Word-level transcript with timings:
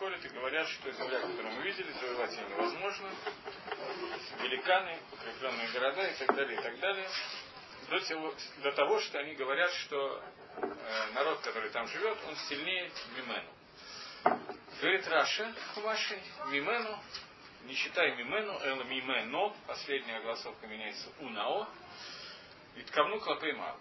приходят 0.00 0.24
и 0.24 0.28
говорят, 0.28 0.68
что 0.68 0.90
земля, 0.92 1.20
которую 1.20 1.52
мы 1.54 1.62
видели, 1.62 1.90
завоевать 1.92 2.32
ее 2.32 2.48
невозможно. 2.48 3.10
Великаны, 4.42 4.98
укрепленные 5.12 5.68
города 5.68 6.06
и 6.06 6.14
так 6.14 6.36
далее, 6.36 6.58
и 6.58 6.62
так 6.62 6.78
далее. 6.80 7.08
До, 8.62 8.72
того, 8.72 9.00
что 9.00 9.18
они 9.18 9.34
говорят, 9.34 9.72
что 9.72 10.22
э, 10.56 11.12
народ, 11.14 11.40
который 11.40 11.70
там 11.70 11.88
живет, 11.88 12.18
он 12.28 12.36
сильнее 12.48 12.90
Мимену. 13.16 13.50
Говорит 14.80 15.08
Раша 15.08 15.52
Хумаши, 15.74 16.22
Мимену 16.50 16.98
не 17.64 17.74
считай 17.74 18.14
мимену, 18.16 18.58
эл 18.62 18.84
мимено, 18.84 19.54
последняя 19.66 20.16
огласовка 20.16 20.66
меняется 20.66 21.08
унао, 21.20 21.68
и 22.76 22.82
ткавну 22.82 23.20
клопей 23.20 23.52
мало. 23.52 23.80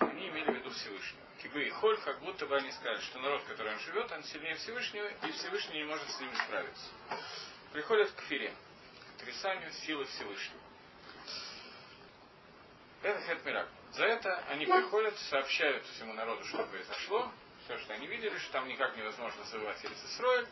Они 0.00 0.28
имели 0.28 0.52
в 0.52 0.54
виду 0.56 0.70
Всевышнего. 0.70 1.22
Кибы 1.42 1.64
и 1.64 1.70
Холь, 1.70 1.98
как 2.00 2.20
будто 2.20 2.46
бы 2.46 2.56
они 2.56 2.70
сказали, 2.72 3.00
что 3.00 3.18
народ, 3.18 3.42
в 3.42 3.46
котором 3.48 3.78
живет, 3.80 4.10
он 4.10 4.22
сильнее 4.24 4.54
Всевышнего, 4.54 5.06
и 5.06 5.32
Всевышний 5.32 5.78
не 5.78 5.84
может 5.84 6.08
с 6.08 6.20
ними 6.20 6.34
справиться. 6.34 6.90
Приходят 7.72 8.10
к 8.12 8.20
фире, 8.22 8.54
к 9.18 9.22
отрицанию 9.22 9.70
силы 9.72 10.04
Всевышнего. 10.04 10.60
Это 13.02 13.20
хет 13.20 13.68
За 13.92 14.04
это 14.06 14.38
они 14.48 14.64
приходят, 14.64 15.18
сообщают 15.18 15.84
всему 15.86 16.14
народу, 16.14 16.42
что 16.44 16.64
произошло, 16.64 17.30
все, 17.64 17.76
что 17.78 17.92
они 17.94 18.06
видели, 18.06 18.36
что 18.38 18.52
там 18.52 18.66
никак 18.68 18.96
невозможно 18.96 19.44
завоевать 19.44 19.84
Элисисроэль, 19.84 20.48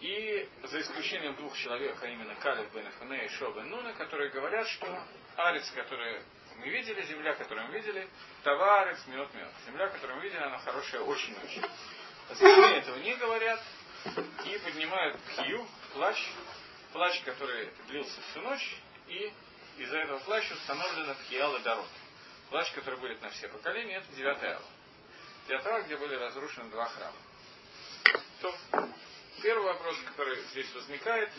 и 0.00 0.48
за 0.64 0.80
исключением 0.80 1.34
двух 1.36 1.56
человек, 1.56 1.96
а 2.02 2.06
именно 2.06 2.34
Калиб 2.36 2.72
бен 2.72 2.86
Афане 2.86 3.26
и 3.26 3.28
Шо 3.30 3.50
бен 3.52 3.70
Нуна, 3.70 3.92
которые 3.94 4.30
говорят, 4.30 4.66
что 4.68 4.86
Арец, 5.36 5.70
который 5.70 6.22
мы 6.58 6.68
видели, 6.68 7.02
земля, 7.02 7.34
которую 7.34 7.66
мы 7.68 7.74
видели, 7.74 8.08
Таварец, 8.42 8.98
мед, 9.06 9.32
мед. 9.34 9.48
Земля, 9.66 9.88
которую 9.88 10.18
мы 10.18 10.24
видели, 10.24 10.40
она 10.40 10.58
хорошая 10.58 11.02
очень-очень. 11.02 11.62
Остальные 12.30 12.78
этого 12.78 12.96
не 12.98 13.14
говорят 13.14 13.62
и 14.44 14.58
поднимают 14.58 15.18
пхию, 15.20 15.66
плач, 15.94 16.16
плач, 16.92 17.20
который 17.22 17.70
длился 17.88 18.20
всю 18.30 18.40
ночь, 18.40 18.76
и 19.08 19.32
из-за 19.78 19.98
этого 19.98 20.18
плача 20.20 20.52
установлена 20.54 21.14
пхиял 21.14 21.54
и 21.56 21.62
дарот. 21.62 21.88
Плач, 22.50 22.70
который 22.72 22.98
будет 22.98 23.20
на 23.22 23.30
все 23.30 23.48
поколения, 23.48 23.96
это 23.96 24.12
девятая 24.14 24.56
ала. 24.56 24.64
Девятая 25.48 25.82
где 25.82 25.96
были 25.96 26.14
разрушены 26.16 26.70
два 26.70 26.86
храма. 26.86 27.16
То 28.40 28.54
Первый 29.42 29.64
вопрос, 29.66 29.96
который 30.06 30.40
здесь 30.50 30.72
возникает, 30.74 31.30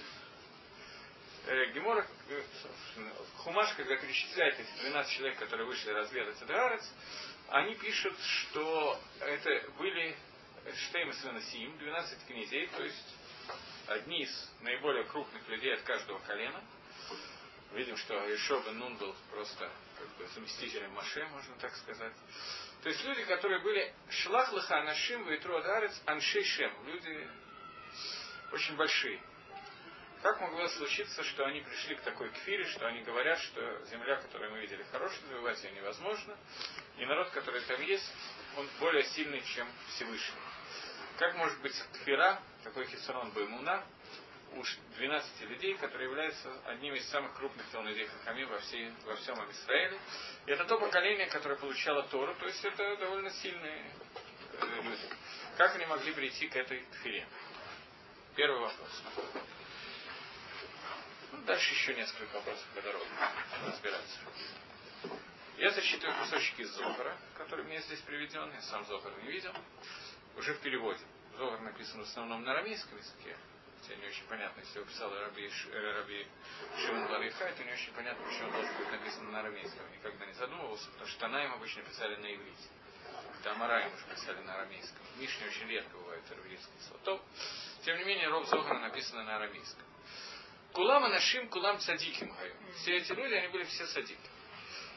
э, 1.47 1.71
Гемора, 1.73 2.05
э, 2.29 2.43
Хумаш, 3.37 3.73
когда 3.73 3.95
перечисляет 3.95 4.59
эти 4.59 4.81
12 4.81 5.13
человек, 5.13 5.39
которые 5.39 5.65
вышли 5.65 5.89
разведать 5.89 6.41
Адарец, 6.43 6.83
они 7.49 7.75
пишут, 7.75 8.15
что 8.19 8.99
это 9.19 9.71
были 9.79 10.15
Штейм 10.75 11.09
и 11.09 11.41
Сим, 11.41 11.77
12 11.77 12.27
князей, 12.27 12.67
то 12.67 12.83
есть 12.83 13.15
одни 13.87 14.23
из 14.23 14.51
наиболее 14.61 15.05
крупных 15.05 15.47
людей 15.47 15.73
от 15.73 15.81
каждого 15.81 16.19
колена. 16.19 16.63
Видим, 17.73 17.97
что 17.97 18.15
Ишоба 18.35 18.71
Нун 18.71 18.95
был 18.97 19.15
просто 19.31 19.71
как 19.97 20.07
бы, 20.17 20.27
заместителем 20.27 20.91
Маше, 20.91 21.25
можно 21.27 21.55
так 21.55 21.75
сказать. 21.75 22.13
То 22.83 22.89
есть 22.89 23.03
люди, 23.03 23.23
которые 23.25 23.61
были 23.61 23.93
Шлах 24.09 24.51
Лаха 24.53 24.81
Анашим, 24.81 25.27
Вейтру 25.27 25.57
Адарец, 25.57 25.99
Аншей 26.05 26.43
Шем, 26.43 26.71
люди 26.85 27.27
очень 28.51 28.75
большие. 28.75 29.21
Как 30.21 30.41
могло 30.41 30.67
случиться, 30.69 31.23
что 31.23 31.45
они 31.45 31.61
пришли 31.61 31.95
к 31.95 32.01
такой 32.01 32.29
кфире, 32.29 32.65
что 32.65 32.87
они 32.87 33.01
говорят, 33.03 33.39
что 33.39 33.85
земля, 33.85 34.15
которую 34.15 34.51
мы 34.51 34.59
видели, 34.61 34.83
хорошая, 34.91 35.21
завоевать 35.27 35.63
ее 35.63 35.71
невозможно, 35.73 36.35
и 36.97 37.05
народ, 37.05 37.29
который 37.29 37.61
там 37.61 37.81
есть, 37.81 38.11
он 38.57 38.67
более 38.79 39.03
сильный, 39.03 39.41
чем 39.43 39.67
Всевышний. 39.89 40.41
Как 41.19 41.35
может 41.35 41.59
быть 41.61 41.73
кфира, 41.93 42.41
такой 42.63 42.87
хисарон 42.87 43.31
Баймуна, 43.31 43.83
у 44.53 44.63
12 44.97 45.41
людей, 45.49 45.75
которые 45.77 46.09
являются 46.09 46.49
одним 46.65 46.95
из 46.95 47.07
самых 47.09 47.33
крупных 47.35 47.65
талмудей 47.67 48.07
Хахами 48.07 48.43
во, 48.45 48.57
всей, 48.59 48.91
во 49.05 49.15
всем 49.17 49.35
Израиле. 49.51 49.99
И 50.45 50.51
это 50.51 50.65
то 50.65 50.79
поколение, 50.79 51.27
которое 51.27 51.55
получало 51.57 52.03
Тору, 52.03 52.33
то 52.35 52.45
есть 52.45 52.63
это 52.63 52.97
довольно 52.97 53.29
сильные 53.29 53.91
э, 54.61 54.81
люди. 54.81 55.09
Как 55.57 55.75
они 55.75 55.85
могли 55.85 56.13
прийти 56.13 56.47
к 56.47 56.55
этой 56.55 56.85
кфире? 56.99 57.27
Первый 58.37 58.59
вопрос. 58.59 59.03
Ну, 61.31 61.41
дальше 61.47 61.73
еще 61.73 61.95
несколько 61.95 62.35
вопросов 62.35 62.67
по 62.75 62.81
дороге. 62.83 63.09
Разбираться. 63.65 64.19
Я 65.57 65.71
зачитываю 65.71 66.15
кусочки 66.19 66.61
из 66.61 66.69
Зохара, 66.69 67.17
который 67.35 67.65
мне 67.65 67.81
здесь 67.81 67.99
приведен. 68.01 68.53
Я 68.53 68.61
сам 68.61 68.85
Зохар 68.85 69.11
не 69.23 69.31
видел. 69.31 69.51
Уже 70.35 70.53
в 70.53 70.59
переводе. 70.59 71.03
Зохар 71.35 71.61
написан 71.61 72.01
в 72.01 72.03
основном 72.03 72.43
на 72.43 72.51
арамейском 72.51 72.95
языке. 72.99 73.35
Хотя 73.81 73.95
не 73.95 74.05
очень 74.05 74.25
понятно, 74.25 74.59
если 74.59 74.77
его 74.77 74.87
писал 74.87 75.11
Раби, 75.19 75.49
э, 75.71 75.91
Раби 75.93 76.27
Шимон 76.77 77.09
Лариха, 77.09 77.43
это 77.43 77.63
не 77.63 77.73
очень 77.73 77.91
понятно, 77.93 78.23
почему 78.23 78.49
он 78.49 78.51
должен 78.51 78.77
быть 78.77 78.91
написан 78.91 79.31
на 79.31 79.39
арамейском. 79.39 79.91
Никогда 79.93 80.25
не 80.27 80.33
задумывался, 80.33 80.91
потому 80.91 81.07
что 81.09 81.19
Танаем 81.21 81.53
обычно 81.53 81.81
писали 81.81 82.15
на 82.17 82.35
иврите. 82.35 82.69
Там 83.43 83.61
Араим 83.63 83.93
уже 83.93 84.03
писали 84.05 84.39
на 84.41 84.55
арамейском. 84.55 85.01
Мишне 85.17 85.47
очень 85.47 85.67
редко 85.67 85.97
бывает 85.97 86.23
арамейский 86.31 86.79
слотов. 86.87 87.21
Тем 87.83 87.97
не 87.97 88.03
менее, 88.03 88.27
Роб 88.29 88.45
Зохана 88.45 88.79
написано 88.81 89.23
на 89.23 89.35
арамейском. 89.37 89.83
Кулам 90.73 91.05
Анашим, 91.05 91.49
Кулам 91.49 91.79
Цадиким 91.79 92.31
Гаю. 92.31 92.55
Все 92.75 92.97
эти 92.97 93.11
люди, 93.11 93.33
они 93.33 93.47
были 93.47 93.63
все 93.63 93.85
садики. 93.87 94.29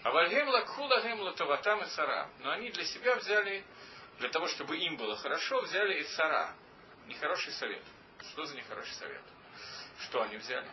А 0.02 0.10
Вальгем 0.10 0.48
Лакхула 0.48 1.00
Гем 1.02 1.82
и 1.82 1.86
Сара. 1.86 2.28
Но 2.40 2.50
они 2.50 2.70
для 2.70 2.84
себя 2.84 3.16
взяли, 3.16 3.64
для 4.18 4.28
того, 4.30 4.46
чтобы 4.48 4.76
им 4.76 4.96
было 4.96 5.16
хорошо, 5.16 5.60
взяли 5.60 6.00
и 6.00 6.04
Сара. 6.04 6.54
Нехороший 7.06 7.52
совет. 7.52 7.82
Что 8.32 8.44
за 8.44 8.56
нехороший 8.56 8.94
совет? 8.94 9.22
Что 10.00 10.22
они 10.22 10.36
взяли? 10.36 10.68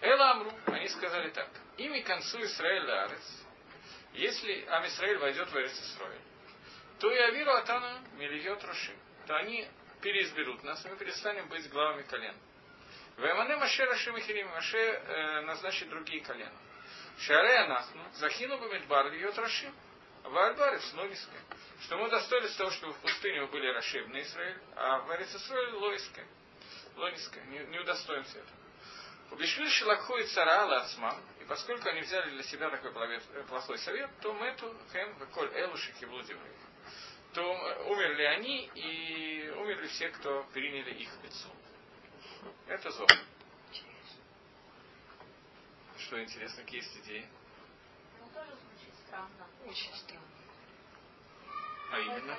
Эла 0.00 0.32
Амру, 0.32 0.52
они 0.66 0.88
сказали 0.88 1.30
так. 1.30 1.48
Ими 1.76 2.00
концу 2.00 2.42
Исраэль 2.44 2.90
Арец. 2.90 3.44
Если 4.12 4.64
Ам 4.66 4.86
Исраэль 4.86 5.18
войдет 5.18 5.48
в 5.50 5.56
Эрец 5.56 5.72
Исраэль, 5.72 6.20
то 6.98 7.10
и 7.10 7.18
Авиру 7.18 7.52
Атана 7.52 8.02
Мильет 8.14 8.62
Рушим. 8.64 8.96
То 9.26 9.36
они 9.36 9.68
переизберут 10.00 10.62
нас, 10.62 10.84
и 10.84 10.88
мы 10.88 10.96
перестанем 10.96 11.48
быть 11.48 11.68
главами 11.70 12.02
колен. 12.02 12.34
Ваймане 13.16 13.56
Маше 13.56 13.84
Рашим 13.84 14.16
и 14.16 14.44
Маше 14.44 14.78
э, 14.78 15.40
назначит 15.42 15.88
другие 15.88 16.22
колена. 16.22 16.52
Шаре 17.18 17.58
Анахну, 17.60 18.02
Захину 18.14 18.58
Бамидбар 18.58 19.10
Льет 19.10 19.36
Рашим. 19.38 19.74
Вальбарев 20.24 20.82
с 20.82 20.92
Логиской. 20.94 21.38
Что 21.82 21.98
мы 21.98 22.10
достоились 22.10 22.54
того, 22.56 22.70
чтобы 22.70 22.92
в 22.94 22.96
пустыне 22.98 23.42
мы 23.42 23.46
были 23.48 23.68
Рашим 23.68 24.10
на 24.10 24.20
Израиль, 24.22 24.58
а 24.74 24.98
в 24.98 25.14
Эрицесроле 25.14 25.72
Логиской. 25.72 26.24
Логиской. 26.96 27.44
Не, 27.46 27.58
не 27.66 27.78
удостоимся 27.78 28.38
этого. 28.38 28.56
Убешвиль 29.30 29.68
Шилакху 29.68 30.16
и 30.16 30.24
Цара 30.24 30.64
Лацман, 30.66 31.20
и 31.40 31.44
поскольку 31.44 31.88
они 31.88 32.00
взяли 32.00 32.30
для 32.30 32.42
себя 32.44 32.70
такой 32.70 32.92
плохой 33.48 33.78
совет, 33.78 34.10
то 34.20 34.32
мы 34.32 34.46
эту 34.46 34.74
хэм 34.92 35.18
веколь 35.18 35.50
элуши 35.54 35.92
киблудиврей 35.98 36.56
то 37.36 37.84
умерли 37.90 38.22
они 38.22 38.70
и 38.74 39.52
умерли 39.58 39.86
все, 39.88 40.08
кто 40.08 40.42
приняли 40.54 40.90
их 40.92 41.10
лицо. 41.22 41.48
Это 42.66 42.90
зло. 42.90 43.06
Что 45.98 46.22
интересно, 46.22 46.62
какие 46.62 46.80
есть 46.80 46.96
идеи? 47.04 47.28
Ну, 48.20 48.28
тоже 48.32 48.52
звучит 48.52 48.94
странно. 49.06 49.46
Очень 49.66 49.94
странно. 49.96 50.22
А 51.92 51.98
именно? 51.98 52.38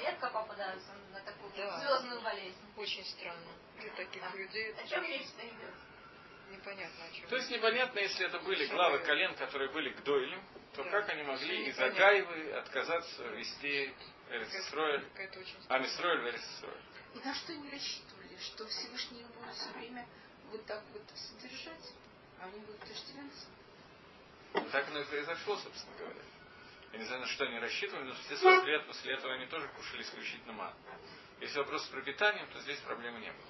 Редко 0.00 0.30
попадаются 0.30 0.92
на 1.12 1.20
такую 1.20 1.52
да. 1.56 1.78
звездную 1.78 2.20
болезнь. 2.20 2.58
Очень 2.76 3.04
странно. 3.04 3.52
Для 3.80 3.90
таких 3.92 4.22
да. 4.22 4.36
людей. 4.36 4.74
О 4.74 4.86
чем 4.88 5.04
речь-то 5.04 5.46
идет? 5.46 5.74
Непонятно 6.50 7.04
о 7.04 7.12
чем. 7.12 7.28
То 7.28 7.36
есть 7.36 7.50
непонятно, 7.50 8.00
если 8.00 8.26
это 8.26 8.40
были 8.40 8.66
главы 8.66 8.98
колен, 9.00 9.36
которые 9.36 9.70
были 9.70 9.90
к 9.90 10.02
Дойлю, 10.02 10.42
то 10.74 10.84
да. 10.84 10.90
как 10.90 11.08
они 11.10 11.22
могли 11.22 11.66
из 11.66 11.78
Агаевы 11.78 12.52
отказаться 12.52 13.24
вести 13.28 13.92
Эрисроэль, 14.30 15.06
Амисроэль 15.68 16.20
в 16.20 16.26
Эрисроэль? 16.28 16.82
И 17.14 17.18
на 17.26 17.34
что 17.34 17.52
они 17.52 17.70
рассчитывали? 17.70 18.36
Что 18.38 18.66
Всевышний 18.66 19.20
их 19.20 19.28
будет 19.28 19.54
все 19.54 19.70
время 19.78 20.06
вот 20.50 20.64
так 20.66 20.82
вот 20.92 21.02
содержать? 21.14 21.92
А 22.40 22.44
они 22.44 22.60
будут 22.60 22.84
иждивенцы? 22.84 23.46
Так 24.72 24.88
оно 24.88 25.00
и 25.00 25.04
произошло, 25.04 25.56
собственно 25.56 25.96
говоря. 25.96 26.22
Я 26.92 26.98
не 26.98 27.04
знаю, 27.04 27.20
на 27.20 27.26
что 27.26 27.44
они 27.44 27.58
рассчитывали, 27.58 28.04
но 28.04 28.14
все 28.14 28.36
40 28.36 28.64
лет 28.66 28.86
после 28.86 29.14
этого 29.14 29.34
они 29.34 29.46
тоже 29.46 29.68
кушали 29.68 30.02
исключительно 30.02 30.52
ман. 30.52 30.74
Если 31.40 31.58
вопрос 31.58 31.84
с 31.84 31.88
пропитанием, 31.88 32.48
то 32.50 32.60
здесь 32.60 32.78
проблемы 32.80 33.20
не 33.20 33.30
было. 33.30 33.46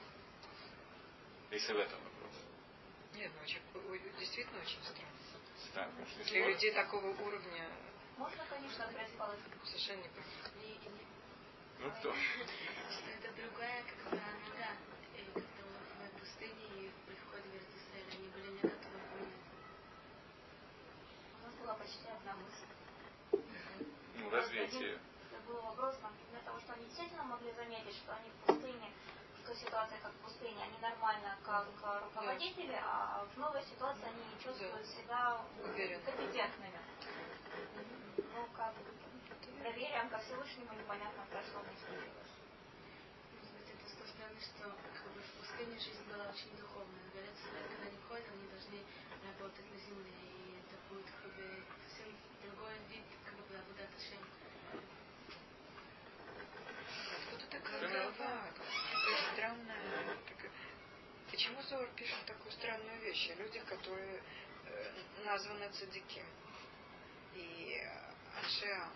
Если 1.50 1.72
в 1.72 1.78
этом 1.78 1.98
вопрос. 2.02 2.32
Нет, 3.14 3.30
ну 3.34 3.42
очень, 3.42 3.60
действительно 4.18 4.60
очень 4.60 4.82
странно 4.82 5.17
знаю, 5.78 5.92
конечно, 5.96 6.24
Для 6.24 6.46
людей 6.46 6.72
такого 6.72 7.06
уровня. 7.06 7.64
Можно, 8.16 8.44
конечно, 8.50 8.84
отбрать. 8.84 9.10
Совершенно 9.64 10.02
не 10.02 10.08
понятно. 10.08 10.50
Ну 11.80 11.90
кто? 11.92 12.12
Что 12.12 13.10
это 13.10 13.32
другая, 13.40 13.84
как 13.84 14.12
она, 14.12 14.22
да, 14.58 14.70
или 15.14 15.30
когда 15.30 15.62
мы 16.00 16.08
в 16.08 16.20
пустыне 16.20 16.64
и 16.74 16.90
при 17.06 17.14
входе 17.14 17.48
в 17.48 17.54
Эрдисель, 17.54 18.18
они 18.18 18.28
были 18.28 18.50
не 18.50 18.60
готовы 18.62 18.98
У 21.38 21.46
нас 21.46 21.54
была 21.54 21.74
почти 21.74 22.08
одна 22.08 22.34
мысль. 22.34 23.44
Ну, 24.16 24.30
развитие. 24.30 24.98
Это 25.30 25.40
был 25.46 25.60
вопрос, 25.62 25.94
например, 26.02 26.42
того, 26.44 26.58
что 26.58 26.72
они 26.72 26.86
действительно 26.86 27.22
могли 27.22 27.52
заметить, 27.52 27.94
что 27.94 28.16
они 28.16 28.30
в 28.30 28.46
пустыне 28.46 28.90
как 31.48 31.66
э, 31.82 32.04
руководители, 32.04 32.78
а 32.84 33.24
в 33.24 33.38
новой 33.38 33.62
ситуации 33.64 34.04
они 34.04 34.44
чувствуют 34.44 34.86
себя 34.86 35.40
компетентными. 36.04 36.80
Ну, 38.16 38.46
как 38.54 38.74
доверием 39.62 40.08
ко 40.10 40.18
Всевышнему 40.18 40.74
непонятно 40.74 41.24
прошло, 41.30 41.62
не 41.64 41.76
случилось. 41.80 42.32
Может 43.32 43.52
быть, 43.56 43.68
это 43.72 43.88
с 43.88 43.94
той 43.96 44.08
стороны, 44.08 44.40
что 44.40 44.76
как 44.92 45.12
бы, 45.12 45.20
в 45.20 45.30
пустыне 45.40 45.78
жизнь 45.78 46.04
была 46.12 46.28
очень 46.28 46.54
духовная. 46.60 47.08
Говорят, 47.12 47.36
что 47.40 47.48
когда 47.48 47.88
они 47.88 47.98
ходят, 48.06 48.28
они 48.28 48.46
должны 48.52 48.80
работать 49.24 49.66
на 49.72 49.78
земле. 49.80 50.12
И 50.12 50.60
это 50.60 50.76
будет 50.92 51.08
как 51.08 51.32
бы 51.32 51.64
совсем 51.88 52.12
другой 52.44 52.76
вид 52.92 53.08
как 53.24 53.40
бы 53.40 53.56
работы 53.56 53.88
Шем. 53.96 54.20
Откуда 57.24 57.46
такая 57.48 57.88
голова? 57.88 58.87
Странная. 59.32 60.16
такая- 60.28 60.50
Почему 61.30 61.62
Зор 61.62 61.88
пишет 61.96 62.24
такую 62.26 62.50
странную 62.52 63.00
вещь? 63.00 63.30
о 63.30 63.34
людях, 63.34 63.64
которые 63.66 64.22
э, 64.66 64.92
названы 65.24 65.68
цадиким 65.70 66.26
и 67.34 67.80
э, 67.82 68.38
Аншеам. 68.42 68.92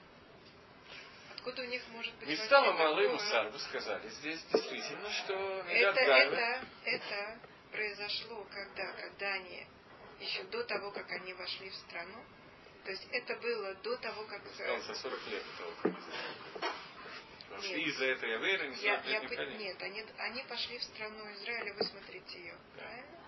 Откуда 1.34 1.62
у 1.62 1.66
них 1.66 1.82
может 1.88 2.14
быть 2.14 2.28
Не 2.28 2.36
стало 2.36 2.72
малым 2.72 2.96
такое? 2.96 3.12
мусар, 3.12 3.48
вы 3.50 3.58
сказали. 3.58 4.08
Здесь 4.08 4.42
действительно, 4.52 5.10
что 5.10 5.34
Это, 5.68 6.00
это, 6.00 6.64
это 6.84 7.38
произошло 7.72 8.46
когда? 8.52 8.92
Когда 8.92 9.32
они, 9.34 9.66
еще 10.20 10.42
до 10.44 10.62
того, 10.64 10.90
как 10.92 11.10
они 11.10 11.32
вошли 11.34 11.68
в 11.70 11.74
страну. 11.74 12.22
То 12.84 12.90
есть 12.90 13.06
это 13.12 13.36
было 13.36 13.74
до 13.76 13.96
того, 13.96 14.24
как... 14.26 14.42
Сказал, 14.54 14.78
за 14.80 14.94
40 14.94 15.26
лет 15.28 15.42
до 15.44 15.56
того, 15.58 15.72
как 15.82 16.72
Нет. 17.62 17.78
из-за 17.88 18.04
этой 18.06 18.36
аверы 18.36 18.68
не 18.68 18.76
Я, 18.76 19.02
40 19.02 19.30
я 19.30 19.44
не. 19.46 19.56
Нет, 19.56 19.82
они, 19.82 20.04
они 20.18 20.42
пошли 20.44 20.78
в 20.78 20.82
страну 20.84 21.32
Израиля 21.34 21.74
высмотреть 21.74 22.34
ее. 22.34 22.56
Да. 22.76 22.82
Правильно? 22.82 23.18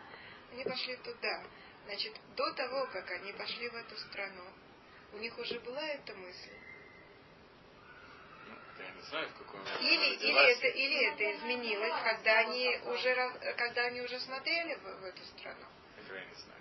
Они 0.52 0.64
пошли 0.64 0.96
туда. 0.96 1.44
Значит, 1.86 2.14
до 2.36 2.52
того, 2.54 2.86
как 2.92 3.10
они 3.10 3.32
пошли 3.32 3.68
в 3.68 3.74
эту 3.74 3.96
страну, 3.96 4.44
у 5.12 5.18
них 5.18 5.36
уже 5.38 5.60
была 5.60 5.86
эта 5.86 6.14
мысль. 6.14 6.52
Ну, 8.46 8.56
Я 8.78 8.90
не 8.90 9.02
знаю, 9.02 9.28
в 9.28 9.54
момент 9.54 9.80
Или, 9.80 10.14
или, 10.16 10.52
это, 10.52 10.66
или 10.68 11.12
это 11.12 11.36
изменилось, 11.36 12.02
когда 12.02 12.38
они 12.38 12.78
уже, 12.86 13.54
когда 13.56 13.82
они 13.86 14.00
уже 14.00 14.18
смотрели 14.20 14.74
в, 14.76 15.00
в 15.00 15.04
эту 15.04 15.24
страну. 15.26 15.66
Этого 15.98 16.16
я 16.16 16.24
не 16.24 16.34
знаю. 16.34 16.60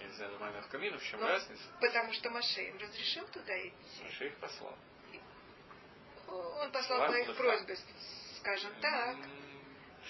Я 0.00 0.06
не 0.06 0.12
знаю, 0.14 0.38
Маймер 0.38 0.64
Камина, 0.68 0.98
в 0.98 1.04
чем 1.04 1.20
Ну, 1.20 1.26
разница? 1.26 1.62
Потому 1.80 2.12
что 2.12 2.30
Маше 2.30 2.62
им 2.62 2.78
разрешил 2.78 3.26
туда 3.28 3.58
идти. 3.60 4.02
Маше 4.02 4.26
их 4.26 4.36
послал. 4.38 4.76
Он 6.32 6.72
послал 6.72 6.98
Шлах 6.98 7.10
по 7.12 7.16
их 7.18 7.36
просьбе, 7.36 7.76
скажем 8.38 8.72
так. 8.80 9.16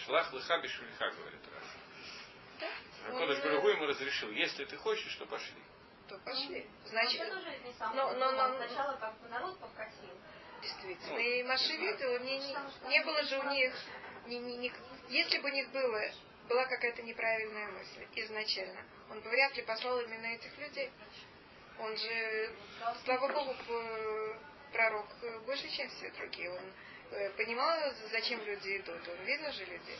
Шлах 0.05 0.33
лыха 0.33 0.59
бешульха, 0.59 1.11
говорит 1.11 1.41
раз. 1.55 1.65
Да? 2.61 3.19
Кодыш 3.19 3.39
Он, 3.39 3.43
Барагу 3.45 3.69
э, 3.69 3.73
ему 3.73 3.87
разрешил, 3.87 4.31
если 4.31 4.65
ты 4.65 4.77
хочешь, 4.77 5.15
то 5.17 5.27
пошли. 5.27 5.63
То 6.09 6.19
пошли. 6.19 6.67
Значит, 6.87 7.21
не 7.21 7.27
но- 7.29 7.35
но- 7.35 8.11
придумал. 8.13 8.49
но- 8.49 8.67
Сначала 8.67 8.97
как 8.97 9.15
народ 9.29 9.59
попросил. 9.59 10.17
действительно. 10.63 11.13
Ну, 11.15 11.19
И 11.19 11.43
Маше 11.43 11.73
не 11.77 12.19
не, 12.21 12.39
не, 12.39 12.89
не 12.89 13.05
было 13.05 13.23
же 13.25 13.39
у 13.41 13.51
них, 13.51 13.75
ни- 14.27 14.37
ни- 14.37 14.57
ни- 14.57 14.73
если 15.09 15.39
бы 15.39 15.49
у 15.51 15.53
них 15.53 15.71
было, 15.73 16.01
была 16.49 16.65
какая-то 16.67 17.03
неправильная 17.03 17.71
мысль 17.73 18.07
изначально, 18.15 18.81
он 19.11 19.21
бы 19.21 19.29
вряд 19.29 19.57
ли 19.57 19.63
послал 19.63 20.01
именно 20.01 20.27
этих 20.27 20.57
людей. 20.59 20.91
Он 21.81 21.97
же, 21.97 22.55
слава 23.05 23.29
Богу, 23.33 23.55
п- 23.67 24.39
пророк 24.73 25.07
э, 25.23 25.39
больше, 25.41 25.69
чем 25.71 25.89
все 25.91 26.11
другие. 26.13 26.51
Он 26.51 26.73
э, 27.13 27.31
понимал, 27.37 27.79
зачем 28.11 28.43
люди 28.45 28.79
идут. 28.79 29.09
Он 29.09 29.25
видел 29.25 29.53
же 29.53 29.65
людей. 29.65 29.99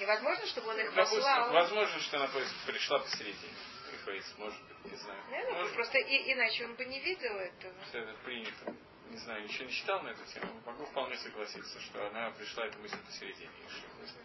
Невозможно, 0.00 0.46
чтобы 0.46 0.68
он 0.70 0.78
их 0.80 0.92
Допустим, 0.94 1.18
послал. 1.20 1.52
возможно, 1.52 2.00
что 2.00 2.16
она 2.16 2.28
пришла 2.66 2.98
посередине. 3.00 3.54
Приходится, 3.90 4.34
может 4.38 4.60
быть, 4.64 4.92
не 4.92 4.98
знаю. 4.98 5.22
Да, 5.30 5.38
ну, 5.50 5.52
Может, 5.58 5.74
просто 5.74 5.98
и- 5.98 6.32
иначе 6.32 6.64
он 6.64 6.74
бы 6.74 6.84
не 6.84 7.00
видел 7.00 7.32
этого. 7.36 7.74
что 7.88 7.98
это 7.98 8.14
принято. 8.24 8.74
Не 9.10 9.18
знаю, 9.18 9.44
ничего 9.44 9.64
не 9.66 9.72
читал 9.72 10.02
на 10.02 10.08
эту 10.08 10.24
тему. 10.26 10.60
Могу 10.66 10.84
вполне 10.86 11.16
согласиться, 11.18 11.80
что 11.80 12.06
она 12.08 12.30
пришла 12.32 12.66
эта 12.66 12.78
мысль 12.78 12.98
посередине. 13.06 13.50
что- 13.68 13.86
не 14.00 14.08
что. 14.08 14.18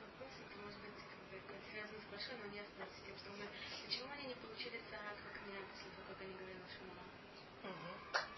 Почему 3.85 4.11
они 4.13 4.27
не 4.27 4.35
получили 4.35 4.79
царат, 4.89 5.15
как 5.25 5.33
того, 5.39 6.07
как 6.07 6.21
они 6.21 6.33
говорили 6.33 6.61
Шамала? 6.69 7.05
Тоже 7.63 7.77
хорошо. 8.13 8.28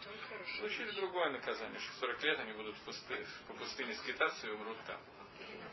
Получили 0.59 0.91
другое 0.91 1.29
наказание, 1.31 1.79
что 1.79 1.93
40 1.99 2.23
лет 2.23 2.39
они 2.39 2.53
будут 2.53 2.75
в 2.77 2.87
пусты- 2.87 3.25
по 3.47 3.53
пустыне 3.53 3.93
скитаться 3.95 4.47
и 4.47 4.51
умрут 4.51 4.77
там. 4.85 4.99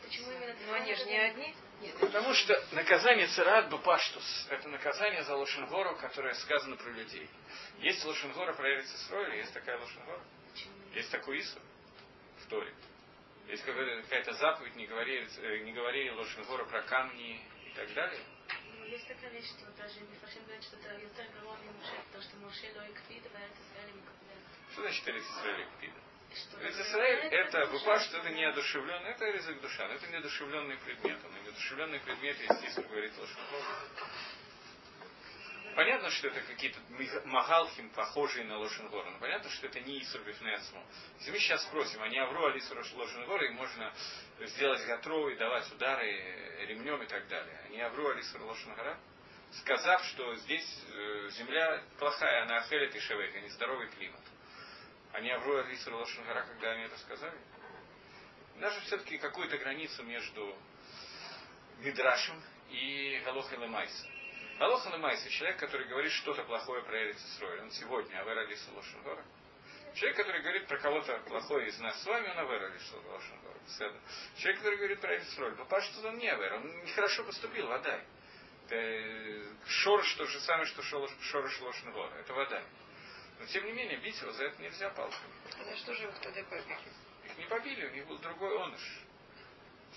Почему 0.03 0.31
именно 0.31 0.55
Но 0.67 0.73
они 0.73 0.95
же 0.95 1.05
не 1.05 1.17
одни. 1.17 1.55
Потому 1.99 2.33
что 2.33 2.61
наказание 2.71 3.27
царат 3.27 3.69
бапаштус– 3.69 4.47
это 4.49 4.67
наказание 4.69 5.23
за 5.23 5.35
лошенгору, 5.35 5.95
которое 5.97 6.33
сказано 6.33 6.75
про 6.77 6.89
людей. 6.91 7.29
Есть 7.79 8.03
лошенгора 8.05 8.53
про 8.53 8.69
Эрицисройль, 8.73 9.35
есть 9.35 9.53
такая 9.53 9.77
лошенгора. 9.79 10.21
Есть 10.93 11.11
такой 11.11 11.39
Ису 11.39 11.59
в 12.43 12.49
Торе. 12.49 12.73
Есть 13.47 13.63
какая- 13.63 14.01
какая-то 14.03 14.33
заповедь, 14.33 14.75
не 14.75 14.87
говори, 14.87 15.27
э, 15.37 15.57
не 15.59 15.71
говори 15.73 16.09
лошенгора 16.11 16.65
про 16.65 16.81
камни 16.83 17.41
и 17.65 17.69
так 17.75 17.93
далее. 17.93 18.21
Есть 18.89 19.07
такая 19.07 19.29
вещь, 19.29 19.45
что 19.45 19.69
даже 19.77 20.01
Мифашим 20.01 20.43
говорит, 20.45 20.63
что 20.63 20.75
это 20.77 20.99
Ютер 20.99 21.27
Галон 21.35 21.61
и 21.61 21.69
Муше, 21.77 21.93
потому 22.07 22.23
что 22.23 22.37
Муше 22.37 22.73
Лой 22.75 22.91
Кфид, 22.93 23.23
а 23.35 23.37
это 23.37 23.61
Израиль 23.61 23.93
и 23.93 24.71
Что 24.71 24.81
значит 24.81 25.07
Эрицисройль 25.07 25.67
Пида? 25.79 26.01
Что 26.33 26.63
Эрицисройль– 26.63 27.19
это 27.31 27.65
бапашт, 27.67 28.13
это 28.15 28.29
неодушевленный, 28.31 29.11
это 29.11 29.25
язык 29.25 29.61
душа, 29.61 29.87
но 29.87 29.93
это 29.93 30.07
неодушевленный 30.07 30.77
предмет. 30.77 31.19
Он 31.23 31.43
неодушевленный 31.43 31.99
предмет, 31.99 32.35
если 32.39 32.67
Ису 32.67 32.81
говорит 32.81 33.15
лошенгора. 33.15 33.63
Понятно, 35.75 36.09
что 36.09 36.27
это 36.27 36.41
какие-то 36.41 36.79
магалхим, 37.25 37.89
похожие 37.91 38.45
на 38.45 38.57
Лошенгора. 38.57 39.09
Но 39.11 39.19
понятно, 39.19 39.49
что 39.49 39.67
это 39.67 39.79
не 39.81 40.01
Исур 40.01 40.21
Бифнецму. 40.21 40.83
Если 41.19 41.31
мы 41.31 41.39
сейчас 41.39 41.63
спросим, 41.63 42.01
а 42.01 42.09
не 42.09 42.17
Авру 42.17 42.45
Алису 42.45 42.75
Лошенгора, 42.75 43.45
и 43.45 43.51
можно 43.51 43.93
сделать 44.41 44.81
и 44.81 45.35
давать 45.35 45.71
удары 45.71 46.65
ремнем 46.65 47.01
и 47.01 47.05
так 47.05 47.27
далее. 47.27 47.61
А 47.65 47.67
не 47.69 47.81
Авру 47.81 48.09
Алису 48.09 48.43
Лошенгора, 48.45 48.99
сказав, 49.51 50.03
что 50.05 50.35
здесь 50.37 50.85
э, 50.87 51.29
земля 51.31 51.83
плохая, 51.97 52.43
она 52.43 52.57
ахелет 52.57 52.95
и 52.95 52.99
шевек, 52.99 53.35
а 53.35 53.39
не 53.39 53.49
здоровый 53.49 53.87
климат. 53.89 54.21
А 55.13 55.21
не 55.21 55.31
Авру 55.31 55.57
Алису 55.57 55.95
Лошенгора, 55.95 56.45
когда 56.45 56.71
они 56.71 56.83
это 56.83 56.97
сказали? 56.99 57.37
Даже 58.59 58.79
все-таки 58.81 59.17
какую-то 59.17 59.57
границу 59.57 60.03
между 60.03 60.57
Мидрашем 61.79 62.41
и 62.69 63.21
Галохой 63.23 63.57
Лемайса. 63.57 64.18
Галоха 64.59 64.89
Лемайса, 64.89 65.29
человек, 65.29 65.57
который 65.57 65.87
говорит 65.87 66.11
что-то 66.11 66.43
плохое 66.43 66.83
про 66.83 67.01
Эрицисрой, 67.01 67.61
он 67.61 67.71
сегодня 67.71 68.19
Авера 68.19 68.45
Лису 68.45 68.73
Лошенгора. 68.75 69.23
Человек, 69.95 70.17
который 70.17 70.41
говорит 70.41 70.67
про 70.67 70.77
кого-то 70.79 71.17
плохое 71.19 71.67
из 71.69 71.79
нас 71.79 72.01
с 72.03 72.05
вами, 72.05 72.27
он 72.27 72.37
Авера 72.39 72.67
Лису 72.67 73.01
Лошенгора. 73.07 73.57
Человек, 74.37 74.57
который 74.57 74.77
говорит 74.77 74.99
про 74.99 75.15
Эрицисрой, 75.15 75.55
папа, 75.55 75.81
что 75.81 76.05
он 76.09 76.17
не 76.17 76.27
Авера, 76.27 76.57
он 76.57 76.83
нехорошо 76.83 77.23
поступил, 77.23 77.67
вода. 77.67 78.01
Шорш 79.65 80.13
то 80.15 80.25
же 80.25 80.39
самое, 80.41 80.65
что 80.65 80.81
Шорш- 80.81 81.61
Лошенгора. 81.61 82.13
Это 82.19 82.33
вода. 82.33 82.61
Но 83.39 83.45
тем 83.45 83.65
не 83.65 83.71
менее, 83.71 83.97
бить 83.99 84.21
его 84.21 84.31
за 84.33 84.43
это 84.43 84.61
нельзя 84.61 84.89
палками. 84.89 85.31
За 85.63 85.77
что 85.77 85.93
же 85.93 86.03
их 86.03 86.19
тогда 86.19 86.43
побили? 86.43 86.77
Их 87.25 87.37
не 87.37 87.45
побили, 87.45 87.87
у 87.87 87.91
них 87.91 88.05
был 88.07 88.17
другой 88.19 88.61
оныш. 88.61 88.99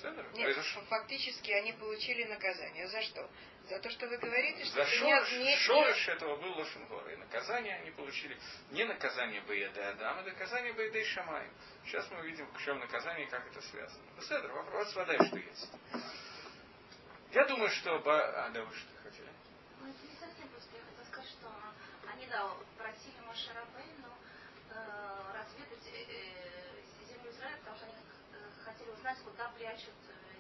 Нет, 0.04 0.32
Произошло. 0.32 0.82
фактически 0.88 1.50
они 1.50 1.72
получили 1.72 2.24
наказание. 2.24 2.86
За 2.88 3.02
что? 3.02 3.28
За 3.68 3.78
то, 3.78 3.90
что 3.90 4.06
вы 4.08 4.16
говорите, 4.18 4.64
что 4.64 4.84
За 4.84 4.90
не- 5.04 5.44
не- 5.44 5.56
шорыш 5.56 6.08
этого 6.08 6.36
был 6.36 6.52
Лошенгор. 6.58 7.08
И 7.10 7.16
наказание 7.16 7.76
они 7.76 7.90
получили 7.92 8.36
не 8.70 8.84
наказание 8.84 9.40
Баеда 9.42 9.90
Адам, 9.90 10.18
а 10.18 10.22
наказание 10.22 10.72
Баеда 10.72 10.98
и 10.98 11.04
Шамай. 11.04 11.48
Сейчас 11.84 12.10
мы 12.10 12.20
увидим, 12.20 12.46
в 12.52 12.62
чем 12.64 12.78
наказание 12.80 13.26
и 13.26 13.30
как 13.30 13.46
это 13.46 13.60
связано. 13.62 14.02
Седер, 14.20 14.52
вопрос 14.52 14.94
вода, 14.96 15.14
что 15.24 15.36
есть. 15.36 15.70
Я 17.32 17.46
думаю, 17.46 17.70
что... 17.70 17.98
Ба... 18.00 18.44
А, 18.46 18.50
да, 18.50 18.62
вы 18.64 18.74
что 18.74 18.88
хотели? 19.02 19.30
Ну, 19.80 19.88
это 19.88 20.06
не 20.06 20.16
совсем 20.16 20.48
просто. 20.48 20.70
Я 20.76 20.82
хотела 20.84 21.04
сказать, 21.06 21.30
что 21.30 21.48
они, 22.12 22.26
да, 22.26 22.50
просили 22.76 23.20
Машарабейну 23.26 24.12
э, 24.70 25.38
разведать 25.38 25.86
э, 25.86 26.04
э, 26.08 27.06
землю 27.08 27.30
Израиля, 27.30 27.56
потому 27.58 27.76
что 27.76 27.86
они 27.86 27.94
э, 27.94 28.64
хотели 28.64 28.90
узнать, 28.90 29.18
куда 29.24 29.48
прячут 29.56 29.94
э. 30.08 30.31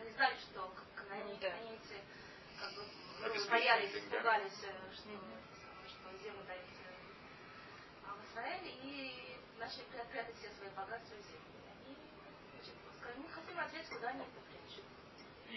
Они 0.00 0.10
знали, 0.12 0.36
что 0.38 0.74
канонейцы, 0.94 1.40
Да. 1.40 1.50
канонейцы 1.50 1.96
как 2.60 2.74
бы 2.74 2.82
ну, 3.20 3.26
Обеспечены 3.26 3.50
боялись, 3.50 3.94
испугались, 3.94 4.62
э, 4.62 4.72
что, 4.94 5.10
что 5.88 6.18
землю 6.22 6.42
дают 6.46 6.64
э, 6.64 8.06
а 8.06 8.14
в 8.14 8.30
Израиле 8.32 8.70
и 8.82 9.36
начали 9.58 9.84
пря- 9.92 10.08
прятать 10.10 10.36
все 10.38 10.50
свои 10.58 10.70
богатства 10.70 11.14
и 11.14 11.22
земли. 11.22 11.50
И 11.54 11.90
они 11.90 11.96
значит, 12.54 12.74
сказали, 12.98 13.18
мы 13.18 13.28
хотим 13.28 13.58
ответить, 13.58 13.88
куда 13.90 14.08
они 14.08 14.22
это 14.22 14.40
прячут. 14.48 14.84
И? 15.50 15.54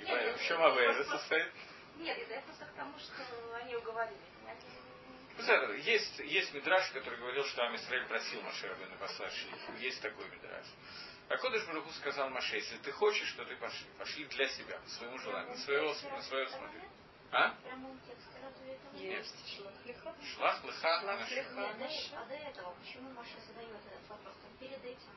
И 0.00 0.04
Нет, 0.04 0.22
в 0.22 0.26
нет, 0.26 0.40
чем 0.46 0.58
просто- 0.58 1.04
состоит? 1.18 1.52
Нет, 1.96 2.18
это 2.18 2.34
я 2.34 2.40
просто 2.42 2.64
к 2.66 2.72
тому, 2.74 2.98
что 2.98 3.56
они 3.56 3.76
уговорили. 3.76 4.18
Они- 4.46 5.82
есть, 5.82 6.18
есть 6.20 6.52
Мидраш, 6.54 6.90
который 6.90 7.18
говорил, 7.18 7.44
что 7.44 7.64
Амисраиль 7.66 8.06
просил 8.06 8.42
Машерабена 8.42 8.96
послать 8.96 9.32
шлиф. 9.32 9.80
Есть 9.80 10.02
такой 10.02 10.28
Мидраш. 10.28 10.66
А 11.30 11.36
Кодыш 11.36 11.64
Баруху 11.64 11.92
сказал 11.92 12.28
Маше, 12.30 12.56
если 12.56 12.76
ты 12.78 12.90
хочешь, 12.90 13.28
что 13.28 13.44
ты 13.44 13.54
пошли. 13.54 13.86
Пошли 13.98 14.24
для 14.24 14.48
себя, 14.48 14.76
по 14.80 14.88
своему 14.88 15.16
желанию, 15.18 15.52
на, 15.52 15.58
своего, 15.58 15.94
на 16.10 16.22
свое 16.22 16.46
усмотрение. 16.46 16.90
А? 17.30 17.54
Нет. 18.94 19.24
Шлах 20.34 20.64
лыха 20.64 21.26
Нет, 21.30 21.46
а 22.16 22.24
до 22.26 22.34
этого, 22.34 22.74
почему 22.82 23.10
Маша 23.12 23.38
задает 23.46 23.76
этот 23.86 24.08
вопрос? 24.08 24.34
Там 24.42 24.56
перед 24.58 24.84
этим. 24.84 25.12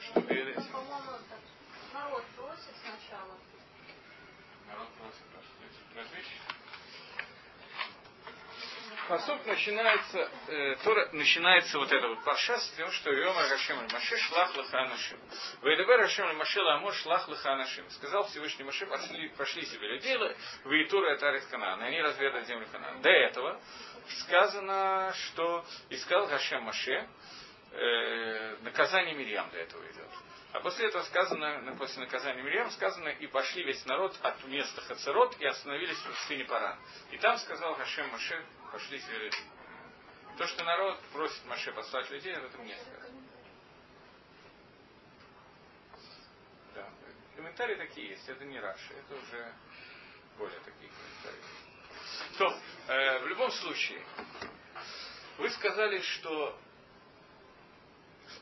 Что 0.00 0.20
перед 0.22 0.56
этим? 0.56 0.72
По-моему, 0.72 1.18
народ 1.92 2.24
просит 2.36 2.76
сначала. 2.80 3.36
Народ 4.68 4.88
просит 4.94 5.34
нас 5.34 5.44
ответить. 5.96 6.61
Посук 9.08 9.44
начинается, 9.46 10.30
э, 10.46 10.76
Тора, 10.84 11.08
начинается 11.12 11.76
вот 11.78 11.90
это 11.90 12.06
вот 12.06 12.22
парша 12.22 12.56
с 12.56 12.70
тем, 12.76 12.90
что 12.92 13.12
Йома 13.12 13.48
Рашем 13.48 13.78
Маше 13.92 14.16
шлах 14.16 14.56
лаха 14.56 14.84
нашим. 14.84 15.18
וידבר 15.62 15.98
השם 15.98 16.36
אל 16.36 16.45
משה 16.45 16.62
לאמר 16.62 16.94
שלח 16.94 17.26
לך 17.26 17.56
אנשים. 17.56 17.88
Сказал 17.90 18.24
Всевышний 18.28 18.64
Маше, 18.64 18.86
пошли, 18.86 19.28
пошли 19.30 19.66
себе 19.66 19.88
людей, 19.88 20.16
ויתורו 20.64 21.10
את 21.10 21.28
ארץ 21.28 21.46
כנען, 21.46 21.82
и 21.82 21.86
они 21.86 22.00
разведают 22.00 22.46
землю 22.46 22.66
Канан. 22.70 23.02
До 23.02 23.10
этого 23.10 23.60
сказано, 24.20 25.12
что 25.14 25.64
сказал 25.90 26.28
Хашем 26.28 26.62
Маше, 26.62 27.08
э, 27.72 28.56
наказание 28.60 29.14
Мирьям 29.14 29.50
до 29.50 29.58
этого 29.58 29.82
идет. 29.90 30.08
А 30.52 30.60
после 30.60 30.88
этого 30.88 31.02
сказано, 31.04 31.74
после 31.78 32.00
наказания 32.00 32.42
Мирьям 32.42 32.70
сказано, 32.72 33.08
и 33.08 33.26
пошли 33.26 33.64
весь 33.64 33.84
народ 33.86 34.14
от 34.22 34.44
места 34.44 34.82
Хацерот 34.82 35.34
и 35.40 35.46
остановились 35.46 35.96
в 35.96 36.10
пустыне 36.10 36.44
Паран. 36.44 36.78
И 37.10 37.16
там 37.16 37.38
сказал 37.38 37.74
Хашем 37.74 38.06
Маше, 38.10 38.44
пошли 38.70 39.00
То, 40.36 40.46
что 40.46 40.64
народ 40.64 41.00
просит 41.12 41.42
Маше 41.46 41.72
послать 41.72 42.10
людей, 42.10 42.34
об 42.34 42.44
этом 42.44 42.66
не 42.66 42.76
сказано. 42.76 43.22
Да. 46.74 46.90
Комментарии 47.34 47.76
такие 47.76 48.10
есть, 48.10 48.28
это 48.28 48.44
не 48.44 48.60
Раши, 48.60 48.92
это 48.92 49.14
уже 49.14 49.54
более 50.36 50.60
такие 50.60 50.90
комментарии. 50.90 51.44
То, 52.36 52.92
э, 52.92 53.18
в 53.20 53.26
любом 53.28 53.50
случае, 53.52 54.04
вы 55.38 55.48
сказали, 55.48 55.98
что 56.00 56.58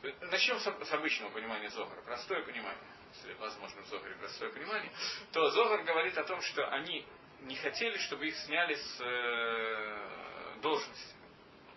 Начнем 0.01 0.59
с, 0.59 0.93
обычного 0.93 1.29
понимания 1.29 1.69
Зогара, 1.69 2.01
простое 2.01 2.41
понимание, 2.43 2.83
если 3.13 3.33
возможно 3.33 3.83
в 3.83 3.85
Зогаре 3.85 4.15
простое 4.15 4.51
понимание, 4.51 4.91
то 5.31 5.47
Зогар 5.51 5.83
говорит 5.83 6.17
о 6.17 6.23
том, 6.23 6.41
что 6.41 6.67
они 6.69 7.05
не 7.41 7.55
хотели, 7.57 7.97
чтобы 7.99 8.27
их 8.27 8.35
сняли 8.37 8.73
с 8.73 8.99
э, 8.99 10.59
должности. 10.61 11.15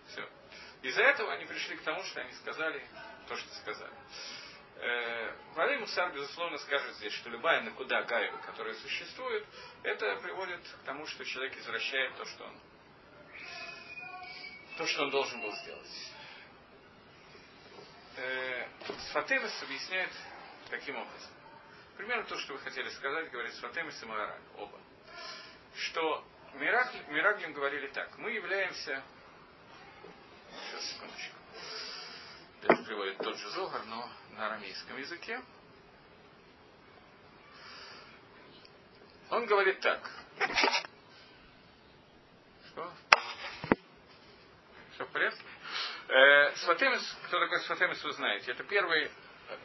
Все. 0.09 0.26
Из-за 0.83 1.02
этого 1.02 1.35
они 1.35 1.45
пришли 1.45 1.76
к 1.76 1.83
тому, 1.83 2.02
что 2.04 2.23
они 2.23 2.33
сказали 2.33 2.83
то, 3.28 3.37
что 3.37 3.54
сказали. 3.57 3.95
Э, 4.76 5.37
Валей 5.54 5.78
Мусар, 5.81 6.11
безусловно, 6.14 6.57
скажет 6.59 6.95
здесь, 6.95 7.12
что 7.12 7.28
любая 7.28 7.61
накуда 7.61 8.04
гайва, 8.04 8.38
которая 8.38 8.75
существует, 8.75 9.47
это 9.83 10.16
приводит 10.16 10.62
к 10.62 10.87
тому, 10.87 11.07
что 11.07 11.26
человек 11.26 11.54
извращает 11.59 12.16
то, 12.16 12.25
что 12.25 12.45
он 12.45 12.59
то, 14.78 14.87
что 14.87 15.02
он 15.02 15.11
должен 15.11 15.40
был 15.43 15.52
сделать 15.52 16.14
э, 18.16 18.68
объясняет 19.62 20.11
таким 20.71 20.97
образом. 20.97 21.30
Примерно 21.97 22.25
то, 22.25 22.37
что 22.38 22.54
вы 22.54 22.59
хотели 22.61 22.88
сказать, 22.90 23.30
говорит 23.30 23.54
Сфатемис 23.54 24.02
и 24.02 24.06
Магараль, 24.06 24.40
оба. 24.56 24.80
Что 25.75 26.25
Мираглим 26.54 27.52
говорили 27.52 27.88
так. 27.88 28.16
Мы 28.18 28.30
являемся... 28.30 29.02
Сейчас, 30.50 30.85
секундочку. 30.92 31.37
Это 32.62 32.83
приводит 32.85 33.18
тот 33.18 33.37
же 33.37 33.50
Зогар, 33.50 33.85
но 33.87 34.09
на 34.30 34.47
арамейском 34.47 34.97
языке. 34.99 35.40
Он 39.30 39.47
говорит 39.47 39.80
так. 39.80 40.11
Что? 42.68 42.92
Все 44.94 45.04
в 45.04 45.09
порядке? 45.11 45.42
Э, 46.09 46.55
Сватемис, 46.57 47.19
кто 47.27 47.41
такой 47.41 47.61
Сватемис, 47.61 48.03
вы 48.05 48.13
знаете. 48.13 48.51
Это 48.51 48.63
первый 48.65 49.11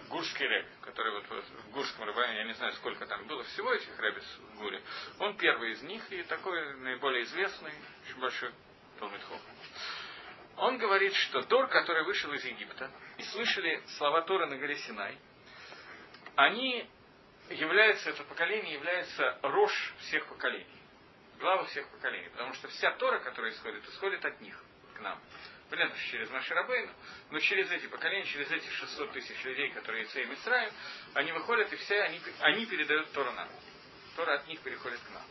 гурский 0.09 0.47
рэб, 0.47 0.65
который 0.81 1.11
вот 1.13 1.25
в 1.25 1.71
гурском 1.71 2.05
рыбане, 2.05 2.37
я 2.37 2.43
не 2.45 2.53
знаю, 2.53 2.73
сколько 2.73 3.05
там 3.05 3.25
было 3.27 3.43
всего 3.43 3.73
этих 3.73 3.97
рэбис 3.99 4.23
в 4.53 4.57
Гуре. 4.57 4.81
Он 5.19 5.35
первый 5.37 5.71
из 5.71 5.81
них 5.83 6.09
и 6.11 6.23
такой 6.23 6.75
наиболее 6.77 7.23
известный, 7.23 7.71
очень 8.05 8.19
большой 8.19 8.51
Талмитхов. 8.99 9.41
Он 10.57 10.77
говорит, 10.77 11.13
что 11.13 11.41
Дор, 11.43 11.67
который 11.67 12.03
вышел 12.03 12.31
из 12.33 12.43
Египта, 12.43 12.91
и 13.17 13.23
слышали 13.23 13.81
слова 13.97 14.21
Тора 14.21 14.47
на 14.47 14.57
горе 14.57 14.75
Синай, 14.77 15.17
они 16.35 16.89
являются, 17.49 18.09
это 18.09 18.23
поколение 18.23 18.73
является 18.73 19.39
рожь 19.41 19.93
всех 19.99 20.25
поколений, 20.27 20.67
глава 21.39 21.63
всех 21.65 21.87
поколений, 21.89 22.29
потому 22.29 22.53
что 22.53 22.67
вся 22.69 22.91
Тора, 22.91 23.19
которая 23.19 23.51
исходит, 23.51 23.87
исходит 23.87 24.23
от 24.25 24.39
них 24.41 24.61
к 24.95 24.99
нам. 24.99 25.19
Понятно, 25.69 25.95
что 25.97 26.09
через 26.09 26.29
Маширабейну, 26.31 26.91
но 27.29 27.39
через 27.39 27.69
эти 27.71 27.85
поколения, 27.87 28.25
через 28.25 28.49
эти 28.49 28.67
600 28.67 29.11
тысяч 29.11 29.43
людей, 29.43 29.69
которые 29.69 30.03
Ицей 30.03 30.25
Мисраем, 30.25 30.71
они 31.13 31.31
выходят 31.31 31.71
и 31.71 31.75
все, 31.75 32.01
они, 32.01 32.19
они 32.39 32.65
передают 32.65 33.11
Тору 33.11 33.31
нам. 33.31 33.47
Тора 34.15 34.35
от 34.35 34.47
них 34.47 34.59
переходит 34.61 34.99
к 34.99 35.09
нам. 35.11 35.23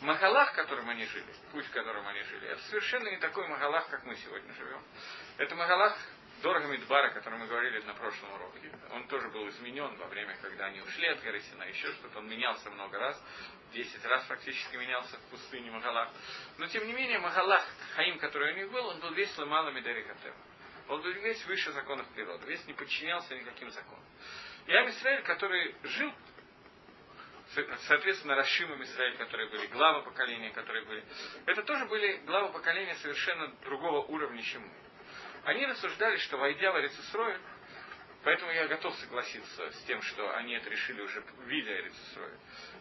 Магалах, 0.00 0.54
которым 0.54 0.88
они 0.88 1.04
жили, 1.04 1.32
путь, 1.52 1.66
в 1.66 1.70
котором 1.70 2.06
они 2.08 2.22
жили, 2.22 2.48
это 2.48 2.60
совершенно 2.62 3.08
не 3.08 3.18
такой 3.18 3.46
Магалах, 3.48 3.88
как 3.88 4.04
мы 4.04 4.16
сегодня 4.16 4.52
живем. 4.54 4.82
Это 5.36 5.54
Магалах 5.54 5.96
Дорога 6.42 6.66
Мидбара, 6.66 7.06
о 7.06 7.10
котором 7.10 7.38
мы 7.38 7.46
говорили 7.46 7.78
на 7.82 7.94
прошлом 7.94 8.32
уроке, 8.32 8.72
он 8.90 9.06
тоже 9.06 9.28
был 9.28 9.48
изменен 9.48 9.94
во 9.96 10.06
время, 10.06 10.36
когда 10.42 10.66
они 10.66 10.80
ушли 10.80 11.06
от 11.06 11.22
горы 11.22 11.40
Сина, 11.40 11.62
еще 11.64 11.92
что-то, 11.92 12.18
он 12.18 12.28
менялся 12.28 12.68
много 12.70 12.98
раз, 12.98 13.22
десять 13.72 14.04
раз 14.04 14.24
фактически 14.26 14.74
менялся 14.74 15.16
в 15.18 15.22
пустыне 15.30 15.70
Магалах. 15.70 16.10
Но 16.58 16.66
тем 16.66 16.84
не 16.86 16.94
менее, 16.94 17.20
Магалах, 17.20 17.64
Хаим, 17.94 18.18
который 18.18 18.54
у 18.54 18.56
них 18.56 18.72
был, 18.72 18.86
он 18.88 18.98
был 18.98 19.12
весь 19.12 19.36
ломалами 19.38 19.80
Дарихатева. 19.80 20.34
Он 20.88 21.00
был 21.00 21.12
весь 21.12 21.44
выше 21.46 21.70
законов 21.72 22.08
природы, 22.08 22.44
весь 22.46 22.66
не 22.66 22.74
подчинялся 22.74 23.36
никаким 23.36 23.70
законам. 23.70 24.04
И 24.66 24.72
Амисраэль, 24.72 25.22
который 25.22 25.76
жил 25.84 26.12
соответственно, 27.86 28.34
Рашимам 28.34 28.82
Израиль, 28.82 29.16
которые 29.16 29.48
были, 29.48 29.66
главы 29.66 30.02
поколения, 30.02 30.50
которые 30.50 30.84
были, 30.86 31.04
это 31.46 31.62
тоже 31.62 31.84
были 31.84 32.16
главы 32.24 32.50
поколения 32.52 32.94
совершенно 32.96 33.48
другого 33.62 34.06
уровня, 34.06 34.42
чем 34.42 34.62
мы. 34.62 34.74
Они 35.44 35.66
рассуждали, 35.66 36.18
что 36.18 36.36
войдя 36.36 36.70
в 36.72 36.78
Эрицесрой, 36.78 37.36
поэтому 38.22 38.52
я 38.52 38.68
готов 38.68 38.94
согласиться 38.96 39.72
с 39.72 39.82
тем, 39.84 40.00
что 40.02 40.32
они 40.36 40.54
это 40.54 40.70
решили 40.70 41.00
уже 41.00 41.22
видя 41.46 41.80
Эрицесрой, 41.80 42.30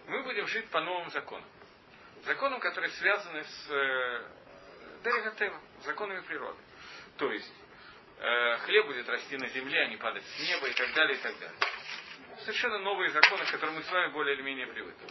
мы 0.08 0.24
будем 0.24 0.48
жить 0.48 0.70
по 0.70 0.80
новым 0.82 1.10
законам. 1.10 1.48
Законам, 2.24 2.60
которые 2.60 2.92
связаны 2.92 3.44
с 3.44 3.72
э, 3.72 4.26
Дерегатема, 5.04 5.60
законами 5.84 6.22
природы. 6.22 6.60
То 7.18 7.32
есть, 7.32 7.52
э, 8.20 8.58
хлеб 8.60 8.86
будет 8.86 9.10
расти 9.10 9.38
на 9.38 9.48
земле, 9.48 9.82
а 9.82 9.88
не 9.88 9.98
падать 9.98 10.24
с 10.24 10.40
неба 10.40 10.68
и 10.68 10.74
так 10.74 10.94
далее, 10.94 11.18
и 11.18 11.22
так 11.22 11.34
далее. 11.40 11.58
Совершенно 12.42 12.78
новые 12.78 13.10
законы, 13.10 13.44
к 13.46 13.52
которым 13.52 13.76
мы 13.76 13.82
с 13.82 13.92
вами 13.92 14.12
более 14.12 14.36
или 14.36 14.44
менее 14.44 14.68
привыкли. 14.68 15.08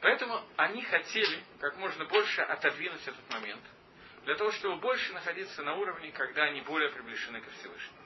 Поэтому 0.00 0.40
они 0.56 0.82
хотели 0.82 1.42
как 1.58 1.76
можно 1.78 2.04
больше 2.04 2.42
отодвинуть 2.42 3.02
этот 3.08 3.28
момент– 3.28 3.62
для 4.24 4.34
того, 4.34 4.52
чтобы 4.52 4.76
больше 4.76 5.12
находиться 5.12 5.62
на 5.62 5.74
уровне, 5.74 6.12
когда 6.12 6.44
они 6.44 6.60
более 6.62 6.90
приближены 6.90 7.40
ко 7.40 7.50
Всевышнему. 7.50 7.98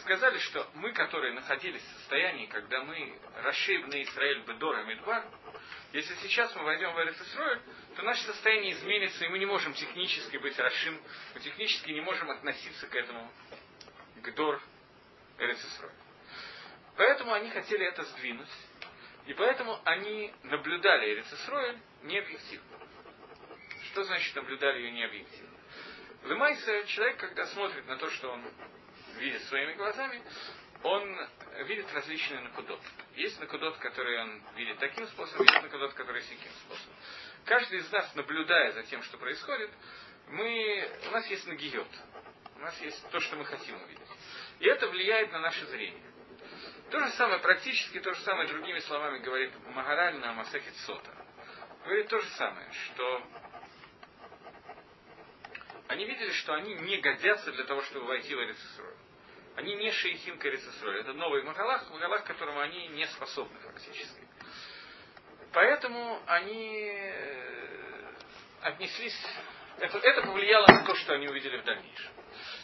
Сказали, 0.00 0.38
что 0.38 0.66
мы, 0.74 0.92
которые 0.92 1.34
находились 1.34 1.82
в 1.82 1.98
состоянии, 1.98 2.46
когда 2.46 2.82
мы 2.82 3.18
расшибны 3.42 4.02
Израиль 4.02 4.42
Бедора 4.42 4.84
Мидбар, 4.84 5.24
если 5.92 6.14
сейчас 6.16 6.54
мы 6.54 6.64
войдем 6.64 6.92
в 6.92 7.00
Эрицисроиль, 7.00 7.60
то 7.96 8.02
наше 8.02 8.22
состояние 8.24 8.72
изменится, 8.72 9.24
и 9.24 9.28
мы 9.28 9.38
не 9.38 9.46
можем 9.46 9.74
технически 9.74 10.36
быть 10.36 10.58
расшим, 10.58 11.00
мы 11.34 11.40
технически 11.40 11.90
не 11.90 12.00
можем 12.00 12.30
относиться 12.30 12.86
к 12.86 12.94
этому, 12.94 13.30
к 14.22 14.34
Дор 14.34 14.62
Эрицисроиль. 15.38 15.94
Поэтому 16.96 17.32
они 17.32 17.50
хотели 17.50 17.86
это 17.86 18.04
сдвинуть, 18.04 18.48
и 19.26 19.34
поэтому 19.34 19.78
они 19.84 20.32
наблюдали 20.44 21.14
Эрицисроиль 21.14 21.78
не 22.02 22.18
объективно. 22.18 22.77
Что 23.98 24.04
значит 24.04 24.36
наблюдали 24.36 24.78
ее 24.78 24.92
необъективно? 24.92 25.58
Лымайся, 26.22 26.86
человек, 26.86 27.16
когда 27.16 27.44
смотрит 27.46 27.84
на 27.88 27.96
то, 27.96 28.08
что 28.10 28.30
он 28.30 28.44
видит 29.16 29.42
своими 29.42 29.72
глазами, 29.72 30.22
он 30.84 31.28
видит 31.64 31.92
различные 31.92 32.42
накудот. 32.42 32.80
Есть 33.16 33.40
накудот, 33.40 33.76
которые 33.78 34.22
он 34.22 34.42
видит 34.54 34.78
таким 34.78 35.04
способом, 35.08 35.46
есть 35.46 35.62
накудот, 35.64 35.94
которые 35.94 36.22
таким 36.22 36.52
способом. 36.64 36.94
Каждый 37.44 37.80
из 37.80 37.90
нас, 37.90 38.14
наблюдая 38.14 38.70
за 38.70 38.84
тем, 38.84 39.02
что 39.02 39.18
происходит, 39.18 39.72
мы, 40.28 40.88
у 41.08 41.10
нас 41.10 41.26
есть 41.26 41.48
нагиот. 41.48 41.90
У 42.54 42.58
нас 42.60 42.80
есть 42.80 43.10
то, 43.10 43.18
что 43.18 43.34
мы 43.34 43.46
хотим 43.46 43.82
увидеть. 43.82 44.08
И 44.60 44.66
это 44.68 44.86
влияет 44.86 45.32
на 45.32 45.40
наше 45.40 45.66
зрение. 45.66 46.04
То 46.92 47.00
же 47.00 47.10
самое, 47.14 47.40
практически 47.40 47.98
то 47.98 48.12
же 48.14 48.20
самое, 48.20 48.46
другими 48.46 48.78
словами 48.78 49.18
говорит 49.18 49.52
Магараль 49.74 50.18
на 50.18 50.34
Масахит 50.34 50.76
Сота. 50.86 51.10
Говорит 51.84 52.06
то 52.06 52.20
же 52.20 52.28
самое, 52.36 52.70
что 52.70 53.26
они 55.88 56.04
видели, 56.04 56.30
что 56.32 56.54
они 56.54 56.74
не 56.74 56.98
годятся 56.98 57.50
для 57.52 57.64
того, 57.64 57.82
чтобы 57.82 58.06
войти 58.06 58.34
в 58.34 58.38
Эрицисрой. 58.38 58.94
Они 59.56 59.74
не 59.74 59.90
шейхин 59.90 60.38
Карицесроль. 60.38 61.00
Это 61.00 61.14
новый 61.14 61.42
Магалах, 61.42 61.84
к 61.88 62.26
которому 62.26 62.60
они 62.60 62.88
не 62.88 63.06
способны 63.06 63.58
фактически. 63.58 64.28
Поэтому 65.52 66.22
они 66.26 66.92
э, 66.94 68.14
отнеслись... 68.62 69.18
Это, 69.78 69.98
это 69.98 70.22
повлияло 70.22 70.66
на 70.66 70.84
то, 70.84 70.94
что 70.94 71.14
они 71.14 71.28
увидели 71.28 71.56
в 71.56 71.64
дальнейшем. 71.64 72.12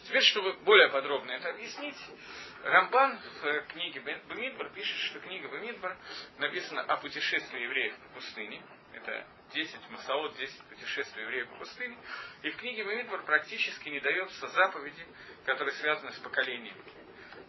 Теперь, 0.06 0.22
чтобы 0.22 0.52
более 0.64 0.88
подробно 0.88 1.32
это 1.32 1.48
объяснить, 1.50 1.96
Рамбан 2.62 3.18
в 3.42 3.60
книге 3.72 4.00
Бамидбар 4.28 4.70
пишет, 4.70 4.96
что 4.98 5.20
книга 5.20 5.48
Бамидбар 5.48 5.96
написана 6.38 6.82
о 6.82 6.96
путешествии 6.98 7.60
евреев 7.62 7.96
по 7.96 8.20
пустыне. 8.20 8.62
Это 8.92 9.26
10 9.52 9.90
масаот, 9.90 10.36
10 10.36 10.62
путешествий 10.64 11.22
евреев 11.22 11.48
по 11.48 11.56
пустыне. 11.56 11.96
И 12.42 12.50
в 12.50 12.56
книге 12.56 12.84
Бамидбар 12.84 13.22
практически 13.22 13.88
не 13.88 14.00
дается 14.00 14.48
заповеди, 14.48 15.06
которые 15.44 15.74
связаны 15.74 16.12
с 16.12 16.18
поколением. 16.18 16.76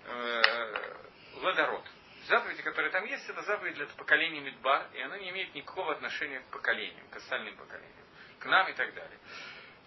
Э, 0.06 1.06
Ладород. 1.42 1.86
Заповеди, 2.28 2.64
которые 2.64 2.92
там 2.92 3.06
есть, 3.06 3.30
это 3.30 3.42
заповедь 3.44 3.76
для 3.76 3.86
поколения 3.86 4.40
Мидбар, 4.40 4.88
и 4.94 5.02
она 5.02 5.18
не 5.20 5.30
имеет 5.30 5.54
никакого 5.54 5.92
отношения 5.94 6.40
к 6.40 6.46
поколениям, 6.46 7.08
к 7.10 7.16
остальным 7.18 7.56
поколениям, 7.56 8.06
к 8.40 8.46
нам 8.46 8.68
и 8.68 8.74
так 8.74 8.94
далее. 8.96 9.20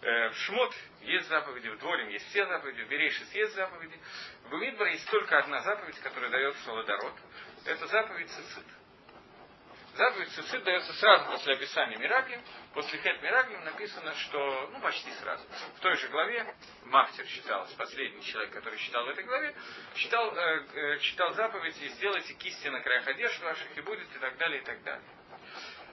Э, 0.01 0.29
в 0.29 0.37
Шмот 0.37 0.73
есть 1.03 1.29
заповеди, 1.29 1.69
в 1.69 1.79
Дворим 1.79 2.09
есть 2.09 2.29
все 2.29 2.47
заповеди, 2.47 2.83
в 2.83 2.89
Берейшис 2.89 3.33
есть 3.33 3.55
заповеди. 3.55 3.99
В 4.45 4.51
Бамидбар 4.51 4.87
есть 4.89 5.11
только 5.11 5.39
одна 5.39 5.61
заповедь, 5.63 5.99
которая 6.01 6.31
дается 6.31 6.73
Ладород. 6.73 7.15
Это 7.65 7.87
заповедь 7.89 8.31
Цицит. 8.31 8.65
Заповедь 9.99 10.31
Цицит 10.31 10.63
дается 10.63 10.93
сразу 10.93 11.25
после 11.25 11.55
описания 11.55 11.97
Мираклим. 11.97 12.41
После 12.73 13.01
Хет 13.01 13.21
Мираклим 13.21 13.65
написано, 13.65 14.15
что, 14.15 14.71
ну, 14.73 14.81
почти 14.81 15.11
сразу. 15.15 15.45
В 15.77 15.81
той 15.81 15.97
же 15.97 16.07
главе 16.07 16.55
Мафтер 16.85 17.27
считалось, 17.27 17.73
последний 17.73 18.23
человек, 18.23 18.53
который 18.53 18.79
читал 18.79 19.05
в 19.05 19.09
этой 19.09 19.25
главе, 19.25 19.57
читал, 19.97 20.33
э, 20.37 20.67
э, 20.73 20.99
читал 21.01 21.35
заповедь 21.35 21.83
и 21.83 21.89
сделайте 21.89 22.33
кисти 22.35 22.69
на 22.69 22.81
краях 22.81 23.09
одежд 23.09 23.43
ваших 23.43 23.77
и 23.77 23.81
будет 23.81 24.07
и 24.15 24.19
так 24.21 24.37
далее, 24.37 24.61
и 24.63 24.65
так 24.65 24.81
далее. 24.85 25.09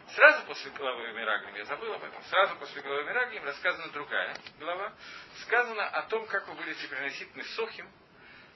Сразу 0.09 0.45
после 0.45 0.69
главы 0.69 1.11
Мираглим, 1.13 1.55
я 1.55 1.65
забыл 1.65 1.91
об 1.91 2.03
этом, 2.03 2.23
сразу 2.25 2.55
после 2.57 2.83
главы 2.83 3.05
Мираглим 3.05 3.43
рассказана 3.43 3.91
другая 3.91 4.35
глава. 4.59 4.93
Сказано 5.41 5.83
о 5.83 6.03
том, 6.03 6.27
как 6.27 6.47
вы 6.47 6.53
будете 6.53 6.87
приносить 6.87 7.35
Месохим, 7.35 7.89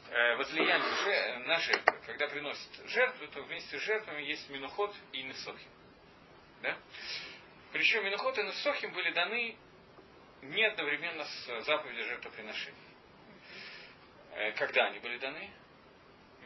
э, 0.09 0.35
возлияние 0.35 1.39
на 1.45 1.59
жертвы. 1.59 1.99
Когда 2.05 2.27
приносят 2.27 2.89
жертву, 2.89 3.27
то 3.27 3.41
вместе 3.43 3.77
с 3.77 3.81
жертвами 3.81 4.23
есть 4.23 4.49
Минуход 4.49 4.95
и 5.13 5.23
Несохим. 5.23 5.69
Да? 6.61 6.77
Причем 7.71 8.05
Минуход 8.05 8.37
и 8.37 8.43
Несохим 8.43 8.91
были 8.93 9.11
даны 9.11 9.57
не 10.41 10.63
одновременно 10.65 11.25
с 11.25 11.61
заповедью 11.65 12.05
жертвоприношения. 12.05 12.79
Э, 14.33 14.51
когда 14.53 14.85
они 14.85 14.99
были 14.99 15.17
даны? 15.17 15.51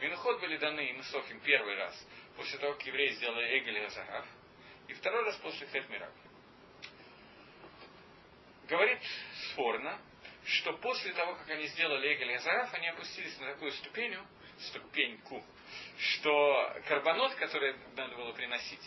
Минуход 0.00 0.40
были 0.40 0.56
даны 0.56 0.86
и 0.86 0.92
Несохим 0.92 1.40
первый 1.40 1.76
раз, 1.76 2.06
после 2.36 2.58
того, 2.58 2.74
как 2.74 2.86
евреи 2.86 3.10
сделали 3.10 3.58
Эгель 3.58 3.78
и 3.78 3.84
Азарав– 3.84 4.26
и 4.88 4.92
второй 4.92 5.24
раз 5.24 5.36
после 5.36 5.66
Хет 5.68 5.86
Говорит 8.68 9.00
спорно, 9.50 9.98
что 10.46 10.72
после 10.74 11.12
того, 11.12 11.34
как 11.36 11.48
они 11.50 11.66
сделали 11.68 12.14
Эгель 12.14 12.30
и 12.30 12.34
Азараф, 12.34 12.72
они 12.74 12.88
опустились 12.88 13.38
на 13.38 13.52
такую 13.52 13.72
ступеню, 13.72 14.24
ступеньку, 14.60 15.44
что 15.98 16.76
карбонот, 16.86 17.34
который 17.36 17.74
надо 17.96 18.14
было 18.14 18.32
приносить, 18.32 18.80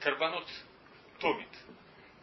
карбонот 0.00 0.48
томит, 1.18 1.48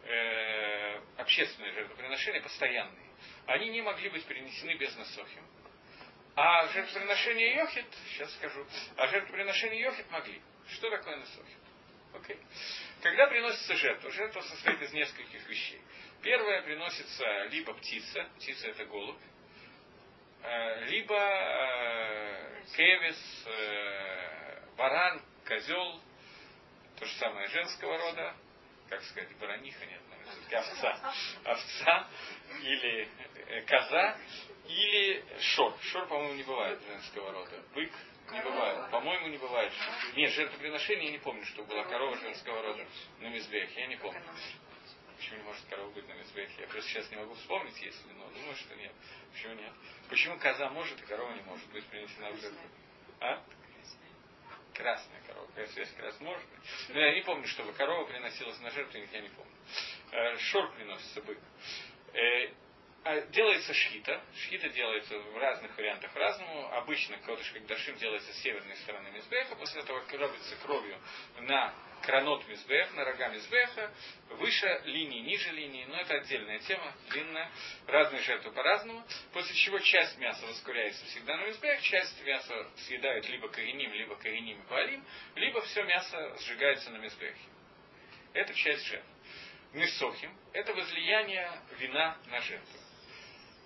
э, 0.04 1.00
общественные 1.18 1.72
жертвоприношения, 1.72 2.40
постоянные, 2.40 3.10
они 3.46 3.68
не 3.70 3.82
могли 3.82 4.08
быть 4.08 4.24
перенесены 4.24 4.76
без 4.76 4.96
насохим. 4.96 5.44
А 6.36 6.66
жертвоприношение 6.68 7.56
Йохит, 7.56 7.86
сейчас 8.08 8.32
скажу, 8.34 8.66
а 8.96 9.06
жертвоприношение 9.08 9.80
Йохит 9.82 10.10
могли. 10.10 10.40
Что 10.68 10.90
такое 10.90 11.16
насохим? 11.16 11.58
Okay. 12.12 12.38
Когда 13.02 13.26
приносится 13.28 13.74
жертва, 13.76 14.10
жертва 14.10 14.40
состоит 14.40 14.82
из 14.82 14.92
нескольких 14.92 15.48
вещей. 15.48 15.80
Первое 16.22 16.62
приносится 16.62 17.44
либо 17.44 17.72
птица, 17.74 18.28
птица 18.36 18.68
это 18.68 18.84
голубь, 18.84 19.20
э, 20.42 20.84
либо 20.86 21.16
э, 21.16 22.62
кевис, 22.76 23.46
э, 23.46 24.60
баран, 24.76 25.22
козел, 25.46 26.00
то 26.98 27.06
же 27.06 27.12
самое 27.14 27.48
женского 27.48 27.96
рода, 27.96 28.34
как 28.90 29.02
сказать, 29.04 29.34
бараниха 29.38 29.86
нет, 29.86 30.02
наверное, 30.10 30.58
овца, 30.58 31.14
овца 31.44 32.08
или 32.62 33.08
коза, 33.66 34.18
или 34.68 35.24
шор. 35.40 35.74
Шор, 35.84 36.06
по-моему, 36.06 36.34
не 36.34 36.42
бывает 36.42 36.82
женского 36.82 37.32
рода. 37.32 37.62
Бык, 37.74 37.92
не 38.30 38.40
бывает. 38.42 38.90
По-моему, 38.90 39.28
не 39.28 39.38
бывает. 39.38 39.72
Нет, 40.16 40.32
жертвоприношение 40.32 41.06
я 41.06 41.12
не 41.12 41.18
помню, 41.18 41.44
что 41.46 41.64
была 41.64 41.84
корова 41.84 42.16
женского 42.18 42.62
рода 42.62 42.86
на 43.20 43.28
Мизбехе. 43.28 43.80
Я 43.80 43.86
не 43.86 43.96
помню. 43.96 44.22
Почему 45.20 45.36
не 45.36 45.42
может 45.42 45.62
корова 45.68 45.90
быть 45.90 46.08
на 46.08 46.14
Мизбехе? 46.14 46.62
Я 46.62 46.66
просто 46.68 46.88
сейчас 46.88 47.10
не 47.10 47.18
могу 47.18 47.34
вспомнить, 47.34 47.78
если, 47.82 48.10
но 48.14 48.26
думаю, 48.30 48.56
что 48.56 48.74
нет. 48.74 48.92
Почему 49.30 49.52
нет? 49.52 49.72
Почему 50.08 50.38
коза 50.38 50.70
может, 50.70 50.98
и 50.98 51.04
корова 51.04 51.34
не 51.34 51.42
может 51.42 51.70
быть 51.72 51.84
принесена 51.88 52.30
в 52.30 52.40
жертву? 52.40 52.58
А? 53.20 53.44
Красная 54.72 55.20
корова. 55.26 55.46
Какая 55.48 55.66
связь 55.66 55.92
красная? 55.92 56.26
Может 56.26 56.48
быть. 56.48 56.60
Но 56.88 57.00
я 57.00 57.14
не 57.14 57.20
помню, 57.20 57.46
чтобы 57.48 57.74
корова 57.74 58.06
приносилась 58.06 58.58
на 58.60 58.70
жертву, 58.70 58.98
я 58.98 59.20
не 59.20 59.28
помню. 59.28 59.52
Э, 60.12 60.38
шор 60.38 60.72
приносится 60.72 61.20
бык. 61.20 61.38
Э, 62.14 62.54
а 63.04 63.20
делается 63.26 63.74
шхита. 63.74 64.24
Шхита 64.36 64.70
делается 64.70 65.18
в 65.18 65.36
разных 65.36 65.76
вариантах 65.76 66.16
разному. 66.16 66.66
Обычно 66.76 67.18
кодыш 67.18 67.52
дашим 67.68 67.96
делается 67.96 68.32
с 68.32 68.38
северной 68.38 68.76
стороны 68.76 69.10
Мизбеха. 69.10 69.54
После 69.56 69.82
этого 69.82 70.02
робится 70.12 70.56
кровью 70.62 70.98
на 71.40 71.74
кранот 72.02 72.44
на 72.94 73.04
рога 73.04 73.28
Мизбеха, 73.28 73.92
выше 74.30 74.82
линии, 74.84 75.20
ниже 75.20 75.50
линии, 75.52 75.84
но 75.86 75.96
это 75.96 76.14
отдельная 76.14 76.58
тема, 76.60 76.94
длинная, 77.10 77.50
разные 77.86 78.22
жертвы 78.22 78.52
по-разному, 78.52 79.04
после 79.32 79.54
чего 79.56 79.78
часть 79.78 80.18
мяса 80.18 80.46
воскуряется 80.46 81.04
всегда 81.06 81.36
на 81.36 81.46
Мизбех, 81.46 81.80
часть 81.82 82.22
мяса 82.24 82.70
съедают 82.86 83.28
либо 83.28 83.48
кореним, 83.48 83.92
либо 83.92 84.16
кореним 84.16 84.60
и 84.60 84.66
палим, 84.68 85.04
либо 85.34 85.60
все 85.62 85.82
мясо 85.84 86.36
сжигается 86.40 86.90
на 86.90 86.98
Мизбехе. 86.98 87.36
Это 88.32 88.54
часть 88.54 88.86
жертв. 88.86 89.06
Несохим– 89.72 90.36
это 90.52 90.74
возлияние 90.74 91.50
вина 91.78 92.16
на 92.26 92.40
жертву. 92.40 92.79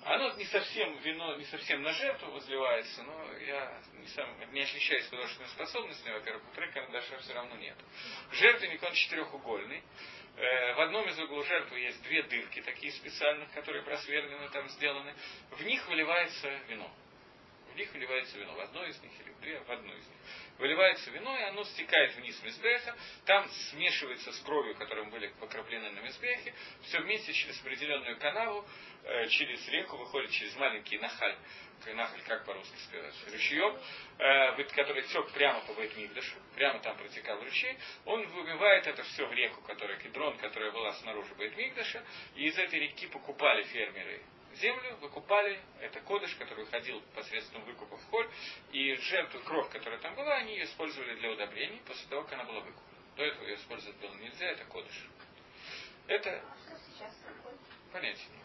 Оно 0.05 0.35
не 0.35 0.45
совсем, 0.45 0.99
вино 0.99 1.35
не 1.37 1.45
совсем 1.47 1.83
на 1.83 1.91
жертву 1.93 2.31
возливается, 2.31 3.03
но 3.05 3.33
я 3.39 3.81
не, 3.95 4.07
сам, 4.09 4.29
не 4.53 4.61
отличаюсь 4.61 5.07
художественной 5.09 5.49
способностью, 5.49 6.13
во-первых, 6.13 6.43
во 6.55 6.67
карандаша 6.67 7.19
все 7.21 7.33
равно 7.33 7.57
нет. 7.57 7.77
Жертвенник, 8.33 8.83
он 8.83 8.93
четырехугольный. 8.93 9.83
Э, 10.37 10.75
в 10.75 10.81
одном 10.81 11.09
из 11.09 11.19
углов 11.19 11.47
жертвы 11.47 11.79
есть 11.79 12.03
две 12.03 12.23
дырки, 12.25 12.61
такие 12.61 12.93
специальных, 12.93 13.51
которые 13.53 13.83
просверлены, 13.83 14.49
там 14.51 14.69
сделаны. 14.71 15.15
В 15.53 15.65
них 15.65 15.87
выливается 15.89 16.51
вино. 16.69 16.91
В 17.75 17.77
них 17.77 17.93
выливается 17.93 18.39
вино. 18.39 18.55
В 18.55 18.61
одной 18.61 18.91
из 18.91 19.03
них 19.03 19.13
или 19.21 19.31
в 19.31 19.41
две, 19.41 19.61
в 19.61 19.71
одну 19.71 19.93
из 19.93 20.07
них. 20.07 20.19
Выливается 20.59 21.11
вино, 21.11 21.37
и 21.37 21.43
оно 21.43 21.65
стекает 21.65 22.15
вниз 22.17 22.41
мизбеха, 22.43 22.97
там 23.27 23.49
смешивается 23.71 24.33
с 24.33 24.39
кровью, 24.41 24.77
которым 24.77 25.11
были 25.11 25.29
покроплены 25.41 25.91
на 25.91 26.01
мизбехе, 26.01 26.55
все 26.85 27.01
вместе 27.01 27.33
через 27.33 27.61
определенную 27.61 28.17
канаву 28.19 28.65
Э, 29.07 29.27
через 29.29 29.69
реку 29.69 29.99
выходит 29.99 30.31
через 30.31 30.57
маленький 30.57 30.97
нахаль, 30.97 31.37
нахаль, 31.95 32.23
как 32.27 32.47
по-русски 32.47 32.75
сказать, 32.89 33.15
ручеек, 33.31 33.79
э, 34.19 34.65
который 34.75 35.03
тек 35.03 35.31
прямо 35.33 35.61
по 35.67 35.75
Бейтмигдашу, 35.75 36.37
прямо 36.55 36.79
там 36.79 36.97
протекал 36.97 37.39
ручей, 37.43 37.77
он 38.07 38.27
выбивает 38.29 38.87
это 38.87 39.03
все 39.03 39.27
в 39.27 39.33
реку, 39.35 39.61
которая 39.63 39.99
кедрон, 39.99 40.39
которая 40.39 40.71
была 40.71 40.95
снаружи 40.95 41.35
Бейтмигдаша, 41.35 42.03
и 42.37 42.47
из 42.47 42.59
этой 42.59 42.81
реки 42.81 43.07
покупали 43.09 43.65
фермеры 43.65 44.23
землю, 44.57 44.97
выкупали, 44.97 45.61
это 45.81 46.01
кодыш, 46.01 46.35
который 46.37 46.65
выходил 46.65 47.01
посредством 47.15 47.65
выкупа 47.65 47.97
в 47.97 48.05
холь, 48.11 48.29
и 48.73 48.95
жертву, 48.95 49.41
кровь, 49.41 49.71
которая 49.71 50.01
там 50.01 50.15
была, 50.15 50.37
они 50.37 50.55
ее 50.55 50.65
использовали 50.65 51.15
для 51.17 51.31
удобрений 51.31 51.81
после 51.87 52.09
того, 52.09 52.23
как 52.23 52.35
она 52.35 52.45
была 52.45 52.61
выкуплена. 52.61 52.99
До 53.17 53.25
этого 53.25 53.45
ее 53.45 53.57
использовать 53.57 53.97
было 53.99 54.15
нельзя, 54.15 54.47
это 54.47 54.65
кодыш. 54.65 55.09
Это 56.07 56.45
понятие 57.93 58.29
не 58.29 58.45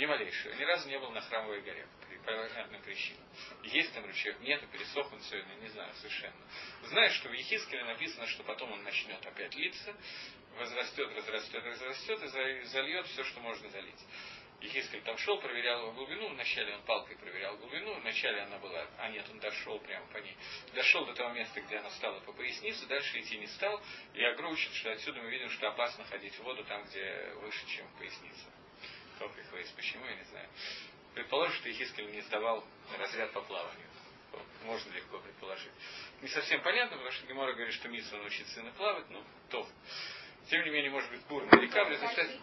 ни 0.00 0.06
малейшего. 0.06 0.54
Ни 0.54 0.64
разу 0.64 0.88
не 0.88 0.98
был 0.98 1.10
на 1.10 1.20
храмовой 1.20 1.60
горе. 1.60 1.86
По 2.24 2.32
понятным 2.32 2.82
причинам. 2.82 3.22
Есть 3.62 3.94
там 3.94 4.04
ручеек, 4.04 4.40
нету, 4.40 4.66
пересох 4.66 5.10
он 5.10 5.20
сегодня, 5.22 5.54
не 5.54 5.68
знаю 5.68 5.92
совершенно. 5.94 6.36
Знаю, 6.82 7.10
что 7.12 7.30
в 7.30 7.32
Ехискеле 7.32 7.84
написано, 7.84 8.26
что 8.26 8.42
потом 8.44 8.72
он 8.72 8.82
начнет 8.82 9.24
опять 9.24 9.54
литься, 9.54 9.94
возрастет, 10.58 11.14
возрастет, 11.14 11.64
возрастет 11.64 12.22
и 12.22 12.62
зальет 12.64 13.06
все, 13.06 13.24
что 13.24 13.40
можно 13.40 13.68
залить. 13.70 14.06
Ехискель 14.60 15.00
там 15.02 15.16
шел, 15.16 15.40
проверял 15.40 15.80
его 15.82 15.92
глубину, 15.92 16.28
вначале 16.28 16.74
он 16.74 16.82
палкой 16.82 17.16
проверял 17.16 17.56
глубину, 17.56 17.94
вначале 18.00 18.42
она 18.42 18.58
была, 18.58 18.86
а 18.98 19.08
нет, 19.08 19.24
он 19.30 19.38
дошел 19.38 19.78
прямо 19.80 20.06
по 20.08 20.18
ней. 20.18 20.36
Дошел 20.74 21.06
до 21.06 21.14
того 21.14 21.30
места, 21.32 21.60
где 21.62 21.78
она 21.78 21.90
стала 21.90 22.20
по 22.20 22.32
пояснице, 22.32 22.86
дальше 22.86 23.20
идти 23.20 23.38
не 23.38 23.46
стал, 23.46 23.80
и 24.12 24.22
Агро 24.22 24.48
учит, 24.48 24.72
что 24.74 24.92
отсюда 24.92 25.22
мы 25.22 25.30
видим, 25.30 25.48
что 25.50 25.68
опасно 25.68 26.04
ходить 26.04 26.34
в 26.34 26.42
воду 26.42 26.62
там, 26.64 26.84
где 26.84 27.32
выше, 27.40 27.66
чем 27.68 27.86
поясница. 27.98 28.44
Топих 29.18 29.52
Вейс. 29.52 29.68
Почему, 29.70 30.04
я 30.06 30.14
не 30.14 30.24
знаю. 30.24 30.48
Предположим, 31.14 31.54
что 31.56 31.70
Ихискель 31.70 32.10
не 32.10 32.20
сдавал 32.22 32.64
разряд 32.98 33.32
по 33.32 33.40
плаванию. 33.42 33.86
Можно 34.64 34.92
легко 34.92 35.18
предположить. 35.18 35.72
Не 36.22 36.28
совсем 36.28 36.62
понятно, 36.62 36.96
потому 36.96 37.12
что 37.12 37.26
Гемора 37.26 37.52
говорит, 37.52 37.74
что 37.74 37.88
Митсу 37.88 38.16
научит 38.16 38.46
сына 38.48 38.72
плавать, 38.76 39.08
ну, 39.10 39.22
то. 39.50 39.66
Тем 40.48 40.64
не 40.64 40.70
менее, 40.70 40.90
может 40.90 41.10
быть, 41.10 41.24
бурная 41.26 41.60
река 41.60 41.84
в 41.84 41.90
результате... 41.90 42.38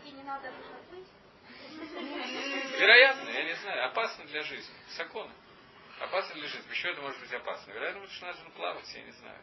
Вероятно, 2.79 3.29
я 3.29 3.43
не 3.43 3.55
знаю, 3.55 3.85
опасно 3.85 4.25
для 4.25 4.43
жизни. 4.43 4.75
Сакона. 4.89 5.33
Опасно 5.99 6.35
для 6.35 6.47
жизни. 6.47 6.67
Почему 6.69 6.91
это 6.91 7.01
может 7.01 7.19
быть 7.19 7.33
опасно? 7.33 7.71
Вероятно, 7.71 8.01
потому 8.01 8.15
что 8.15 8.25
нужно 8.27 8.49
плавать, 8.51 8.93
я 8.93 9.01
не 9.01 9.11
знаю. 9.11 9.39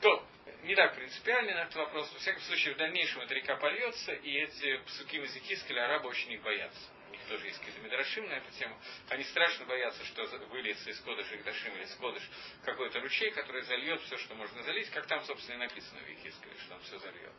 То, 0.00 0.24
не 0.62 0.74
так 0.74 0.94
принципиально 0.94 1.54
на 1.54 1.62
этот 1.62 1.76
вопрос. 1.76 2.12
Во 2.12 2.18
всяком 2.18 2.40
случае, 2.42 2.74
в 2.74 2.76
дальнейшем 2.78 3.20
эта 3.22 3.34
река 3.34 3.56
польется, 3.56 4.12
и 4.12 4.30
эти 4.38 4.76
псуки 4.78 5.18
Мазикискеля 5.18 5.84
арабы 5.84 6.08
очень 6.08 6.32
их 6.32 6.42
боятся. 6.42 6.88
Тоже 7.28 7.46
есть 7.46 7.58
какие-то 7.58 7.80
медрашим 7.80 8.26
на 8.26 8.34
эту 8.34 8.50
тему. 8.52 8.76
Они 9.10 9.22
страшно 9.24 9.66
боятся, 9.66 10.04
что 10.04 10.24
выльется 10.48 10.90
из 10.90 11.00
Кодыша 11.00 11.36
Игдашим 11.36 11.74
или 11.76 11.84
из 11.84 11.94
Кодыш 11.96 12.22
какой-то 12.64 13.00
ручей, 13.00 13.30
который 13.32 13.62
зальет 13.62 14.00
все, 14.02 14.16
что 14.16 14.34
можно 14.34 14.62
залить, 14.62 14.90
как 14.90 15.06
там, 15.06 15.22
собственно, 15.24 15.56
и 15.56 15.58
написано 15.58 16.00
в 16.00 16.08
Ехискеле, 16.08 16.56
что 16.64 16.74
он 16.74 16.80
все 16.82 16.98
зальет. 16.98 17.32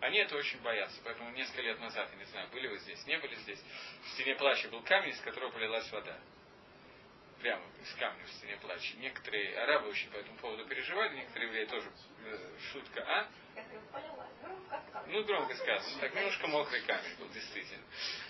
Они 0.00 0.18
это 0.18 0.36
очень 0.36 0.60
боятся, 0.60 1.00
поэтому 1.04 1.30
несколько 1.30 1.62
лет 1.62 1.80
назад, 1.80 2.10
я 2.12 2.18
не 2.18 2.24
знаю, 2.26 2.48
были 2.50 2.68
вы 2.68 2.78
здесь, 2.78 3.04
не 3.06 3.18
были 3.18 3.34
здесь, 3.36 3.62
в 4.04 4.08
стене 4.10 4.34
плача 4.36 4.68
был 4.68 4.82
камень, 4.82 5.10
из 5.10 5.20
которого 5.20 5.50
полилась 5.50 5.90
вода 5.90 6.18
прямо 7.40 7.64
из 7.80 7.94
камня 7.94 8.24
в 8.24 8.30
стене 8.32 8.56
плача. 8.58 8.96
Некоторые 8.98 9.58
арабы 9.58 9.88
очень 9.88 10.10
по 10.10 10.16
этому 10.16 10.36
поводу 10.38 10.66
переживали, 10.66 11.16
некоторые 11.16 11.48
евреи 11.48 11.64
тоже 11.66 11.90
э, 12.24 12.58
шутка, 12.72 13.02
а? 13.06 13.28
Ну, 15.08 15.24
громко 15.24 15.54
сказано. 15.54 16.00
Так, 16.00 16.14
немножко 16.14 16.46
мокрый 16.46 16.80
камень 16.82 17.16
был, 17.18 17.28
действительно. 17.30 17.84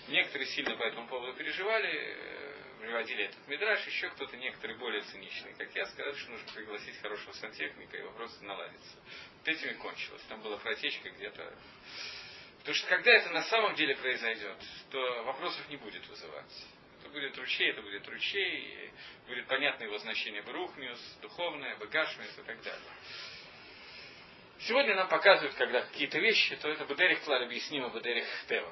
Некоторые 0.08 0.48
сильно 0.48 0.76
по 0.76 0.82
этому 0.82 1.06
поводу 1.08 1.34
переживали, 1.34 1.90
э, 1.90 2.54
приводили 2.80 3.24
этот 3.24 3.46
мидраж, 3.48 3.86
еще 3.86 4.08
кто-то, 4.10 4.36
некоторые 4.36 4.78
более 4.78 5.02
циничные, 5.02 5.54
как 5.54 5.74
я, 5.74 5.84
сказали, 5.86 6.14
что 6.14 6.30
нужно 6.30 6.52
пригласить 6.54 7.00
хорошего 7.00 7.32
сантехника, 7.32 7.96
и 7.96 8.02
вопрос 8.02 8.40
наладится. 8.40 8.96
Вот 9.38 9.48
этим 9.48 9.70
и 9.70 9.74
кончилось. 9.74 10.22
Там 10.28 10.40
была 10.42 10.56
протечка 10.56 11.10
где-то. 11.10 11.54
Потому 12.60 12.74
что 12.74 12.88
когда 12.88 13.12
это 13.12 13.30
на 13.30 13.42
самом 13.42 13.74
деле 13.74 13.96
произойдет, 13.96 14.56
то 14.90 15.22
вопросов 15.24 15.68
не 15.68 15.76
будет 15.76 16.06
вызывать 16.08 16.66
будет 17.10 17.36
ручей, 17.38 17.70
это 17.70 17.82
будет 17.82 18.08
ручей, 18.08 18.90
будет 19.26 19.46
понятно 19.46 19.84
его 19.84 19.98
значение 19.98 20.42
Брухниус, 20.42 21.18
духовное, 21.22 21.76
Багашмиус 21.76 22.38
и 22.38 22.42
так 22.42 22.62
далее. 22.62 22.90
Сегодня 24.66 24.94
нам 24.94 25.08
показывают, 25.08 25.54
когда 25.54 25.80
какие-то 25.80 26.18
вещи, 26.18 26.54
то 26.56 26.68
это 26.68 26.84
Бадерих 26.84 27.22
Клар 27.24 27.42
объяснимо 27.42 27.88
Бадерих 27.88 28.26
Тева. 28.46 28.70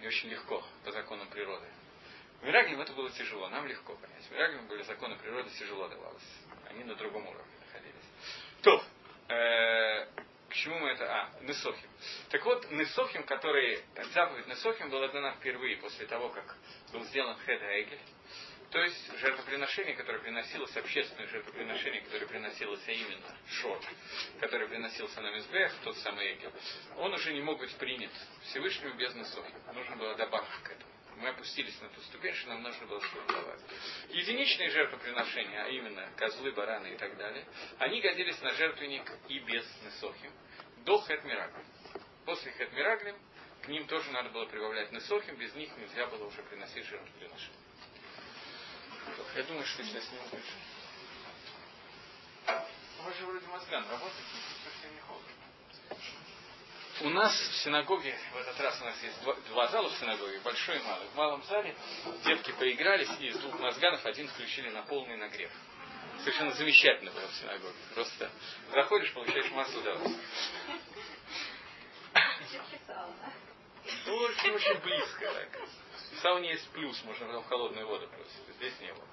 И 0.00 0.06
очень 0.06 0.28
легко, 0.28 0.62
по 0.84 0.92
законам 0.92 1.28
природы. 1.28 1.66
В 2.40 2.46
Мирагнем 2.46 2.80
это 2.80 2.92
было 2.92 3.10
тяжело, 3.10 3.48
нам 3.48 3.66
легко 3.66 3.96
понять. 3.96 4.22
В 4.22 4.30
Мирагнем 4.30 4.68
были 4.68 4.82
законы 4.82 5.16
природы, 5.16 5.50
тяжело 5.58 5.88
давалось. 5.88 6.22
Они 6.68 6.84
на 6.84 6.94
другом 6.94 7.26
уровне 7.26 7.52
находились. 7.66 8.04
То, 8.62 8.84
э, 9.28 10.06
к 10.50 10.54
чему 10.54 10.78
мы 10.78 10.90
это? 10.90 11.12
А, 11.12 11.30
Несохим. 11.40 11.90
Так 12.28 12.44
вот, 12.44 12.70
Несохим, 12.70 13.24
который, 13.24 13.82
заповедь 14.12 14.46
Несохим 14.46 14.88
была 14.88 15.08
дана 15.08 15.32
впервые 15.32 15.78
после 15.78 16.06
того, 16.06 16.28
как 16.28 16.56
был 16.92 17.02
сделан 17.06 17.36
Хед 17.44 17.60
Эгель. 17.60 17.98
То 18.74 18.82
есть 18.82 19.18
жертвоприношение, 19.20 19.94
которое 19.94 20.18
приносилось, 20.18 20.76
общественное 20.76 21.28
жертвоприношение, 21.28 22.00
которое 22.00 22.26
приносилось, 22.26 22.82
а 22.88 22.90
именно 22.90 23.36
Шор, 23.48 23.80
которое 24.40 24.66
приносился 24.66 25.20
на 25.20 25.30
Мизбех, 25.30 25.72
тот 25.84 25.96
самый 25.98 26.34
Эгель, 26.34 26.50
он 26.96 27.14
уже 27.14 27.32
не 27.34 27.40
мог 27.40 27.60
быть 27.60 27.72
принят 27.76 28.10
Всевышнему 28.46 28.94
без 28.94 29.14
Несохим. 29.14 29.54
Нужно 29.72 29.94
было 29.94 30.16
добавка 30.16 30.60
к 30.64 30.72
этому 30.72 30.90
мы 31.18 31.28
опустились 31.28 31.80
на 31.80 31.88
ту 31.90 32.00
ступень, 32.00 32.34
что 32.34 32.48
нам 32.48 32.64
нужно 32.64 32.86
было 32.88 33.00
что-то 33.00 33.56
Единичные 34.08 34.68
жертвоприношения, 34.70 35.62
а 35.62 35.68
именно 35.68 36.10
козлы, 36.16 36.50
бараны 36.50 36.88
и 36.88 36.96
так 36.96 37.16
далее, 37.16 37.46
они 37.78 38.00
годились 38.00 38.42
на 38.42 38.50
жертвенник 38.54 39.08
и 39.28 39.38
без 39.38 39.64
Несохим 39.84 40.32
до 40.78 40.98
Хэтмираглим. 40.98 41.64
После 42.24 42.50
Хэтмираглим 42.50 43.16
к 43.62 43.68
ним 43.68 43.86
тоже 43.86 44.10
надо 44.10 44.30
было 44.30 44.46
прибавлять 44.46 44.90
Несохим, 44.90 45.36
без 45.36 45.54
них 45.54 45.70
нельзя 45.76 46.08
было 46.08 46.26
уже 46.26 46.42
приносить 46.42 46.84
жертвоприношение. 46.86 47.63
Я 49.34 49.42
думаю, 49.42 49.64
что 49.66 49.82
сейчас 49.82 50.04
не 50.12 50.18
услышим. 50.18 50.58
Вы 53.04 53.12
же 53.14 53.26
вроде 53.26 53.46
мозган 53.48 53.84
работаете, 53.90 54.22
совсем 54.64 54.94
не 54.94 55.00
холодно. 55.00 55.28
У 57.00 57.08
нас 57.10 57.32
в 57.34 57.56
синагоге, 57.64 58.16
в 58.32 58.36
этот 58.36 58.60
раз 58.60 58.80
у 58.80 58.84
нас 58.84 59.02
есть 59.02 59.20
два, 59.22 59.34
два 59.48 59.66
зала 59.68 59.90
в 59.90 59.98
синагоге, 59.98 60.38
большой 60.40 60.78
и 60.78 60.82
малый. 60.82 61.08
В 61.08 61.16
малом 61.16 61.42
зале 61.44 61.76
девки 62.24 62.52
поигрались, 62.52 63.10
и 63.18 63.26
из 63.26 63.38
двух 63.38 63.58
мозганов 63.58 64.06
один 64.06 64.28
включили 64.28 64.70
на 64.70 64.82
полный 64.82 65.16
нагрев. 65.16 65.50
Совершенно 66.20 66.52
замечательно 66.52 67.10
было 67.10 67.26
в 67.26 67.34
синагоге. 67.34 67.74
Просто 67.94 68.30
заходишь, 68.72 69.12
получаешь 69.12 69.50
массу 69.50 69.80
удовольствия. 69.80 70.24
Очень, 74.06 74.50
очень 74.52 74.78
близко. 74.80 75.32
Так. 75.32 75.68
В 76.14 76.18
сауне 76.20 76.50
есть 76.50 76.70
плюс, 76.70 77.02
можно 77.04 77.26
потом 77.26 77.44
холодную 77.44 77.86
воду 77.86 78.08
просто. 78.08 78.52
Здесь 78.52 78.80
не 78.80 78.92
было. 78.92 79.06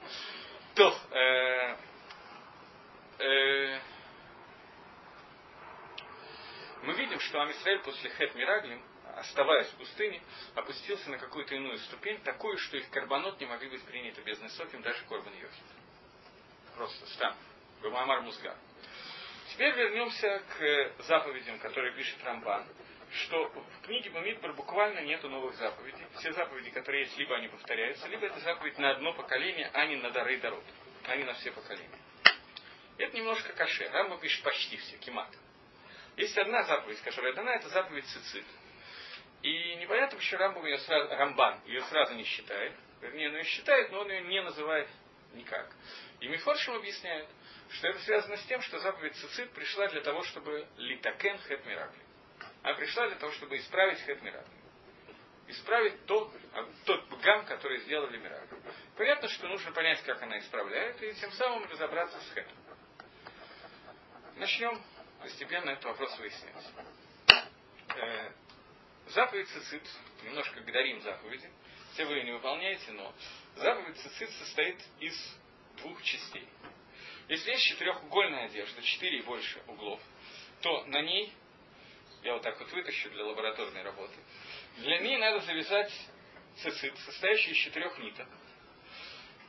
То, 0.76 0.96
э, 1.12 1.78
э, 3.20 3.80
мы 6.84 6.94
видим, 6.94 7.20
что 7.20 7.42
Амисраэль 7.42 7.80
после 7.80 8.10
Хет 8.12 8.36
Мираглим, 8.36 8.84
оставаясь 9.16 9.68
в 9.68 9.78
пустыне, 9.78 10.22
опустился 10.56 11.10
на 11.10 11.18
какую-то 11.18 11.56
иную 11.56 11.78
ступень, 11.80 12.20
такую, 12.22 12.58
что 12.58 12.78
их 12.78 12.90
карбонот 12.92 13.40
не 13.40 13.48
могли 13.48 13.70
быть 13.70 13.84
приняты 13.86 14.22
без 14.22 14.40
Несоким, 14.40 14.82
даже 14.82 15.04
Корбан 15.06 15.34
Йохид. 15.34 15.64
Просто 16.76 17.06
стан. 17.08 17.36
Гамамар 17.82 18.22
Музгар. 18.22 18.56
Теперь 19.50 19.74
вернемся 19.76 20.42
к 20.58 21.04
заповедям, 21.04 21.60
которые 21.60 21.94
пишет 21.94 22.24
Рамбан, 22.24 22.66
что 23.12 23.50
в 23.50 23.86
книге 23.86 24.10
Бамидбар 24.10 24.54
буквально 24.54 25.00
нету 25.00 25.30
новых 25.30 25.56
заповедей. 25.56 26.06
Все 26.20 26.32
заповеди, 26.32 26.70
которые 26.72 27.04
есть, 27.04 27.18
либо 27.18 27.36
они 27.36 27.48
повторяются, 27.50 28.08
либо 28.08 28.26
это 28.26 28.40
заповедь 28.40 28.78
на 28.78 28.92
одно 28.92 29.14
поколение, 29.14 29.70
а 29.74 29.86
не 29.86 29.98
на 29.98 30.12
дары 30.12 30.36
и 30.36 30.38
дорог, 30.38 30.64
а 31.06 31.16
не 31.16 31.24
на 31.24 31.34
все 31.34 31.52
поколения. 31.52 32.00
Это 32.98 33.18
немножко 33.18 33.52
каше. 33.54 33.88
Рамба 33.90 34.18
пишет 34.20 34.44
почти 34.44 34.78
все, 34.78 34.98
кемат. 34.98 35.30
Есть 36.16 36.38
одна 36.38 36.64
заповедь, 36.64 37.02
которая 37.02 37.34
дана, 37.34 37.56
это 37.56 37.68
заповедь 37.70 38.06
цицит. 38.06 38.46
И 39.42 39.76
непонятно, 39.76 40.18
почему 40.18 40.40
Рамбам 40.40 40.66
ее 40.66 40.78
сразу, 40.80 41.10
Рамбан 41.16 41.62
ее 41.66 41.82
сразу 41.84 42.14
не 42.14 42.24
считает. 42.24 42.74
Вернее, 43.02 43.30
он 43.30 43.36
ее 43.38 43.44
считает, 43.44 43.92
но 43.92 44.02
он 44.02 44.12
ее 44.12 44.22
не 44.22 44.42
называет 44.42 44.88
никак. 45.34 45.74
И 46.20 46.28
Мифоршим 46.28 46.76
объясняет, 46.76 47.28
что 47.72 47.88
это 47.88 48.00
связано 48.00 48.38
с 48.38 48.46
тем, 48.46 48.62
что 48.62 48.80
заповедь 48.80 49.16
цицит 49.16 49.52
пришла 49.54 49.88
для 49.88 50.02
того, 50.02 50.22
чтобы 50.24 50.68
литакен 50.78 51.40
хет 51.40 51.66
миракли. 51.66 52.11
А 52.64 52.74
пришла 52.74 53.08
для 53.08 53.18
того, 53.18 53.32
чтобы 53.34 53.58
исправить 53.58 54.00
хет 54.00 54.22
миракли. 54.22 54.54
Исправить 55.48 56.06
тот, 56.06 56.32
тот 56.86 57.10
гам, 57.22 57.46
который 57.46 57.80
сделали 57.80 58.18
миракли. 58.18 58.58
Понятно, 58.96 59.28
что 59.28 59.48
нужно 59.48 59.72
понять, 59.72 60.02
как 60.04 60.22
она 60.22 60.40
исправляет, 60.40 61.02
и 61.02 61.14
тем 61.16 61.32
самым 61.32 61.64
разобраться 61.70 62.20
с 62.20 62.34
хетом. 62.34 62.58
Начнем 64.38 64.82
постепенно 65.22 65.72
этот 65.72 65.86
вопрос 65.86 66.18
выяснять. 66.20 66.66
Э, 67.96 68.32
заповедь 69.08 69.50
цицит, 69.50 69.84
немножко 70.24 70.62
говорим 70.62 71.02
заповеди, 71.02 71.50
все 71.94 72.06
вы 72.06 72.16
ее 72.16 72.24
не 72.24 72.32
выполняете, 72.32 72.92
но 72.92 73.14
заповедь 73.56 73.98
цицит 73.98 74.30
состоит 74.32 74.78
из 75.00 75.38
двух 75.78 76.02
частей. 76.04 76.48
Если 77.28 77.52
есть 77.52 77.64
четырехугольная 77.64 78.46
одежда, 78.46 78.82
четыре 78.82 79.20
и 79.20 79.22
больше 79.24 79.62
углов, 79.68 80.02
то 80.62 80.86
на 80.86 81.02
ней, 81.02 81.34
я 82.24 82.34
вот 82.34 82.42
так 82.42 82.60
вот 82.60 82.72
вытащу 82.72 83.10
для 83.12 83.26
лабораторной 83.26 83.84
работы, 83.84 84.16
для 84.78 85.00
ней 85.00 85.18
надо 85.18 85.40
завязать 85.42 85.92
цицит, 86.58 86.98
состоящий 87.00 87.52
из 87.52 87.58
четырех 87.58 87.98
ниток. 88.00 88.28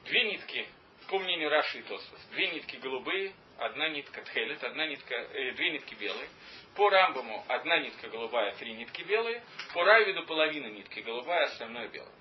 Две 0.05 0.25
нитки, 0.25 0.67
по 1.09 1.19
мнению 1.19 1.51
Раши 1.51 1.79
и 1.79 1.83
Тосфос, 1.83 2.21
две 2.33 2.49
нитки 2.49 2.77
голубые, 2.77 3.35
одна 3.59 3.89
нитка 3.89 4.23
тхелет, 4.23 4.63
одна 4.65 4.87
нитка, 4.87 5.15
э, 5.15 5.53
две 5.53 5.71
нитки 5.71 5.95
белые. 5.95 6.29
По 6.75 6.89
Рамбаму 6.89 7.45
одна 7.49 7.79
нитка 7.79 8.09
голубая, 8.09 8.55
три 8.55 8.73
нитки 8.73 9.03
белые. 9.03 9.43
По 9.75 9.85
Райвиду 9.85 10.25
половина 10.25 10.67
нитки 10.69 11.01
голубая, 11.01 11.47
остальное 11.47 11.89
белое. 11.89 12.13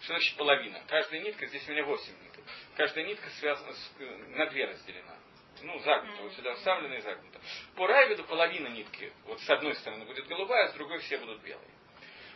Что 0.00 0.14
значит 0.14 0.36
половина? 0.36 0.82
Каждая 0.88 1.20
нитка, 1.20 1.46
здесь 1.46 1.66
у 1.68 1.72
меня 1.72 1.84
восемь 1.84 2.14
ниток. 2.22 2.44
Каждая 2.76 3.06
нитка 3.06 3.30
связана 3.38 3.72
с, 3.72 3.92
э, 4.00 4.16
на 4.36 4.46
две 4.46 4.66
разделена. 4.66 5.16
Ну, 5.62 5.78
загнута, 5.80 6.22
вот 6.22 6.32
сюда 6.34 6.54
вставлена 6.56 6.94
и 6.96 7.00
загнута. 7.00 7.40
По 7.76 7.86
Райвиду 7.86 8.24
половина 8.24 8.68
нитки, 8.68 9.12
вот 9.24 9.40
с 9.40 9.48
одной 9.48 9.74
стороны 9.76 10.04
будет 10.04 10.26
голубая, 10.26 10.66
а 10.66 10.68
с 10.68 10.74
другой 10.74 10.98
все 10.98 11.18
будут 11.18 11.40
белые. 11.42 11.70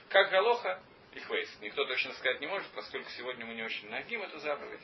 Как 0.09 0.31
Галоха 0.31 0.81
и 1.15 1.21
Хвейс. 1.21 1.59
Никто 1.61 1.85
точно 1.87 2.13
сказать 2.15 2.41
не 2.41 2.47
может, 2.47 2.69
поскольку 2.73 3.11
сегодня 3.11 3.45
мы 3.45 3.55
не 3.55 3.63
очень 3.63 3.89
нагим 3.91 4.23
эту 4.23 4.39
заповедь. 4.39 4.81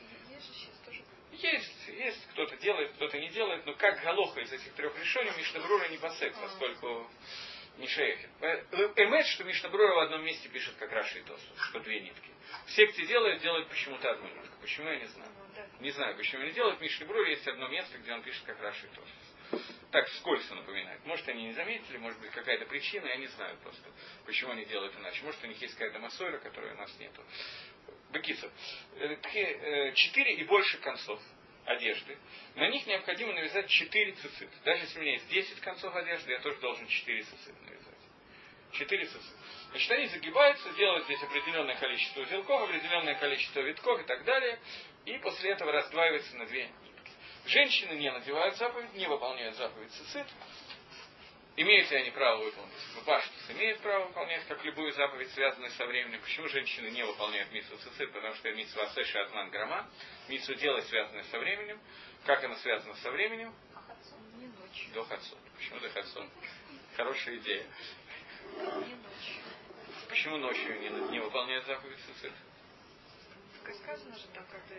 Есть, 1.31 1.87
есть, 1.87 2.27
кто-то 2.31 2.55
делает, 2.57 2.91
кто-то 2.93 3.17
не 3.17 3.29
делает, 3.29 3.65
но 3.65 3.73
как 3.75 4.01
Галоха 4.03 4.41
из 4.41 4.51
этих 4.51 4.73
трех 4.73 4.97
решений 4.99 5.31
Мишнабрура 5.37 5.87
не 5.87 5.97
посек, 5.97 6.33
поскольку 6.39 7.09
не 7.77 7.87
шейхет. 7.87 8.29
Эмет, 8.97 9.25
что 9.27 9.43
Мишнабрура 9.43 9.95
в 9.95 9.99
одном 9.99 10.23
месте 10.23 10.49
пишет 10.49 10.75
как 10.77 10.91
Раши 10.91 11.19
и 11.19 11.23
Тосу, 11.23 11.47
что 11.69 11.79
две 11.79 12.01
нитки. 12.01 12.29
Все, 12.67 12.87
кто 12.87 13.01
делают, 13.03 13.41
делают 13.41 13.67
почему-то 13.69 14.11
одну 14.11 14.27
нитку. 14.27 14.57
Почему, 14.61 14.89
я 14.89 14.99
не 14.99 15.07
знаю. 15.07 15.31
Не 15.79 15.91
знаю, 15.91 16.15
почему 16.15 16.41
они 16.43 16.51
делают. 16.51 16.79
В 16.79 16.81
Мишнабруре 16.81 17.31
есть 17.31 17.47
одно 17.47 17.67
место, 17.67 17.97
где 17.97 18.13
он 18.13 18.23
пишет 18.23 18.43
как 18.45 18.59
Раши 18.61 18.87
Тосу. 18.87 19.63
Так 19.91 20.07
скользко 20.09 20.55
напоминает. 20.55 21.05
Может, 21.05 21.27
они 21.29 21.43
не 21.45 21.53
заметили, 21.53 21.97
может 21.97 22.19
быть, 22.19 22.31
какая-то 22.31 22.65
причина, 22.65 23.05
я 23.05 23.17
не 23.17 23.27
знаю 23.27 23.57
просто, 23.57 23.87
почему 24.25 24.51
они 24.51 24.65
делают 24.65 24.95
иначе. 24.95 25.23
Может, 25.23 25.43
у 25.43 25.47
них 25.47 25.61
есть 25.61 25.73
какая-то 25.75 25.99
массойра, 25.99 26.39
которой 26.39 26.71
у 26.71 26.77
нас 26.77 26.97
нету. 26.99 27.23
Бакисов. 28.11 28.51
Э, 28.95 29.91
четыре 29.93 30.35
и 30.35 30.43
больше 30.45 30.77
концов 30.79 31.21
одежды, 31.65 32.17
на 32.55 32.69
них 32.69 32.85
необходимо 32.87 33.33
навязать 33.33 33.69
4 33.69 34.11
цицит. 34.13 34.49
Даже 34.63 34.83
если 34.83 34.99
у 34.99 35.01
меня 35.01 35.13
есть 35.13 35.29
10 35.29 35.59
концов 35.61 35.95
одежды, 35.95 36.31
я 36.31 36.39
тоже 36.39 36.59
должен 36.59 36.87
4 36.87 37.23
цицит 37.23 37.61
навязать. 37.61 37.92
4 38.73 39.05
цицит. 39.05 39.21
Значит, 39.71 39.91
они 39.91 40.07
загибаются, 40.07 40.69
делают 40.73 41.05
здесь 41.05 41.23
определенное 41.23 41.75
количество 41.75 42.21
узелков, 42.21 42.69
определенное 42.69 43.15
количество 43.15 43.59
витков 43.61 44.01
и 44.01 44.03
так 44.03 44.23
далее, 44.23 44.59
и 45.05 45.17
после 45.19 45.51
этого 45.51 45.71
раздваивается 45.71 46.35
на 46.37 46.45
две 46.45 46.65
нитки. 46.65 47.11
Женщины 47.45 47.93
не 47.93 48.11
надевают 48.11 48.55
заповедь, 48.57 48.93
не 48.93 49.07
выполняют 49.07 49.55
заповедь 49.55 49.91
цицит, 49.91 50.27
Имеют 51.55 51.91
ли 51.91 51.97
они 51.97 52.09
право 52.09 52.43
выполнить? 52.43 52.73
Ну, 52.95 53.01
Паштус 53.03 53.51
имеет 53.51 53.79
право 53.81 54.07
выполнять, 54.07 54.43
как 54.47 54.63
любую 54.65 54.91
заповедь, 54.93 55.29
связанную 55.33 55.69
со 55.71 55.85
временем. 55.85 56.19
Почему 56.21 56.47
женщины 56.47 56.87
не 56.87 57.05
выполняют 57.05 57.51
митсу 57.51 57.77
цицит? 57.77 58.11
Потому 58.11 58.33
что 58.35 58.51
митсва 58.53 58.87
сэши 58.87 59.19
атман 59.19 59.51
грамма. 59.51 59.87
Митсу 60.29 60.55
делать, 60.55 60.87
связанное 60.87 61.23
со 61.25 61.37
временем. 61.37 61.79
Как 62.25 62.43
она 62.43 62.55
связана 62.55 62.95
со 62.95 63.11
временем? 63.11 63.53
До 64.95 65.03
хацот. 65.05 65.37
Почему 65.55 65.79
до 65.79 65.89
хацот? 65.89 66.27
Хорошая 66.95 67.37
идея. 67.37 67.65
Почему 70.09 70.37
ночью 70.37 70.79
не, 70.79 70.89
не 71.11 71.19
выполняют 71.19 71.65
заповедь 71.65 71.97
цицит? 72.05 72.31
Сказано 73.63 74.15
же 74.15 74.27
там, 74.33 74.45
когда 74.51 74.75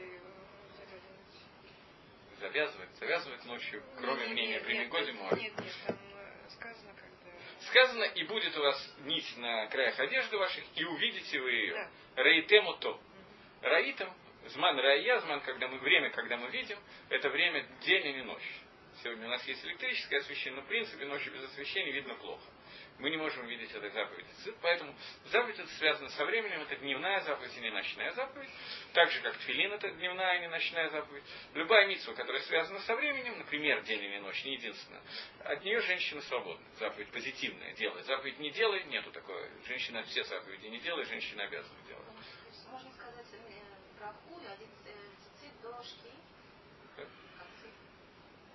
завязывать. 2.40 2.90
Завязывать 2.98 3.44
ночью, 3.44 3.82
кроме 3.98 4.26
мнения 4.28 4.60
Примигоди, 4.60 5.12
может. 5.12 5.38
Нет, 5.38 5.52
нет, 5.58 5.72
там 5.86 5.98
сказано, 6.50 6.92
когда... 6.94 7.66
Сказано, 7.68 8.04
и 8.04 8.24
будет 8.24 8.56
у 8.56 8.60
вас 8.60 8.94
нить 9.00 9.36
на 9.38 9.66
краях 9.66 9.98
одежды 9.98 10.36
ваших, 10.36 10.64
и 10.76 10.84
увидите 10.84 11.40
вы 11.40 11.50
ее. 11.50 11.74
Да. 11.74 12.22
Раитему 12.22 12.74
то. 12.74 13.00
Раитем, 13.62 14.12
зман 14.48 14.78
рая, 14.78 15.20
зман, 15.20 15.40
когда 15.40 15.68
мы, 15.68 15.78
время, 15.78 16.10
когда 16.10 16.36
мы 16.36 16.50
видим, 16.50 16.78
это 17.08 17.28
время 17.30 17.66
день, 17.82 18.06
а 18.06 18.12
не 18.12 18.22
ночь. 18.22 18.60
Сегодня 19.02 19.26
у 19.26 19.30
нас 19.30 19.46
есть 19.48 19.64
электрическое 19.64 20.20
освещение, 20.20 20.60
но 20.60 20.62
в 20.62 20.68
принципе 20.68 21.06
ночью 21.06 21.32
без 21.32 21.44
освещения 21.44 21.92
видно 21.92 22.14
плохо 22.14 22.53
мы 22.98 23.10
не 23.10 23.16
можем 23.16 23.44
увидеть 23.44 23.70
этой 23.72 23.90
заповеди. 23.90 24.28
Поэтому 24.62 24.94
заповедь 25.26 25.58
это 25.58 25.68
связана 25.76 26.08
со 26.10 26.24
временем, 26.24 26.62
это 26.62 26.76
дневная 26.76 27.20
заповедь 27.20 27.56
и 27.56 27.60
не 27.60 27.70
ночная 27.70 28.12
заповедь. 28.12 28.50
Так 28.92 29.10
же, 29.10 29.20
как 29.20 29.36
тфилин 29.38 29.72
это 29.72 29.90
дневная 29.90 30.38
и 30.38 30.40
не 30.40 30.48
ночная 30.48 30.88
заповедь. 30.90 31.24
Любая 31.54 31.86
митсва, 31.86 32.14
которая 32.14 32.42
связана 32.42 32.78
со 32.80 32.94
временем, 32.94 33.38
например, 33.38 33.82
день 33.82 34.02
или 34.02 34.18
ночь, 34.18 34.44
не 34.44 34.54
единственное, 34.54 35.02
от 35.40 35.64
нее 35.64 35.80
женщина 35.80 36.20
свободна. 36.22 36.64
Заповедь 36.78 37.10
позитивная, 37.10 37.72
делай. 37.74 38.02
Заповедь 38.04 38.38
не 38.38 38.50
делай, 38.50 38.84
нету 38.84 39.10
такой. 39.10 39.50
Женщина 39.66 40.02
все 40.04 40.22
заповеди 40.24 40.66
не 40.66 40.78
делай, 40.78 41.04
женщина 41.04 41.42
обязана 41.44 41.80
делать. 41.86 42.04
Можно 42.70 42.90
сказать, 42.92 43.26
хуй, 44.28 44.42
один 44.46 44.68
цицит 44.82 45.60
до 45.62 45.82
шки. 45.82 46.10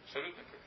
Абсолютно 0.05 0.43
как 0.43 0.58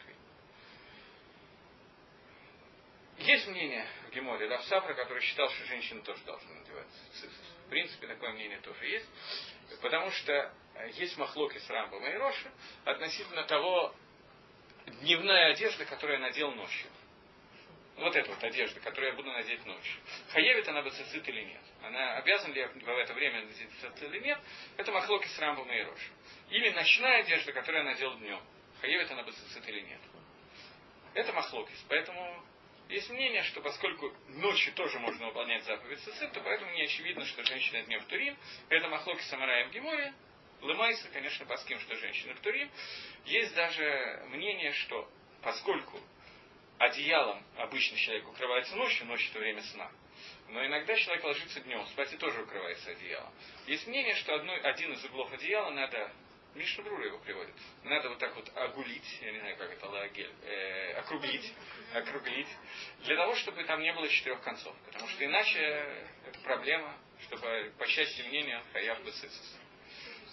Есть 3.23 3.47
мнение 3.47 3.87
в 4.09 4.11
Геморе 4.11 4.49
Равсафра, 4.49 4.95
который 4.95 5.23
считал, 5.23 5.49
что 5.51 5.65
женщины 5.67 6.03
тоже 6.03 6.21
должны 6.25 6.55
надевать 6.55 6.89
цицис. 7.13 7.31
В 7.67 7.71
принципе, 7.71 8.09
такое 8.09 8.33
мнение 8.33 8.59
тоже 8.61 8.85
есть. 8.85 9.07
Потому 9.81 10.11
что 10.11 10.53
есть 10.95 11.17
махлоки 11.17 11.57
с 11.59 11.71
Рамбом 11.71 12.05
и 12.05 12.15
Роши 12.15 12.51
относительно 12.85 13.45
того, 13.45 13.95
дневная 14.87 15.53
одежда, 15.53 15.85
которую 15.85 16.19
я 16.19 16.27
надел 16.27 16.51
ночью. 16.51 16.91
Вот 17.97 18.17
эта 18.17 18.29
вот 18.29 18.43
одежда, 18.43 18.81
которую 18.81 19.11
я 19.11 19.17
буду 19.17 19.31
надеть 19.31 19.65
ночью. 19.67 20.01
Хаевит 20.31 20.67
она 20.67 20.83
бацицит 20.83 21.29
или 21.29 21.45
нет? 21.45 21.63
Она 21.83 22.17
обязана 22.17 22.53
ли 22.53 22.61
я 22.61 22.69
в 22.69 22.99
это 22.99 23.15
время 23.15 23.43
надеть 23.43 23.69
бацицит 23.69 24.03
или 24.03 24.19
нет? 24.19 24.41
Это 24.77 24.91
махлоки 24.91 25.29
с 25.29 25.39
Рамбом 25.39 25.71
и 25.71 25.81
Роши. 25.81 26.11
Или 26.51 26.71
ночная 26.71 27.21
одежда, 27.21 27.53
которую 27.53 27.85
я 27.85 27.91
надел 27.91 28.19
днем. 28.19 28.43
Хаевит 28.81 29.09
она 29.13 29.23
бацицит 29.23 29.69
или 29.69 29.83
нет? 29.83 30.01
Это 31.15 31.33
махлокис. 31.33 31.85
Поэтому 31.89 32.45
есть 32.93 33.09
мнение, 33.09 33.43
что 33.45 33.63
поскольку 33.63 34.13
ночью 34.29 34.73
тоже 34.75 34.99
можно 34.99 35.27
выполнять 35.27 35.65
заповедь 35.65 36.01
Сесет, 36.01 36.33
то 36.33 36.41
поэтому 36.41 36.71
не 36.73 36.83
очевидно, 36.83 37.25
что 37.25 37.43
женщина 37.43 37.83
днем 37.85 38.01
в 38.01 38.05
Турим. 38.07 38.37
Это 38.69 38.89
Махлоки 38.89 39.23
Самараем 39.23 39.71
Геморе. 39.71 40.13
Лымайса, 40.61 41.09
конечно, 41.09 41.47
по 41.47 41.57
ским, 41.57 41.81
что 41.81 41.97
женщина 41.97 42.35
в 42.35 42.41
Турим. 42.41 42.71
Есть 43.25 43.55
даже 43.55 44.25
мнение, 44.29 44.73
что 44.73 45.11
поскольку 45.41 45.99
одеялом 46.79 47.43
обычно 47.57 47.97
человек 47.97 48.29
укрывается 48.29 48.77
ночью, 48.77 49.07
ночью 49.07 49.31
это 49.31 49.41
время 49.41 49.63
сна, 49.63 49.91
но 50.49 50.65
иногда 50.65 50.95
человек 50.95 51.25
ложится 51.25 51.61
днем, 51.61 51.85
спать 51.87 52.13
и 52.13 52.17
тоже 52.19 52.43
укрывается 52.43 52.91
одеялом. 52.91 53.33
Есть 53.67 53.87
мнение, 53.87 54.15
что 54.17 54.35
одной, 54.35 54.61
один 54.61 54.93
из 54.93 55.05
углов 55.05 55.33
одеяла 55.33 55.71
надо 55.71 56.13
Мишна 56.55 56.85
Брура 56.85 57.07
его 57.07 57.19
приводит. 57.19 57.55
Надо 57.85 58.11
вот 58.11 58.19
так 58.19 58.35
вот 58.37 58.51
огулить, 58.55 59.19
я 59.23 59.33
не 59.33 59.39
знаю, 59.41 59.57
как 59.57 59.71
это, 59.71 59.89
лагель, 59.89 60.31
э, 60.43 60.93
округлить, 60.99 61.55
округлить, 61.95 62.49
для 63.05 63.17
того, 63.17 63.35
чтобы 63.37 63.65
там 63.65 63.81
не 63.81 63.93
было 63.95 64.07
четырех 64.09 64.43
концов. 64.43 64.77
Потому 64.85 65.09
что 65.09 65.25
иначе 65.25 65.59
это 66.27 66.39
проблема, 66.41 66.95
чтобы 67.23 67.73
по 67.79 67.87
части 67.87 68.23
мнения 68.23 68.63
хаяв 68.73 69.03
бы 69.03 69.13
сыцис. 69.13 69.57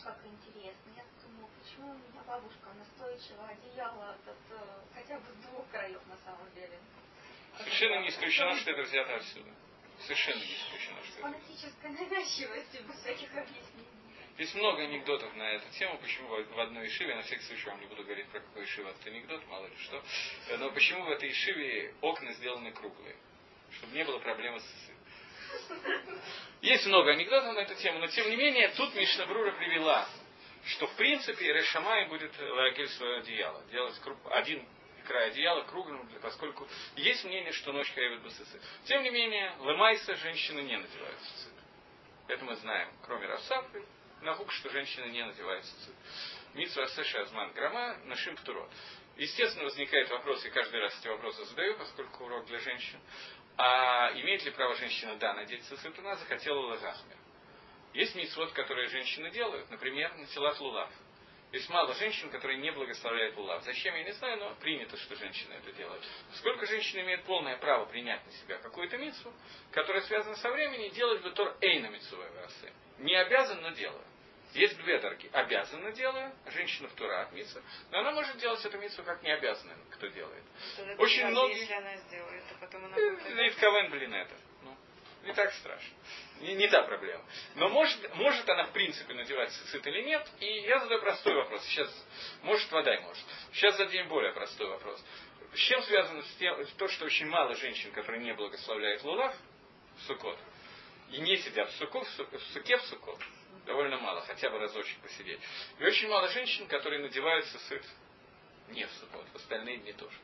Как 0.04 0.18
интересно. 0.26 0.92
Я 0.98 1.04
думаю, 1.24 1.50
почему 1.62 1.92
у 1.92 1.94
меня 1.94 2.22
бабушка 2.28 2.68
настойчиво 2.74 3.48
одеяло 3.48 4.18
этот, 4.22 4.38
э, 4.52 4.82
хотя 4.94 5.20
бы 5.20 5.26
с 5.32 5.46
двух 5.46 5.70
краев 5.70 6.02
на 6.08 6.18
самом 6.18 6.52
деле. 6.54 6.80
Совершенно 7.58 8.02
не 8.02 8.10
исключено, 8.10 8.56
что 8.58 8.72
это 8.72 8.82
взято 8.82 9.16
отсюда. 9.16 9.52
Совершенно 10.02 10.40
не 10.40 10.54
исключено, 10.54 11.04
что 11.04 11.14
это. 11.14 11.22
Фанатическая 11.22 11.92
навязчивость 11.92 12.82
без 12.82 12.96
всяких 12.96 13.38
объяснений. 13.38 13.99
Есть 14.40 14.56
много 14.56 14.84
анекдотов 14.84 15.36
на 15.36 15.52
эту 15.52 15.70
тему, 15.78 15.98
почему 15.98 16.30
в 16.30 16.60
одной 16.62 16.88
ишиве, 16.88 17.14
на 17.14 17.24
всякий 17.24 17.44
случай 17.44 17.66
вам 17.66 17.82
не 17.82 17.88
буду 17.88 18.06
говорить 18.06 18.26
про 18.28 18.40
какой 18.40 18.64
ишив 18.64 18.88
этот 18.88 19.06
анекдот, 19.06 19.46
мало 19.48 19.66
ли 19.66 19.76
что, 19.80 20.02
но 20.58 20.72
почему 20.72 21.04
в 21.04 21.10
этой 21.10 21.30
ишиве 21.30 21.94
окна 22.00 22.32
сделаны 22.32 22.72
круглые, 22.72 23.18
чтобы 23.74 23.94
не 23.98 24.06
было 24.06 24.18
проблемы 24.20 24.62
с 24.62 24.92
Есть 26.62 26.86
много 26.86 27.12
анекдотов 27.12 27.54
на 27.54 27.60
эту 27.60 27.76
тему, 27.76 28.00
но 28.00 28.08
тем 28.08 28.30
не 28.30 28.38
менее 28.38 28.70
тут 28.78 28.96
Мишна 28.96 29.26
Брура 29.26 29.52
привела, 29.52 30.08
что 30.68 30.88
в 30.88 30.96
принципе 30.96 31.52
Решамай 31.52 32.08
будет 32.08 32.32
лагель 32.40 32.88
свое 32.92 33.18
одеяло, 33.18 33.62
делать 33.74 34.00
круг, 34.00 34.18
один 34.32 34.66
край 35.06 35.32
одеяла 35.32 35.64
круглым, 35.64 36.10
поскольку 36.22 36.66
есть 36.96 37.26
мнение, 37.26 37.52
что 37.52 37.74
ночь 37.74 37.92
хаевит 37.94 38.22
басысы. 38.22 38.62
Тем 38.86 39.04
не 39.04 39.10
менее, 39.10 39.54
лымайса 39.60 40.16
женщины 40.16 40.62
не 40.62 40.78
надевают 40.78 41.20
цицит. 41.20 41.54
Это 42.30 42.46
мы 42.46 42.56
знаем, 42.56 42.90
кроме 43.04 43.28
Равсафы, 43.28 43.84
наук, 44.22 44.52
что 44.52 44.70
женщины 44.70 45.06
не 45.08 45.26
надевают 45.26 45.66
цицит. 45.66 45.96
Митсва 46.54 46.88
Сэша 46.88 47.22
Азман 47.22 47.52
Грама 47.54 47.98
Нашим 48.06 48.36
Птурот. 48.38 48.70
Естественно, 49.18 49.66
возникает 49.66 50.10
вопрос, 50.10 50.46
и 50.46 50.50
каждый 50.50 50.80
раз 50.80 50.98
эти 51.00 51.08
вопросы 51.08 51.44
задаю, 51.46 51.78
поскольку 51.78 52.24
урок 52.26 52.46
для 52.46 52.60
женщин. 52.60 53.00
А 53.58 54.12
имеет 54.16 54.44
ли 54.46 54.52
право 54.52 54.76
женщина, 54.76 55.18
да, 55.18 55.34
надеть 55.34 55.64
цицит? 55.64 56.00
Она 56.00 56.16
захотела 56.16 56.60
лагахмер. 56.60 57.18
Есть 57.94 58.16
митцвот, 58.16 58.54
которые 58.54 58.88
женщины 58.88 59.30
делают, 59.32 59.70
например, 59.70 60.14
на 60.16 60.26
телах 60.28 60.60
лулав. 60.62 60.90
Есть 61.52 61.68
мало 61.70 61.96
женщин, 61.96 62.30
которые 62.30 62.60
не 62.60 62.72
благословляют 62.72 63.36
лулав. 63.36 63.64
Зачем, 63.64 63.96
я 63.96 64.04
не 64.04 64.12
знаю, 64.14 64.38
но 64.38 64.56
принято, 64.56 64.96
что 64.98 65.16
женщины 65.16 65.54
это 65.54 65.72
делают. 65.72 66.04
Сколько 66.36 66.68
женщин 66.68 67.00
имеет 67.02 67.24
полное 67.24 67.58
право 67.58 67.86
принять 67.86 68.24
на 68.24 68.32
себя 68.34 68.60
какую-то 68.60 68.98
митцву, 68.98 69.34
которая 69.72 70.04
связана 70.04 70.36
со 70.36 70.52
временем, 70.52 70.92
делать 70.92 71.24
бы 71.24 71.32
тор 71.32 71.58
эйна 71.62 71.88
митцвой 71.88 72.28
Не 73.00 73.16
обязан, 73.16 73.62
но 73.62 73.72
делаю. 73.72 74.06
Есть 74.54 74.78
две 74.78 75.00
дороги. 75.00 75.30
Обязанно 75.32 75.92
делаю, 75.92 76.34
женщина 76.48 76.88
в 76.90 76.94
Тура 76.94 77.22
от 77.22 77.32
но 77.92 78.00
она 78.00 78.12
может 78.12 78.38
делать 78.38 78.64
эту 78.66 78.78
митцву 78.80 79.04
как 79.04 79.22
не 79.22 79.32
обязанная, 79.32 79.78
кто 79.92 80.08
делает. 80.08 80.44
Очень 80.98 81.28
многие... 81.28 81.60
Если 81.60 81.74
она 81.74 81.96
сделает, 81.98 82.44
а 82.52 82.66
потом 82.66 82.86
она 82.86 82.96
будет... 82.96 83.56
Ковен, 83.58 83.92
блин, 83.92 84.14
это. 84.14 84.36
Ну, 84.64 84.76
не 85.24 85.34
так 85.34 85.54
страшно. 85.54 85.94
Не, 86.42 86.56
не 86.56 86.68
та 86.68 86.82
проблема. 86.84 87.24
Но 87.56 87.70
может, 87.70 88.16
может 88.16 88.50
она 88.50 88.66
в 88.66 88.72
принципе 88.72 89.14
надевать 89.14 89.52
цицит 89.52 89.86
или 89.86 90.02
нет, 90.02 90.28
и 90.40 90.62
я 90.62 90.80
задаю 90.80 91.00
простой 91.02 91.36
вопрос. 91.36 91.64
Сейчас, 91.66 92.08
может, 92.42 92.72
вода 92.72 93.00
может. 93.02 93.26
Сейчас 93.54 93.78
зададим 93.78 94.08
более 94.08 94.34
простой 94.34 94.68
вопрос. 94.68 95.04
С 95.54 95.60
чем 95.60 95.82
связано 95.84 96.24
с 96.24 96.36
тем, 96.36 96.66
то, 96.78 96.88
что 96.88 97.06
очень 97.06 97.28
мало 97.28 97.56
женщин, 97.56 97.92
которые 97.92 98.24
не 98.24 98.34
благословляют 98.34 99.04
лулав 99.04 99.36
в 99.98 100.02
Сукот, 100.04 100.40
и 101.12 101.20
не 101.20 101.38
сидят 101.38 101.70
в, 101.70 101.76
суку, 101.78 102.02
в 102.02 102.42
суке 102.54 102.78
в 102.78 102.82
Сукот, 102.84 103.20
довольно 103.70 104.00
мало, 104.00 104.22
хотя 104.22 104.50
бы 104.50 104.58
разочек 104.58 104.98
посидеть. 105.00 105.40
И 105.78 105.84
очень 105.84 106.10
мало 106.10 106.28
женщин, 106.30 106.68
которые 106.68 107.02
надевают 107.02 107.46
сысыт 107.46 107.86
не 108.70 108.86
в 108.86 108.92
субботу, 108.94 109.28
в 109.32 109.36
остальные 109.36 109.78
дни 109.78 109.94
тоже. 109.94 110.18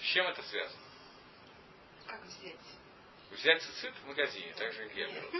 С 0.00 0.02
чем 0.02 0.26
это 0.26 0.42
связано? 0.42 0.82
как 2.06 2.24
взять? 2.24 2.56
Взять 3.30 3.62
цицит 3.62 3.94
в 4.02 4.06
магазине, 4.06 4.52
так 4.54 4.72
же, 4.72 4.88
как 4.88 4.96
я 4.96 5.08
беру. 5.08 5.30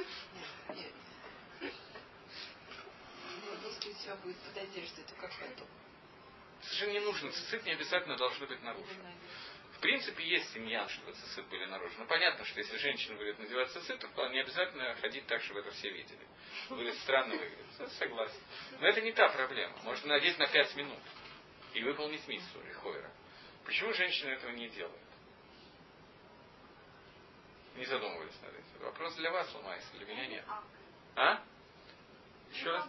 Нет. 0.68 0.92
Если 3.64 3.90
у 3.90 3.94
тебя 3.94 4.14
будет 4.16 4.36
под 4.36 4.56
одеждой, 4.58 5.04
то 5.04 5.14
как 5.14 5.30
потом? 5.40 5.66
Совершенно 6.62 6.92
не 6.92 7.00
нужно. 7.00 7.32
Цицит 7.32 7.64
не 7.64 7.72
обязательно 7.72 8.16
должны 8.16 8.46
быть 8.46 8.62
наружу. 8.62 8.92
В 9.78 9.80
принципе, 9.80 10.24
есть 10.24 10.52
семья, 10.52 10.88
чтобы 10.88 11.12
цицит 11.12 11.46
были 11.46 11.64
наружу. 11.66 11.94
Но 11.98 12.06
понятно, 12.06 12.44
что 12.44 12.58
если 12.58 12.76
женщина 12.78 13.16
будет 13.16 13.38
надевать 13.38 13.70
цицит, 13.70 14.00
то 14.00 14.28
не 14.28 14.40
обязательно 14.40 14.92
ходить 14.96 15.24
так, 15.28 15.40
чтобы 15.42 15.60
это 15.60 15.70
все 15.70 15.88
видели. 15.88 16.26
Будет 16.68 16.96
странно 16.96 17.36
выглядеть. 17.36 17.92
Согласен. 17.92 18.40
Но 18.80 18.88
это 18.88 19.00
не 19.00 19.12
та 19.12 19.28
проблема. 19.28 19.76
Можно 19.84 20.08
надеть 20.08 20.36
на 20.36 20.48
5 20.48 20.74
минут 20.74 20.98
и 21.74 21.82
выполнить 21.84 22.26
миссу 22.26 22.60
Лихойра. 22.66 23.08
Почему 23.64 23.92
женщины 23.92 24.30
этого 24.30 24.50
не 24.50 24.68
делают? 24.68 24.98
Не 27.76 27.84
задумывались 27.84 28.40
над 28.42 28.54
этим. 28.54 28.80
Вопрос 28.80 29.14
для 29.14 29.30
вас, 29.30 29.54
Ломайс, 29.54 29.88
для 29.92 30.06
меня 30.06 30.26
нет. 30.26 30.44
А? 31.14 31.40
Еще 32.52 32.68
раз? 32.68 32.84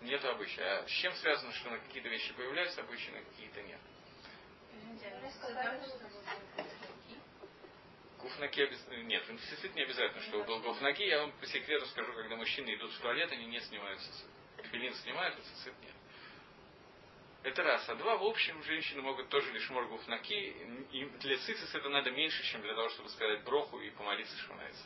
Нет 0.00 0.24
обычая. 0.24 0.78
А 0.78 0.88
с 0.88 0.90
чем 0.92 1.12
связано, 1.16 1.52
что 1.52 1.68
на 1.68 1.78
какие-то 1.78 2.08
вещи 2.08 2.32
появляются 2.32 2.80
обычаи, 2.80 3.10
на 3.10 3.20
какие-то 3.20 3.60
нет? 3.64 3.80
Гуфнаки 8.18 8.60
обязательно... 8.60 9.02
Нет, 9.02 9.28
в 9.28 9.38
цицит 9.48 9.74
не 9.74 9.82
обязательно, 9.82 10.22
чтобы 10.22 10.44
был 10.44 10.60
гуфнаки. 10.60 11.02
Я 11.02 11.20
вам 11.20 11.32
по 11.32 11.46
секрету 11.46 11.86
скажу, 11.86 12.12
когда 12.14 12.36
мужчины 12.36 12.74
идут 12.74 12.92
в 12.92 13.00
туалет, 13.00 13.30
они 13.32 13.46
не 13.46 13.60
снимают 13.60 14.00
цицит. 14.00 14.26
Филин 14.70 14.94
снимают, 14.94 15.36
а 15.38 15.42
цицит 15.42 15.74
нет. 15.82 15.94
Это 17.42 17.62
раз. 17.64 17.88
А 17.88 17.96
два, 17.96 18.16
в 18.16 18.24
общем, 18.24 18.62
женщины 18.62 19.02
могут 19.02 19.28
тоже 19.28 19.52
лишь 19.52 19.68
моргув 19.70 20.06
наки. 20.06 20.54
И 20.92 21.04
для 21.20 21.36
цицис 21.38 21.74
это 21.74 21.88
надо 21.88 22.10
меньше, 22.12 22.42
чем 22.44 22.62
для 22.62 22.74
того, 22.74 22.88
чтобы 22.90 23.08
сказать 23.08 23.42
броху 23.42 23.80
и 23.80 23.90
помолиться 23.90 24.36
шманайцу. 24.38 24.84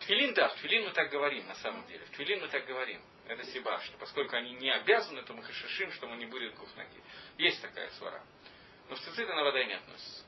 Тфилин, 0.00 0.34
да, 0.34 0.48
в 0.48 0.56
Тфилин 0.56 0.84
мы 0.84 0.90
так 0.90 1.10
говорим, 1.10 1.46
на 1.46 1.54
самом 1.56 1.86
деле. 1.86 2.04
В 2.06 2.10
Тфилин 2.10 2.40
мы 2.40 2.48
так 2.48 2.66
говорим. 2.66 3.00
Это 3.28 3.44
сиба, 3.44 3.80
что 3.80 3.98
поскольку 3.98 4.36
они 4.36 4.52
не 4.52 4.70
обязаны, 4.70 5.22
то 5.22 5.34
мы 5.34 5.42
хашишим, 5.42 5.90
что 5.92 6.06
мы 6.06 6.16
не 6.16 6.26
будем 6.26 6.54
гуфнаки. 6.54 7.02
Есть 7.38 7.60
такая 7.60 7.90
свара. 7.90 8.22
Но 8.88 8.94
в 8.94 9.00
цицит 9.00 9.28
она 9.28 9.42
вода 9.42 9.64
не 9.64 9.74
относится. 9.74 10.24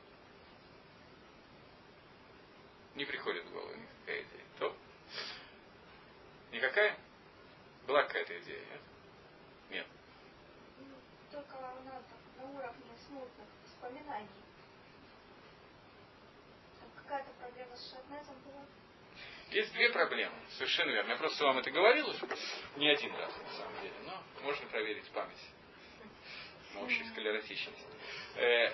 Не 2.96 3.04
приходит 3.04 3.44
в 3.44 3.52
голову 3.52 3.74
никакая 3.74 4.22
идея. 4.22 4.44
То? 4.58 4.76
Никакая? 6.50 6.98
Была 7.86 8.02
какая-то 8.02 8.38
идея, 8.40 8.66
нет? 8.66 8.80
Нет 9.70 9.86
только 11.38 11.56
она 11.58 12.00
на 12.36 12.44
уровне 12.44 12.96
смутных 13.06 13.46
воспоминаний. 13.64 14.28
какая-то 16.96 17.30
проблема 17.38 17.76
с 17.76 17.90
шатнезом 17.90 18.34
была? 18.44 18.64
Есть 19.50 19.72
две 19.72 19.90
проблемы, 19.90 20.34
совершенно 20.50 20.90
верно. 20.90 21.10
Я 21.12 21.16
просто 21.16 21.44
вам 21.44 21.58
это 21.58 21.70
говорил 21.70 22.08
уже 22.08 22.28
не 22.76 22.88
один 22.88 23.14
раз, 23.14 23.34
на 23.38 23.50
самом 23.52 23.80
деле, 23.80 23.94
но 24.04 24.22
можно 24.42 24.66
проверить 24.66 25.08
память 25.10 25.40
на 26.74 26.82
общей 26.82 27.04
склеротичность. 27.04 27.86
Э, 28.36 28.70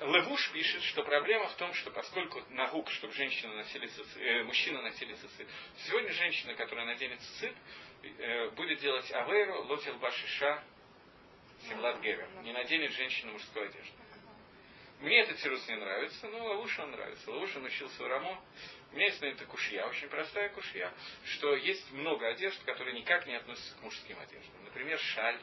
Левуш 0.00 0.50
пишет, 0.52 0.82
что 0.82 1.02
проблема 1.02 1.48
в 1.48 1.56
том, 1.56 1.72
что 1.74 1.90
поскольку 1.90 2.40
на 2.50 2.68
гук, 2.68 2.90
чтобы 2.90 3.14
женщина 3.14 3.54
носили 3.54 3.86
цицит, 3.86 4.16
э, 4.18 4.42
мужчина 4.44 4.82
носили 4.82 5.14
цицит, 5.14 5.48
сегодня 5.86 6.12
женщина, 6.12 6.54
которая 6.54 6.86
наденет 6.86 7.20
цицит, 7.20 7.56
э, 8.02 8.50
будет 8.50 8.78
делать 8.78 9.10
авейру, 9.10 9.64
лотил 9.64 9.94
башиша, 9.98 10.62
Симлад 11.68 12.00
Гевер. 12.00 12.28
Не 12.42 12.52
наденет 12.52 12.92
женщина 12.92 13.32
мужской 13.32 13.68
одежды. 13.68 13.92
Мне 15.00 15.20
этот 15.20 15.38
тирус 15.38 15.66
не 15.68 15.76
нравится, 15.76 16.28
но 16.28 16.44
Лавушу 16.44 16.82
он 16.82 16.92
нравится. 16.92 17.30
Лавуша 17.30 17.58
научился 17.58 18.02
у 18.02 18.08
Рамо. 18.08 18.40
У 18.92 18.96
меня 18.96 19.06
есть 19.06 19.20
на 19.20 19.26
это 19.26 19.44
кушья, 19.46 19.84
очень 19.86 20.08
простая 20.08 20.48
кушья, 20.50 20.92
что 21.24 21.54
есть 21.54 21.90
много 21.92 22.26
одежд, 22.28 22.62
которые 22.64 22.98
никак 22.98 23.26
не 23.26 23.34
относятся 23.34 23.74
к 23.76 23.82
мужским 23.82 24.18
одеждам. 24.18 24.64
Например, 24.64 24.98
шаль 24.98 25.38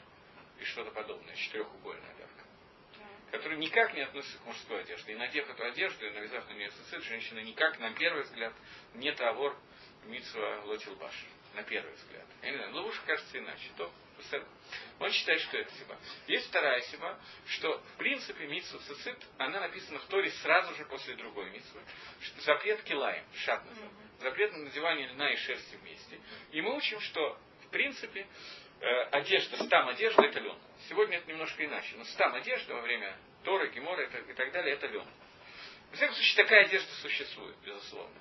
и 0.60 0.64
что-то 0.64 0.92
подобное, 0.92 1.36
четырехугольная 1.36 2.16
лявка, 2.18 2.44
которые 3.32 3.60
никак 3.60 3.94
не 3.94 4.02
относятся 4.02 4.38
к 4.40 4.46
мужской 4.46 4.82
одежде. 4.82 5.12
И 5.12 5.16
надев 5.16 5.50
эту 5.50 5.64
одежду 5.66 6.06
и 6.06 6.10
навязав 6.12 6.48
на 6.50 6.54
нее 6.54 6.70
цицит, 6.70 7.04
женщина 7.04 7.40
никак, 7.40 7.80
на 7.80 7.92
первый 7.94 8.24
взгляд, 8.24 8.54
не 8.96 9.12
тавор 9.12 9.56
митсва 10.06 10.62
лотилбаш. 10.66 11.14
На 11.54 11.62
первый 11.62 11.94
взгляд. 11.94 12.26
Я 12.42 12.50
не 12.50 12.58
знаю, 12.58 12.74
ловушка 12.74 13.06
кажется 13.06 13.38
иначе. 13.38 13.70
То 13.78 13.92
он 15.00 15.12
считает, 15.12 15.42
что 15.42 15.58
это 15.58 15.72
сиба. 15.74 15.98
Есть 16.28 16.48
вторая 16.48 16.80
сиба, 16.82 17.20
что 17.48 17.78
в 17.78 17.98
принципе 17.98 18.48
митсу 18.48 18.80
цицит, 18.80 19.18
она 19.38 19.60
написана 19.60 20.00
в 20.00 20.06
Торе 20.06 20.30
сразу 20.32 20.74
же 20.76 20.86
после 20.86 21.16
другой 21.16 21.50
митсвы. 21.50 21.82
Запрет 22.40 22.82
килаем, 22.84 23.26
шат 23.36 23.64
Запрет 24.20 24.54
на 24.54 24.60
надевание 24.60 25.08
льна 25.08 25.34
и 25.34 25.36
шерсти 25.36 25.76
вместе. 25.76 26.20
И 26.52 26.62
мы 26.62 26.76
учим, 26.78 27.00
что 27.02 27.38
в 27.66 27.70
принципе 27.72 28.26
э, 28.80 29.02
одежда, 29.12 29.62
стам 29.66 29.90
одежды 29.90 30.24
это 30.24 30.40
лен. 30.40 30.58
Сегодня 30.88 31.18
это 31.18 31.30
немножко 31.30 31.66
иначе. 31.66 31.96
Но 31.98 32.06
стам 32.06 32.34
одежда 32.36 32.76
во 32.76 32.82
время 32.82 33.18
Торы, 33.44 33.70
Гемора 33.72 34.06
и 34.06 34.34
так 34.34 34.52
далее 34.54 34.76
это 34.76 34.88
лен. 34.88 35.08
В 35.92 35.96
всяком 35.96 36.16
случае, 36.16 36.44
такая 36.44 36.66
одежда 36.66 36.92
существует, 37.02 37.56
безусловно. 37.66 38.16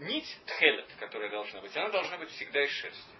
Нить 0.00 0.36
тхелет, 0.46 0.90
которая 0.98 1.30
должна 1.30 1.60
быть, 1.60 1.76
она 1.76 1.90
должна 1.90 2.18
быть 2.18 2.30
всегда 2.30 2.64
из 2.64 2.70
шерсти 2.70 3.14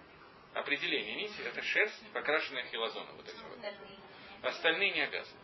определение 0.55 1.15
нити 1.15 1.41
это 1.45 1.61
шерсть, 1.61 2.11
покрашенная 2.13 2.65
хилозоном. 2.65 3.15
Вот 3.15 3.27
эти 3.27 3.37
вот. 3.43 3.59
Остальные 4.41 4.91
не 4.91 5.01
обязаны. 5.01 5.39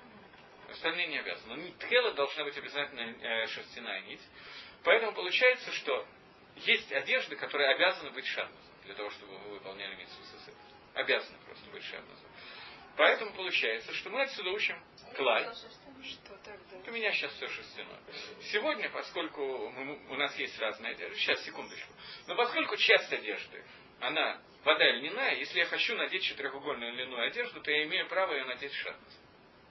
Остальные 0.69 1.07
не 1.07 1.19
обязаны. 1.19 1.55
Но 1.57 1.71
тхела 1.79 2.13
должна 2.13 2.45
быть 2.45 2.57
обязательно 2.57 3.01
э, 3.01 3.47
шерстяная 3.47 4.01
нить. 4.01 4.21
Поэтому 4.83 5.13
получается, 5.13 5.71
что 5.73 6.07
есть 6.55 6.91
одежды, 6.91 7.35
которые 7.35 7.75
обязаны 7.75 8.11
быть 8.11 8.25
шатнозом, 8.25 8.73
для 8.85 8.95
того, 8.95 9.09
чтобы 9.11 9.37
вы 9.37 9.49
выполняли 9.55 9.95
митсу 9.95 10.15
Обязаны 10.93 11.37
просто 11.45 11.69
быть 11.71 11.83
шатнозом. 11.83 12.29
Поэтому 12.97 13.33
получается, 13.33 13.93
что 13.93 14.09
мы 14.09 14.21
отсюда 14.21 14.49
учим 14.51 14.81
клай. 15.15 15.43
Что 16.03 16.37
тогда? 16.43 16.89
У 16.89 16.91
меня 16.91 17.11
сейчас 17.13 17.31
все 17.33 17.47
шерстяное. 17.47 17.99
Сегодня, 18.51 18.89
поскольку 18.89 19.69
мы, 19.69 20.09
у 20.09 20.15
нас 20.15 20.37
есть 20.37 20.57
разные 20.59 20.93
одежды, 20.93 21.15
сейчас, 21.17 21.43
секундочку, 21.43 21.93
но 22.27 22.35
поскольку 22.35 22.75
часть 22.77 23.11
одежды, 23.13 23.63
она 24.01 24.41
вода 24.63 24.91
льняная, 24.91 25.35
если 25.35 25.59
я 25.59 25.65
хочу 25.65 25.95
надеть 25.95 26.23
четырехугольную 26.23 26.93
льняную 26.93 27.27
одежду, 27.27 27.61
то 27.61 27.71
я 27.71 27.83
имею 27.83 28.07
право 28.07 28.33
ее 28.33 28.45
надеть 28.45 28.73
шатнос. 28.73 29.19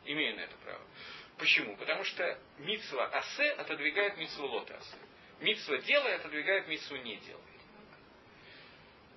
Имею 0.04 0.36
на 0.36 0.40
это 0.40 0.56
право. 0.64 0.80
Почему? 1.36 1.76
Потому 1.76 2.04
что 2.04 2.38
митсва 2.58 3.06
асе 3.06 3.50
отодвигает 3.52 4.16
митсву 4.16 4.46
лота 4.46 4.76
асе. 4.76 4.96
Митсва 5.40 5.78
делая 5.78 6.16
отодвигает 6.16 6.68
митсву 6.68 6.96
не 6.96 7.16
делай. 7.16 7.42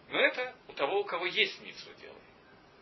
Но 0.09 0.19
это 0.19 0.55
у 0.67 0.73
того, 0.73 1.01
у 1.01 1.05
кого 1.05 1.25
есть 1.25 1.61
митсва 1.61 1.93
делай. 1.95 2.21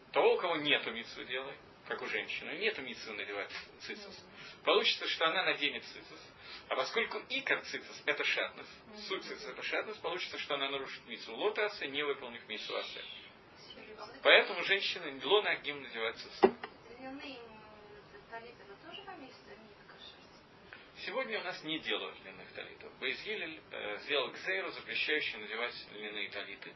У 0.10 0.12
того, 0.12 0.34
у 0.36 0.38
кого 0.38 0.56
нету 0.58 0.92
митсвы 0.92 1.26
делай, 1.26 1.56
как 1.92 2.02
у 2.04 2.08
женщины, 2.08 2.52
нету 2.52 2.82
митсвы 2.82 3.14
надевать 3.14 3.52
цицис. 3.82 4.26
Получится, 4.64 5.08
что 5.10 5.26
она 5.26 5.44
наденет 5.44 5.84
цицис. 5.84 6.32
А 6.70 6.76
поскольку 6.76 7.22
икор 7.30 7.60
цицис 7.66 8.04
это 8.06 8.24
шатнес, 8.24 8.68
суть 9.10 9.24
цицис 9.24 9.46
это 9.46 9.62
шатнес, 9.62 9.98
получится, 9.98 10.38
что 10.38 10.56
она 10.56 10.70
нарушит 10.70 11.06
мису 11.08 11.36
лотаса, 11.36 11.86
не 11.88 12.02
выполнив 12.04 12.48
мису 12.48 12.78
асе. 12.78 13.02
Поэтому 14.24 14.64
женщины 14.64 15.20
лона 15.26 15.50
агим 15.50 15.82
надевают 15.82 16.16
цицис. 16.18 16.40
Сегодня 21.06 21.40
у 21.40 21.44
нас 21.44 21.62
не 21.64 21.80
делают 21.80 22.16
льняных 22.24 22.54
талитов. 22.54 22.94
Бейзгилель 23.00 23.60
э, 23.72 23.98
сделал 24.04 24.32
кзейру, 24.32 24.72
запрещающий 24.72 25.40
надевать 25.40 25.74
льняные 25.94 26.30
талиты. 26.30 26.74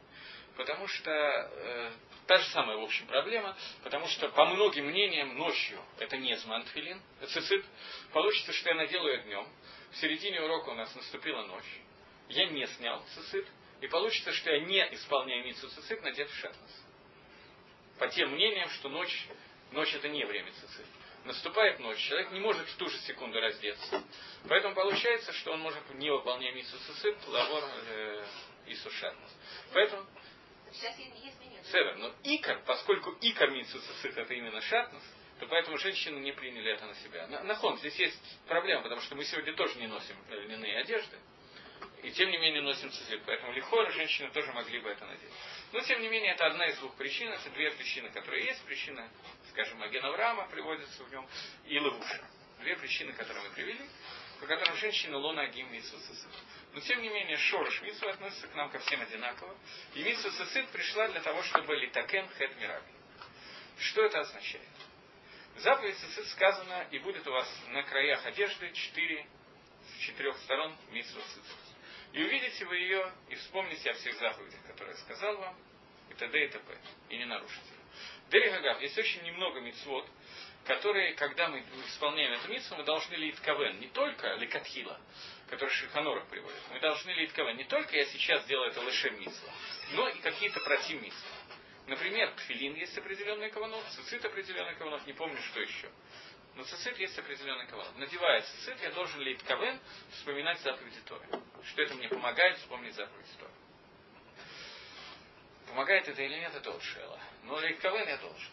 Потому 0.56 0.88
что 0.88 1.10
э, 1.10 1.92
та 2.26 2.38
же 2.38 2.44
самая, 2.50 2.76
в 2.76 2.82
общем, 2.82 3.06
проблема, 3.06 3.56
потому 3.82 4.06
что 4.08 4.28
по 4.30 4.46
многим 4.46 4.86
мнениям 4.86 5.36
ночью 5.36 5.78
это 5.98 6.16
не 6.16 6.34
змантфилин, 6.36 7.00
цицит. 7.28 7.64
Получится, 8.12 8.52
что 8.52 8.70
я 8.70 8.74
надел 8.76 9.06
ее 9.06 9.22
днем. 9.22 9.46
В 9.92 9.96
середине 9.96 10.40
урока 10.40 10.70
у 10.70 10.74
нас 10.74 10.94
наступила 10.94 11.42
ночь. 11.42 11.80
Я 12.28 12.46
не 12.46 12.66
снял 12.66 13.04
цицит. 13.14 13.46
И 13.82 13.88
получится, 13.88 14.32
что 14.32 14.50
я 14.50 14.60
не 14.60 14.80
исполняю 14.94 15.44
митсу 15.44 15.68
цицит, 15.68 16.02
надев 16.02 16.32
шатнос. 16.34 16.84
По 17.98 18.08
тем 18.08 18.30
мнениям, 18.30 18.70
что 18.70 18.88
ночь, 18.88 19.26
ночь 19.72 19.94
это 19.94 20.08
не 20.08 20.24
время 20.24 20.50
цицит 20.52 20.86
наступает 21.26 21.80
ночь, 21.80 21.98
человек 21.98 22.30
не 22.30 22.40
может 22.40 22.68
в 22.68 22.76
ту 22.76 22.88
же 22.88 22.96
секунду 23.00 23.40
раздеться. 23.40 24.02
Поэтому 24.48 24.74
получается, 24.74 25.32
что 25.32 25.52
он 25.52 25.60
может, 25.60 25.82
не 25.94 26.08
выполняя 26.10 26.52
миссу 26.54 26.76
сысып, 26.78 27.16
лавор 27.26 27.64
э, 27.88 28.26
и 28.68 28.74
сушатнус. 28.76 29.30
Поэтому... 29.72 30.06
Север, 31.70 31.96
но 31.96 32.14
икор, 32.22 32.60
поскольку 32.64 33.16
икор 33.20 33.50
миссу 33.50 33.78
сысып 33.80 34.16
это 34.16 34.34
именно 34.34 34.60
шатнус, 34.60 35.02
то 35.38 35.46
поэтому 35.46 35.76
женщины 35.78 36.18
не 36.20 36.32
приняли 36.32 36.72
это 36.72 36.86
на 36.86 36.94
себя. 36.94 37.26
На, 37.26 37.42
нахон, 37.42 37.78
здесь 37.78 37.96
есть 37.96 38.38
проблема, 38.46 38.82
потому 38.82 39.00
что 39.02 39.14
мы 39.14 39.24
сегодня 39.24 39.54
тоже 39.54 39.78
не 39.78 39.86
носим 39.86 40.16
льняные 40.30 40.78
одежды. 40.78 41.18
И 42.02 42.10
тем 42.12 42.30
не 42.30 42.38
менее 42.38 42.62
носим 42.62 42.90
цицит. 42.90 43.22
Поэтому 43.26 43.52
лихора 43.52 43.90
женщины 43.90 44.30
тоже 44.30 44.52
могли 44.52 44.78
бы 44.78 44.88
это 44.90 45.04
надеть. 45.04 45.30
Но 45.72 45.80
тем 45.80 46.00
не 46.00 46.08
менее 46.08 46.32
это 46.32 46.46
одна 46.46 46.66
из 46.66 46.78
двух 46.78 46.94
причин. 46.94 47.28
Это 47.32 47.50
две 47.50 47.70
причины, 47.72 48.10
которые 48.10 48.44
есть. 48.44 48.62
Причина, 48.64 49.10
скажем, 49.50 49.82
Агенаврама 49.82 50.46
приводится 50.48 51.02
в 51.04 51.10
нем 51.10 51.26
и 51.66 51.78
Лавуша. 51.78 52.24
Две 52.60 52.76
причины, 52.76 53.12
которые 53.12 53.48
мы 53.48 53.54
привели. 53.54 53.84
по 54.40 54.46
которым 54.46 54.76
женщина 54.76 55.16
лона 55.18 55.42
агим 55.42 55.68
сысыт. 55.82 56.30
Но 56.76 56.82
тем 56.82 57.00
не 57.00 57.08
менее, 57.08 57.38
шорош 57.38 57.80
митсу 57.80 58.06
относится 58.06 58.48
к 58.48 58.54
нам 58.54 58.68
ко 58.68 58.78
всем 58.80 59.00
одинаково. 59.00 59.56
И 59.94 60.02
митсу 60.02 60.30
сысыт 60.30 60.68
пришла 60.68 61.08
для 61.08 61.20
того, 61.22 61.42
чтобы 61.44 61.74
литакен 61.74 62.28
хет 62.36 62.54
мираби. 62.60 62.92
Что 63.78 64.04
это 64.04 64.20
означает? 64.20 64.68
Заповедь 65.56 65.96
сысыт 65.96 66.28
сказано, 66.28 66.86
и 66.90 66.98
будет 66.98 67.26
у 67.26 67.32
вас 67.32 67.50
на 67.68 67.82
краях 67.82 68.26
одежды 68.26 68.70
четыре, 68.74 69.26
с 69.88 70.00
четырех 70.02 70.36
сторон 70.40 70.76
митсу 70.90 71.18
сысыт. 71.18 71.56
И 72.12 72.22
увидите 72.22 72.66
вы 72.66 72.76
ее, 72.76 73.10
и 73.30 73.36
вспомните 73.36 73.90
о 73.92 73.94
всех 73.94 74.14
заповедях, 74.18 74.62
которые 74.66 74.96
я 74.96 75.00
сказал 75.00 75.34
вам, 75.38 75.56
и 76.10 76.14
т.д. 76.14 76.44
и 76.44 76.48
т.п. 76.48 76.78
И 77.08 77.16
не 77.16 77.24
нарушите 77.24 77.70
ее. 77.70 77.80
Дерихагав, 78.28 78.82
есть 78.82 78.98
очень 78.98 79.22
немного 79.22 79.60
мицвод, 79.60 80.06
которые, 80.66 81.14
когда 81.14 81.48
мы 81.48 81.64
исполняем 81.86 82.32
эту 82.34 82.48
митсу, 82.48 82.76
мы 82.76 82.82
должны 82.82 83.14
лить 83.14 83.38
кавен, 83.40 83.80
не 83.80 83.88
только 83.88 84.34
ликатхила, 84.34 85.00
который 85.48 85.70
Шиханорах 85.70 86.26
приводит, 86.26 86.60
мы 86.70 86.80
должны 86.80 87.26
кавен, 87.28 87.56
не 87.56 87.64
только 87.64 87.96
я 87.96 88.04
сейчас 88.06 88.44
делаю 88.46 88.70
это 88.70 88.82
лишем 88.82 89.18
митсва, 89.20 89.52
но 89.92 90.08
и 90.08 90.18
какие-то 90.18 90.60
против 90.60 91.00
митсва. 91.00 91.30
Например, 91.86 92.30
тфилин 92.32 92.74
есть 92.74 92.98
определенный 92.98 93.50
каванот, 93.50 93.84
цицит 93.90 94.24
определенный 94.24 94.74
каванот, 94.74 95.06
не 95.06 95.12
помню, 95.12 95.40
что 95.42 95.60
еще. 95.60 95.88
Но 96.56 96.64
цицит 96.64 96.98
есть 96.98 97.16
определенный 97.18 97.66
каванот. 97.66 97.96
Надевая 97.96 98.40
цицит, 98.42 98.80
я 98.82 98.90
должен 98.90 99.20
лить 99.20 99.42
кавен, 99.46 99.78
вспоминать 100.12 100.58
заповеди 100.60 101.00
Торы. 101.06 101.26
Что 101.64 101.82
это 101.82 101.94
мне 101.94 102.08
помогает 102.08 102.58
вспомнить 102.58 102.94
заповеди 102.94 103.28
Торы. 103.38 103.52
Помогает 105.68 106.08
это 106.08 106.22
или 106.22 106.38
нет, 106.38 106.54
это 106.54 106.70
от 106.70 106.82
Шела. 106.82 107.20
Но 107.44 107.60
лить 107.60 107.78
кавен 107.78 108.08
я 108.08 108.16
должен. 108.16 108.50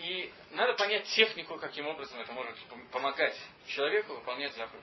И 0.00 0.32
надо 0.52 0.72
понять 0.74 1.04
технику, 1.08 1.58
каким 1.58 1.86
образом 1.86 2.18
это 2.20 2.32
может 2.32 2.56
помогать 2.90 3.38
человеку 3.66 4.14
выполнять 4.14 4.54
заповедь. 4.54 4.82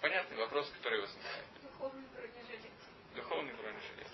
Понятный 0.00 0.36
вопрос, 0.36 0.68
который 0.70 1.00
возникает. 1.00 1.44
Духовный 1.62 2.02
бронежилет. 2.12 2.72
Духовный 3.14 3.52
бронежилет. 3.54 4.08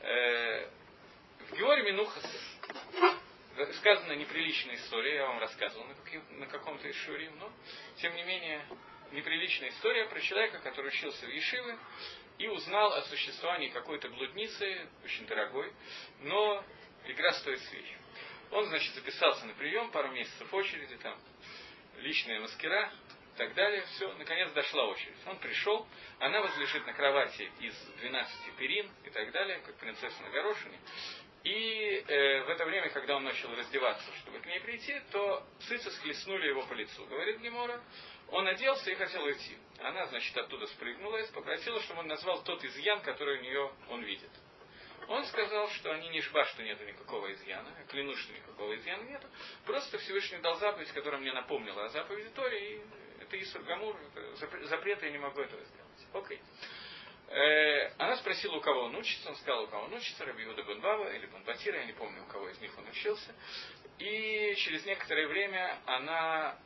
Э, 0.00 0.68
в 1.48 1.56
Георгии 1.56 1.92
Минухас 1.92 2.24
сказана 3.78 4.14
неприличная 4.14 4.74
история, 4.74 5.14
я 5.14 5.26
вам 5.26 5.38
рассказывал 5.38 5.84
на, 5.86 5.94
каким, 5.94 6.40
на 6.40 6.46
каком-то 6.46 6.90
Ишуре, 6.90 7.30
но, 7.38 7.52
тем 7.98 8.16
не 8.16 8.24
менее, 8.24 8.66
неприличная 9.12 9.68
история 9.68 10.06
про 10.06 10.20
человека, 10.20 10.58
который 10.58 10.88
учился 10.88 11.24
в 11.24 11.30
Ешиве 11.30 11.78
и 12.38 12.48
узнал 12.48 12.94
о 12.94 13.02
существовании 13.02 13.68
какой-то 13.68 14.08
блудницы, 14.08 14.88
очень 15.04 15.24
дорогой, 15.26 15.72
но 16.22 16.64
игра 17.06 17.32
стоит 17.34 17.60
свеч. 17.60 17.86
Он, 18.50 18.66
значит, 18.66 18.94
записался 18.94 19.46
на 19.46 19.54
прием, 19.54 19.90
пару 19.90 20.10
месяцев 20.10 20.52
очереди, 20.52 20.96
там, 20.96 21.18
личная 21.98 22.40
маскира, 22.40 22.90
и 23.34 23.38
так 23.38 23.54
далее. 23.54 23.84
Все, 23.94 24.12
наконец 24.14 24.50
дошла 24.52 24.86
очередь. 24.86 25.16
Он 25.26 25.38
пришел, 25.38 25.86
она 26.18 26.40
возлежит 26.40 26.84
на 26.86 26.92
кровати 26.92 27.50
из 27.60 27.74
12 28.00 28.56
перин 28.56 28.90
и 29.04 29.10
так 29.10 29.30
далее, 29.30 29.60
как 29.64 29.76
принцесса 29.76 30.22
на 30.22 30.30
горошине. 30.30 30.78
И 31.44 32.04
э, 32.06 32.42
в 32.42 32.48
это 32.48 32.64
время, 32.64 32.90
когда 32.90 33.16
он 33.16 33.24
начал 33.24 33.54
раздеваться, 33.54 34.04
чтобы 34.16 34.40
к 34.40 34.46
ней 34.46 34.60
прийти, 34.60 35.00
то 35.12 35.46
цицы 35.60 35.90
схлестнули 35.92 36.48
его 36.48 36.62
по 36.66 36.72
лицу. 36.72 37.06
Говорит 37.06 37.40
Гемора, 37.40 37.80
он 38.30 38.46
оделся 38.48 38.90
и 38.90 38.96
хотел 38.96 39.22
уйти. 39.22 39.56
Она, 39.78 40.06
значит, 40.06 40.36
оттуда 40.36 40.66
спрыгнула 40.66 41.16
и 41.18 41.32
попросила, 41.32 41.80
чтобы 41.82 42.00
он 42.00 42.08
назвал 42.08 42.42
тот 42.42 42.64
изъян, 42.64 43.00
который 43.02 43.38
у 43.38 43.42
нее 43.42 43.72
он 43.88 44.02
видит. 44.02 44.30
Он 45.08 45.24
сказал, 45.24 45.70
что 45.70 45.90
они 45.90 46.08
не 46.10 46.20
шба, 46.20 46.44
что 46.44 46.62
нету 46.62 46.84
никакого 46.84 47.32
изъяна. 47.32 47.70
Клянусь, 47.88 48.18
что 48.18 48.32
никакого 48.34 48.76
изъяна 48.76 49.02
нету. 49.04 49.26
Просто 49.64 49.96
Всевышний 49.98 50.38
дал 50.38 50.56
заповедь, 50.56 50.92
которая 50.92 51.18
мне 51.20 51.32
напомнила 51.32 51.86
о 51.86 51.88
заповеди 51.88 52.28
Торе. 52.30 52.76
И 52.76 52.82
это 53.20 53.40
Исур 53.40 53.62
Гамур, 53.62 53.96
это 54.14 54.66
запрет, 54.66 55.02
я 55.02 55.10
не 55.10 55.18
могу 55.18 55.40
этого 55.40 55.64
сделать. 55.64 56.06
Окей. 56.12 56.40
Э, 57.28 57.92
она 57.98 58.16
спросила, 58.16 58.56
у 58.56 58.60
кого 58.60 58.84
он 58.84 58.96
учится. 58.96 59.30
Он 59.30 59.36
сказал, 59.36 59.64
у 59.64 59.66
кого 59.68 59.84
он 59.84 59.94
учится, 59.94 60.26
Раби 60.26 60.44
Иуда 60.44 60.62
Бен 60.62 60.80
Бава 60.80 61.10
или 61.14 61.24
Бен 61.24 61.42
Батира, 61.42 61.78
я 61.78 61.86
не 61.86 61.92
помню, 61.94 62.22
у 62.22 62.26
кого 62.26 62.50
из 62.50 62.60
них 62.60 62.76
он 62.76 62.86
учился. 62.88 63.34
И 63.98 64.54
через 64.56 64.84
некоторое 64.84 65.26
время 65.26 65.78
она, 65.86 66.58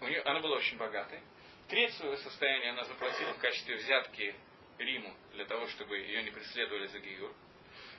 у 0.00 0.08
нее, 0.08 0.22
она 0.22 0.40
была 0.40 0.56
очень 0.56 0.78
богатой. 0.78 1.20
Треть 1.68 1.92
своего 1.94 2.16
состояния 2.16 2.70
она 2.70 2.84
заплатила 2.84 3.34
в 3.34 3.38
качестве 3.38 3.76
взятки 3.76 4.34
Риму 4.78 5.14
для 5.32 5.44
того, 5.44 5.66
чтобы 5.68 5.98
ее 5.98 6.22
не 6.22 6.30
преследовали 6.30 6.86
за 6.86 6.98
Гиюр. 7.00 7.34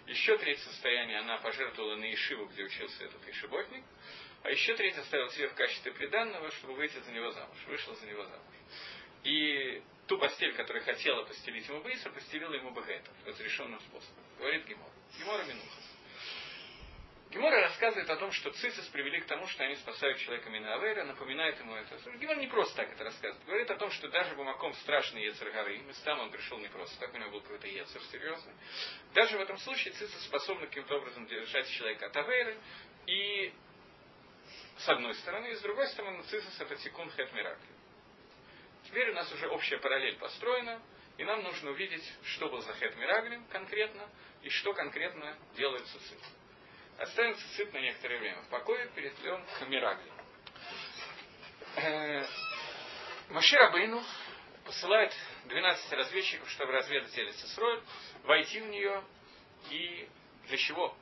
Еще 0.08 0.38
треть 0.38 0.60
состояния 0.60 1.20
она 1.20 1.38
пожертвовала 1.38 1.96
на 1.96 2.14
Ишиву, 2.14 2.46
где 2.46 2.64
учился 2.64 3.04
этот 3.04 3.28
Ишиботник. 3.28 3.84
А 4.44 4.50
еще 4.50 4.76
треть 4.76 4.98
оставила 4.98 5.30
себе 5.32 5.50
в 5.50 5.54
качестве 5.54 5.92
приданного, 5.92 6.50
чтобы 6.52 6.76
выйти 6.76 6.98
за 7.00 7.12
него 7.12 7.32
замуж. 7.32 7.58
Вышла 7.68 7.94
за 7.96 8.06
него 8.06 8.24
замуж. 8.24 8.56
И 9.24 9.84
ту 10.08 10.18
постель, 10.18 10.54
которую 10.54 10.86
хотела 10.86 11.24
постелить 11.24 11.68
ему 11.68 11.82
Бейса, 11.82 12.10
постелила 12.10 12.54
ему 12.54 12.72
Бегета, 12.72 13.12
разрешенным 13.26 13.80
способом. 13.82 14.24
Говорит 14.38 14.66
Гемор. 14.66 14.90
Гемора 15.20 15.44
Минуха. 15.44 15.87
Рассказывает 17.88 18.10
о 18.10 18.20
том, 18.20 18.32
что 18.34 18.52
цицис 18.52 18.86
привели 18.88 19.22
к 19.22 19.28
тому, 19.28 19.48
что 19.48 19.64
они 19.64 19.74
спасают 19.78 20.18
человека 20.18 20.50
Минавера, 20.50 21.06
напоминает 21.06 21.58
ему 21.58 21.74
это. 21.74 21.98
Гемор 22.18 22.36
не 22.36 22.48
просто 22.48 22.76
так 22.76 22.92
это 22.92 23.06
рассказывает. 23.06 23.46
Говорит 23.46 23.72
о 23.72 23.78
том, 23.78 23.92
что 23.92 24.10
даже 24.10 24.36
Бумаком 24.36 24.74
страшный 24.74 25.24
Ецер 25.24 25.50
горы, 25.52 25.78
местам 25.78 26.20
он 26.20 26.30
пришел 26.30 26.60
не 26.60 26.68
просто 26.68 27.00
так, 27.00 27.14
у 27.14 27.18
него 27.18 27.32
был 27.32 27.40
какой-то 27.40 27.66
Ецер 27.66 28.02
серьезный. 28.12 28.54
Даже 29.14 29.38
в 29.38 29.42
этом 29.42 29.58
случае 29.60 29.94
цицис 29.94 30.22
способны 30.26 30.68
каким-то 30.68 30.98
образом 30.98 31.28
держать 31.28 31.70
человека 31.70 32.08
от 32.08 32.18
Аверы. 32.18 32.58
И 33.06 33.54
с 34.80 34.90
одной 34.90 35.16
стороны, 35.16 35.48
и 35.48 35.56
с 35.56 35.62
другой 35.62 35.88
стороны, 35.88 36.24
цицис 36.24 36.60
это 36.60 36.76
секунд 36.76 37.14
хет 37.14 37.32
миракли. 37.32 37.70
Теперь 38.88 39.12
у 39.12 39.14
нас 39.14 39.32
уже 39.32 39.48
общая 39.48 39.78
параллель 39.78 40.18
построена, 40.18 40.82
и 41.18 41.24
нам 41.24 41.42
нужно 41.42 41.72
увидеть, 41.72 42.04
что 42.26 42.50
был 42.50 42.62
за 42.64 42.74
хет 42.74 42.98
мираглим 42.98 43.46
конкретно, 43.46 44.10
и 44.42 44.50
что 44.50 44.74
конкретно 44.74 45.38
делает 45.56 45.86
цицит. 45.86 46.20
Оставим 46.98 47.36
цицит 47.36 47.72
на 47.74 47.78
некоторое 47.80 48.18
время 48.18 48.42
в 48.42 48.48
покое, 48.48 48.90
перейдем 48.96 49.46
к 49.46 49.68
мираглим. 49.68 50.14
Э, 51.76 52.26
Машир 53.30 53.62
Абейну 53.62 54.04
посылает 54.66 55.14
12 55.46 55.92
разведчиков, 55.94 56.50
чтобы 56.50 56.72
разведать 56.72 57.18
Элисисроль, 57.20 57.84
войти 58.24 58.62
в 58.62 58.68
нее, 58.68 59.04
и 59.70 60.10
для 60.48 60.58
чего 60.58 60.98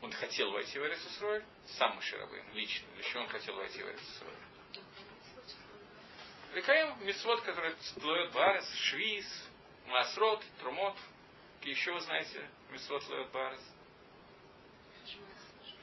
он 0.00 0.12
хотел 0.12 0.52
войти 0.52 0.78
в 0.78 0.86
ארץ 0.86 1.07
ישראל? 1.07 1.44
Сам 1.76 1.96
משה 1.96 2.22
רבינו, 2.22 2.54
лично. 2.54 2.86
Для 2.94 3.02
чего 3.02 3.22
он 3.22 3.28
хотел 3.28 3.56
войти 3.56 3.82
в 3.82 3.90
ארץ 3.90 4.06
ישראל? 4.06 4.34
לקיים 6.54 7.04
מצוות 7.04 7.40
התלויות 7.40 8.30
בארץ, 8.30 8.72
שביעית, 8.74 9.26
מעשרות, 9.86 10.44
תרומות. 10.60 10.96
Какие 11.58 11.74
еще 11.74 11.92
вы 11.92 12.00
знаете 12.00 12.48
מצוות 12.70 13.04
התלויות 13.08 13.30
בארץ? 13.30 13.71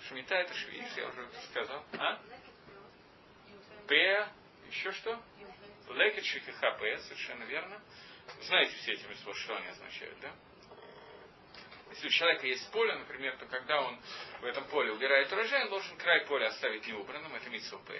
שמיטה 0.09 0.35
это 0.35 0.53
שביעית, 0.55 0.97
я 0.97 1.07
уже 1.07 1.29
сказал. 1.51 1.85
А? 1.99 2.19
פאה, 3.87 4.27
еще 4.71 4.91
что? 4.93 5.21
לקט 5.89 6.25
שכחה 6.25 6.71
פאה, 6.71 6.97
совершенно 6.97 7.43
верно. 7.43 7.79
Знаете 8.41 8.75
все 8.77 8.93
эти 8.93 9.05
мисвод, 9.05 9.35
что 9.37 9.55
они 9.55 9.67
означают, 9.67 10.19
да? 10.19 10.31
Если 11.91 12.07
у 12.07 12.09
человека 12.09 12.47
есть 12.47 12.71
поле, 12.71 12.95
например, 12.95 13.37
то 13.37 13.45
когда 13.47 13.81
он 13.81 13.99
в 14.41 14.45
этом 14.45 14.63
поле 14.65 14.91
убирает 14.91 15.31
урожай, 15.31 15.63
он 15.63 15.69
должен 15.69 15.95
край 15.97 16.25
поля 16.25 16.47
оставить 16.47 16.87
неубранным, 16.87 17.33
это 17.35 17.49
митсвп. 17.49 17.91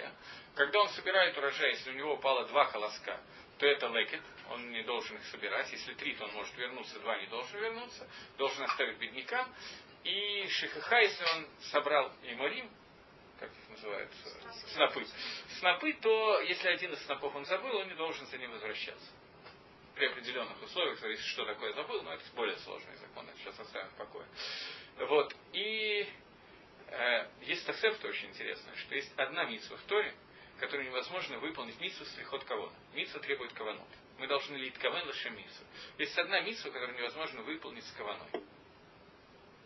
Когда 0.54 0.80
он 0.80 0.88
собирает 0.90 1.36
урожай, 1.38 1.70
если 1.70 1.90
у 1.90 1.94
него 1.94 2.14
упало 2.14 2.46
два 2.46 2.66
колоска, 2.70 3.20
то 3.58 3.66
это 3.66 3.86
лекет, 3.88 4.22
он 4.50 4.70
не 4.70 4.82
должен 4.82 5.16
их 5.16 5.24
собирать. 5.26 5.70
Если 5.70 5.94
три, 5.94 6.14
то 6.14 6.24
он 6.24 6.32
может 6.32 6.56
вернуться, 6.56 6.98
два 7.00 7.18
не 7.18 7.26
должен 7.26 7.60
вернуться, 7.60 8.08
должен 8.36 8.64
оставить 8.64 8.98
беднякам. 8.98 9.46
И 10.04 10.48
шихаха, 10.48 11.00
если 11.00 11.24
он 11.36 11.46
собрал 11.70 12.12
иморим, 12.22 12.70
как 13.38 13.50
их 13.50 13.68
называют, 13.70 14.10
снопы, 14.74 15.06
снопы, 15.58 15.92
то 15.94 16.40
если 16.40 16.68
один 16.68 16.92
из 16.92 17.02
снопов 17.04 17.34
он 17.34 17.44
забыл, 17.44 17.76
он 17.76 17.88
не 17.88 17.94
должен 17.94 18.26
за 18.26 18.38
ним 18.38 18.50
возвращаться 18.52 19.10
при 20.00 20.06
определенных 20.06 20.62
условиях, 20.62 21.02
если 21.02 21.26
что 21.26 21.44
такое 21.44 21.74
забыл, 21.74 22.02
но 22.02 22.14
это 22.14 22.22
более 22.34 22.56
сложный 22.58 22.96
закон, 22.96 23.28
это 23.28 23.38
сейчас 23.38 23.60
оставим 23.60 23.90
в 23.90 23.94
покое. 23.96 24.26
Вот. 24.96 25.36
И 25.52 26.08
э, 26.86 27.28
есть 27.42 27.66
тосефта 27.66 28.08
очень 28.08 28.28
интересная, 28.30 28.74
что 28.76 28.94
есть 28.94 29.12
одна 29.18 29.44
митсва 29.44 29.76
в 29.76 29.82
Торе, 29.82 30.14
которую 30.58 30.88
невозможно 30.88 31.38
выполнить 31.38 31.78
митсву 31.80 32.06
с 32.06 32.16
лихот 32.16 32.44
кавона. 32.44 32.74
Митсва 32.94 33.20
требует 33.20 33.52
каванот. 33.52 33.88
Мы 34.18 34.26
должны 34.26 34.56
лить 34.56 34.78
каван 34.78 35.06
лишь 35.06 35.24
митсву. 35.26 35.66
Есть 35.98 36.16
одна 36.18 36.40
митсва, 36.40 36.70
которую 36.70 36.96
невозможно 36.96 37.42
выполнить 37.42 37.84
с 37.84 37.92
каваной. 37.92 38.26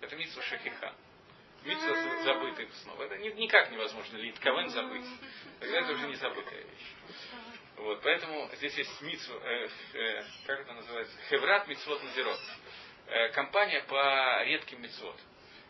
Это 0.05 0.17
митсва 0.17 0.43
шахиха. 0.43 0.95
Митсва 1.65 1.95
забытых 2.25 2.69
снова. 2.83 3.05
Это 3.05 3.17
никак 3.17 3.71
невозможно 3.71 4.19
лить 4.19 4.39
каван 4.39 4.69
забыть. 4.69 5.07
Тогда 5.61 5.81
это 5.81 5.93
уже 5.93 6.09
не 6.09 6.15
забытая 6.17 6.61
вещь. 6.61 6.95
Вот, 7.77 8.03
поэтому 8.03 8.51
здесь 8.57 8.75
есть 8.77 9.01
митсу, 9.01 9.33
э, 9.43 9.69
э, 9.95 10.23
как 10.47 10.61
это 10.61 10.75
называется, 10.75 11.17
хеврат 11.31 11.67
митцвот 11.69 12.03
назирот. 12.03 12.39
Э, 13.07 13.29
компания 13.31 13.83
по 13.89 14.45
редким 14.45 14.83
митцвот. 14.83 15.17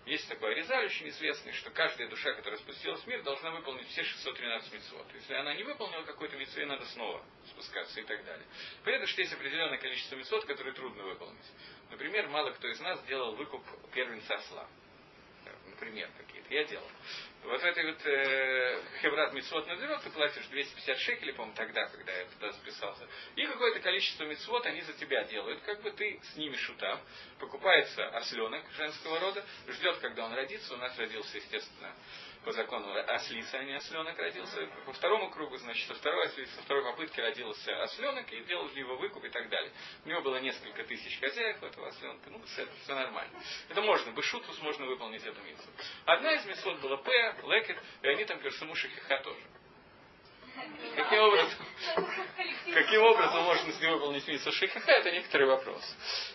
Есть 0.06 0.28
такой 0.28 0.52
Аризаль 0.52 0.84
очень 0.84 1.08
известный, 1.08 1.52
что 1.52 1.70
каждая 1.70 2.08
душа, 2.08 2.32
которая 2.34 2.60
спустилась 2.60 3.00
в 3.00 3.06
мир, 3.06 3.22
должна 3.22 3.50
выполнить 3.52 3.88
все 3.88 4.04
613 4.04 4.72
митцвот. 4.74 5.06
Если 5.14 5.32
она 5.32 5.54
не 5.54 5.62
выполнила 5.62 6.02
какой-то 6.02 6.36
митцве, 6.36 6.66
надо 6.66 6.84
снова 6.86 7.24
спускаться 7.46 8.00
и 8.00 8.04
так 8.04 8.22
далее. 8.24 8.46
Понятно, 8.84 9.06
что 9.06 9.22
есть 9.22 9.32
определенное 9.32 9.78
количество 9.78 10.16
митцвот, 10.16 10.44
которые 10.44 10.74
трудно 10.74 11.04
выполнить. 11.04 11.46
Например, 11.90 12.28
мало 12.28 12.50
кто 12.50 12.68
из 12.68 12.78
нас 12.80 13.02
делал 13.04 13.34
выкуп 13.34 13.64
первенца 13.94 14.34
осла 14.34 14.68
например, 15.74 16.08
какие-то. 16.16 16.54
Я 16.54 16.64
делал. 16.64 16.88
Вот 17.42 17.60
в 17.60 17.64
этой 17.64 17.84
вот 17.84 18.06
э, 18.06 18.82
Хеврат 19.02 19.34
Митцвот 19.34 19.66
Надзирот 19.66 20.02
ты 20.02 20.10
платишь 20.10 20.46
250 20.46 20.98
шекелей, 20.98 21.34
по-моему, 21.34 21.54
тогда, 21.54 21.86
когда 21.86 22.12
я 22.12 22.24
туда 22.26 22.52
записался. 22.52 23.06
И 23.36 23.46
какое-то 23.46 23.80
количество 23.80 24.24
митцвот 24.24 24.64
они 24.64 24.80
за 24.80 24.94
тебя 24.94 25.24
делают. 25.24 25.60
Как 25.62 25.82
бы 25.82 25.90
ты 25.90 26.20
с 26.22 26.36
ними 26.36 26.56
шутам. 26.56 27.00
Покупается 27.38 28.08
осленок 28.16 28.64
женского 28.76 29.20
рода, 29.20 29.44
ждет, 29.68 29.98
когда 29.98 30.24
он 30.24 30.34
родится. 30.34 30.74
У 30.74 30.78
нас 30.78 30.96
родился, 30.96 31.36
естественно, 31.36 31.94
по 32.44 32.52
закону 32.52 32.94
ослица, 33.08 33.58
а 33.58 33.64
не 33.64 33.74
осленок 33.74 34.18
родился. 34.18 34.66
По 34.84 34.92
второму 34.92 35.30
кругу, 35.30 35.56
значит, 35.56 35.86
со 35.88 35.94
второй, 35.94 36.28
со 36.28 36.62
второй 36.62 36.84
попытки 36.84 37.20
родился 37.20 37.82
осленок, 37.82 38.30
и 38.32 38.44
делали 38.44 38.78
его 38.78 38.96
выкуп 38.96 39.24
и 39.24 39.30
так 39.30 39.48
далее. 39.48 39.72
У 40.04 40.08
него 40.08 40.20
было 40.20 40.36
несколько 40.36 40.84
тысяч 40.84 41.18
хозяев 41.18 41.62
этого 41.62 41.88
осленка. 41.88 42.30
Ну, 42.30 42.38
это 42.38 42.72
все 42.84 42.94
нормально. 42.94 43.32
Это 43.68 43.80
можно, 43.80 44.12
бы 44.12 44.22
шутус 44.22 44.60
можно 44.60 44.86
выполнить 44.86 45.24
эту 45.24 45.40
митцву. 45.42 45.72
Одна 46.04 46.34
из 46.34 46.44
митцвот 46.44 46.80
была 46.80 46.98
П, 46.98 47.34
Лекет, 47.44 47.78
и 48.02 48.08
они 48.08 48.24
там 48.24 48.38
персамуши 48.40 48.88
хиха 48.88 49.18
тоже. 49.18 49.40
Каким 50.96 51.18
образом, 51.20 51.66
каким 52.72 53.02
образом 53.02 53.42
можно 53.44 53.90
выполнить 53.90 54.26
миссу 54.28 54.52
Шихаха, 54.52 54.92
это 54.92 55.10
некоторый 55.10 55.46
вопрос. 55.46 55.82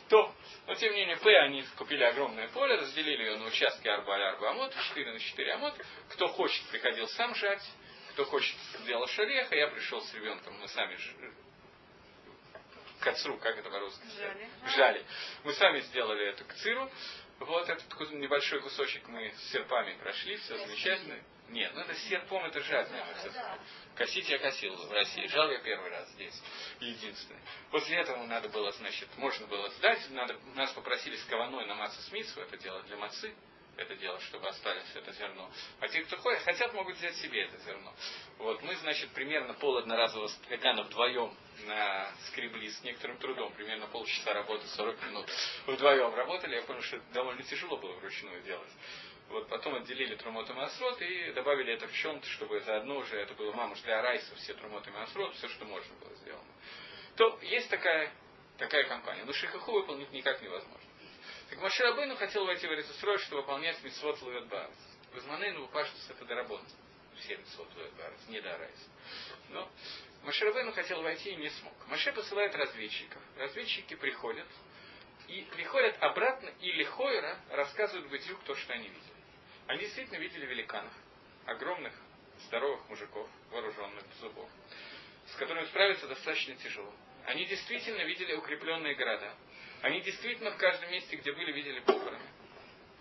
То, 0.09 0.33
но 0.67 0.75
тем 0.75 0.93
не 0.93 0.99
менее, 0.99 1.17
П 1.17 1.35
они 1.39 1.63
купили 1.77 2.03
огромное 2.03 2.47
поле, 2.49 2.75
разделили 2.75 3.23
ее 3.23 3.37
на 3.37 3.45
участки 3.45 3.87
Арба 3.87 4.17
и 4.17 4.21
Арба 4.21 4.51
Амот, 4.51 4.73
4 4.89 5.13
на 5.13 5.19
4 5.19 5.53
Амот. 5.53 5.73
Кто 6.09 6.27
хочет, 6.27 6.63
приходил 6.67 7.07
сам 7.07 7.33
жать, 7.35 7.63
кто 8.11 8.25
хочет, 8.25 8.55
делал 8.85 9.07
шареха. 9.07 9.55
Я 9.55 9.67
пришел 9.69 10.01
с 10.01 10.13
ребенком, 10.13 10.53
мы 10.59 10.67
сами 10.67 10.95
ж... 10.95 11.13
кацру, 12.99 13.37
как 13.37 13.57
это 13.57 13.69
по-русски? 13.69 14.03
Жали. 14.17 14.49
Жали. 14.75 15.05
Мы 15.43 15.53
сами 15.53 15.79
сделали 15.81 16.27
эту 16.27 16.45
кциру. 16.45 16.91
Вот 17.39 17.69
этот 17.69 18.11
небольшой 18.11 18.59
кусочек 18.59 19.07
мы 19.07 19.31
с 19.31 19.51
серпами 19.51 19.93
прошли, 19.93 20.35
все 20.37 20.57
замечательно. 20.57 21.15
Нет, 21.49 21.71
ну 21.73 21.81
это 21.81 21.93
с 21.95 22.03
серпом 22.07 22.45
это 22.45 22.61
жадное. 22.61 23.05
Косить 23.95 24.29
я 24.29 24.37
косил 24.39 24.75
в 24.75 24.91
России. 24.91 25.27
Жал 25.27 25.49
я 25.49 25.59
первый 25.59 25.89
раз 25.89 26.09
здесь. 26.11 26.41
Единственный. 26.79 27.39
После 27.71 27.97
этого 27.97 28.25
надо 28.25 28.49
было, 28.49 28.71
значит, 28.71 29.09
можно 29.17 29.47
было 29.47 29.69
сдать. 29.71 30.09
Надо, 30.11 30.37
нас 30.55 30.71
попросили 30.73 31.15
с 31.15 31.23
кованой 31.25 31.65
на 31.65 31.75
маце 31.75 31.99
смитсу 32.03 32.39
это 32.41 32.57
делать 32.57 32.85
для 32.85 32.97
мацы 32.97 33.33
это 33.79 33.95
дело, 33.95 34.19
чтобы 34.21 34.47
остались 34.47 34.83
это 34.93 35.11
зерно. 35.13 35.49
А 35.79 35.87
те, 35.87 36.03
кто 36.03 36.17
ходят, 36.17 36.41
хотят, 36.43 36.73
могут 36.73 36.97
взять 36.97 37.15
себе 37.15 37.43
это 37.43 37.57
зерно. 37.59 37.93
Вот 38.37 38.61
мы, 38.61 38.75
значит, 38.75 39.09
примерно 39.11 39.53
пол 39.53 39.77
одноразового 39.77 40.27
стакана 40.27 40.83
вдвоем 40.83 41.33
на 41.65 42.11
скребли 42.27 42.69
с 42.69 42.83
некоторым 42.83 43.17
трудом, 43.17 43.53
примерно 43.53 43.87
полчаса 43.87 44.33
работы, 44.33 44.67
40 44.67 45.01
минут. 45.03 45.29
Вдвоем 45.65 46.13
работали, 46.13 46.55
я 46.55 46.63
понял, 46.63 46.81
что 46.81 46.97
это 46.97 47.05
довольно 47.13 47.43
тяжело 47.43 47.77
было 47.77 47.93
вручную 47.93 48.41
делать. 48.43 48.71
Вот 49.29 49.47
потом 49.47 49.75
отделили 49.75 50.15
Трумот 50.15 50.49
и 50.49 50.53
Масрот 50.53 51.01
и 51.01 51.31
добавили 51.33 51.73
это 51.73 51.87
в 51.87 51.93
чем-то, 51.93 52.27
чтобы 52.27 52.59
заодно 52.61 52.97
уже 52.97 53.15
это 53.15 53.33
было 53.35 53.51
мамуш 53.51 53.79
для 53.81 54.01
Райса, 54.01 54.35
все 54.35 54.53
Трумот 54.55 54.87
и 54.87 54.91
Масрот, 54.91 55.35
все, 55.35 55.47
что 55.49 55.65
можно 55.65 55.95
было 55.97 56.15
сделано. 56.15 56.51
То 57.15 57.37
есть 57.43 57.69
такая, 57.69 58.11
такая 58.57 58.87
компания. 58.87 59.23
Но 59.25 59.33
Шихаху 59.33 59.71
выполнить 59.71 60.11
никак 60.11 60.41
невозможно. 60.41 60.89
Так 61.49 61.61
Маширабейну 61.61 62.15
хотел 62.15 62.45
войти 62.45 62.67
в 62.67 62.71
Эрицесрой, 62.71 63.19
чтобы 63.19 63.41
выполнять 63.41 63.81
митцвот 63.83 64.19
Луэт 64.21 64.47
Барс. 64.47 64.75
Безманейну 65.13 65.67
Паштус 65.67 66.09
это 66.09 66.25
доработан. 66.25 66.67
Все 67.19 67.37
митцвот 67.37 67.67
Луэт 67.75 67.93
Барс, 67.93 68.27
не 68.29 68.41
до 68.41 68.57
Райса. 68.57 68.89
Но 69.49 69.69
Маширабейну 70.23 70.71
хотел 70.73 71.01
войти 71.03 71.31
и 71.31 71.35
не 71.35 71.49
смог. 71.49 71.73
Маше 71.87 72.11
посылает 72.13 72.55
разведчиков. 72.55 73.21
Разведчики 73.37 73.95
приходят, 73.95 74.47
и 75.27 75.43
приходят 75.51 75.95
обратно 76.01 76.49
и 76.61 76.71
лихойра 76.71 77.37
рассказывают 77.51 78.09
Бытюк 78.09 78.39
то, 78.45 78.55
что 78.55 78.73
они 78.73 78.87
видели. 78.87 79.18
Они 79.69 79.81
действительно 79.81 80.17
видели 80.17 80.47
великанов, 80.47 80.91
огромных, 81.45 81.93
здоровых 82.47 82.89
мужиков, 82.89 83.29
вооруженных 83.51 84.03
зубов, 84.19 84.49
с 85.27 85.35
которыми 85.35 85.67
справиться 85.67 86.07
достаточно 86.07 86.55
тяжело. 86.55 86.91
Они 87.27 87.45
действительно 87.45 88.01
видели 88.01 88.33
укрепленные 88.33 88.95
города, 88.95 89.31
они 89.83 90.01
действительно 90.01 90.49
в 90.49 90.57
каждом 90.57 90.89
месте, 90.89 91.17
где 91.17 91.31
были, 91.33 91.51
видели 91.51 91.81
похороны. 91.81 92.27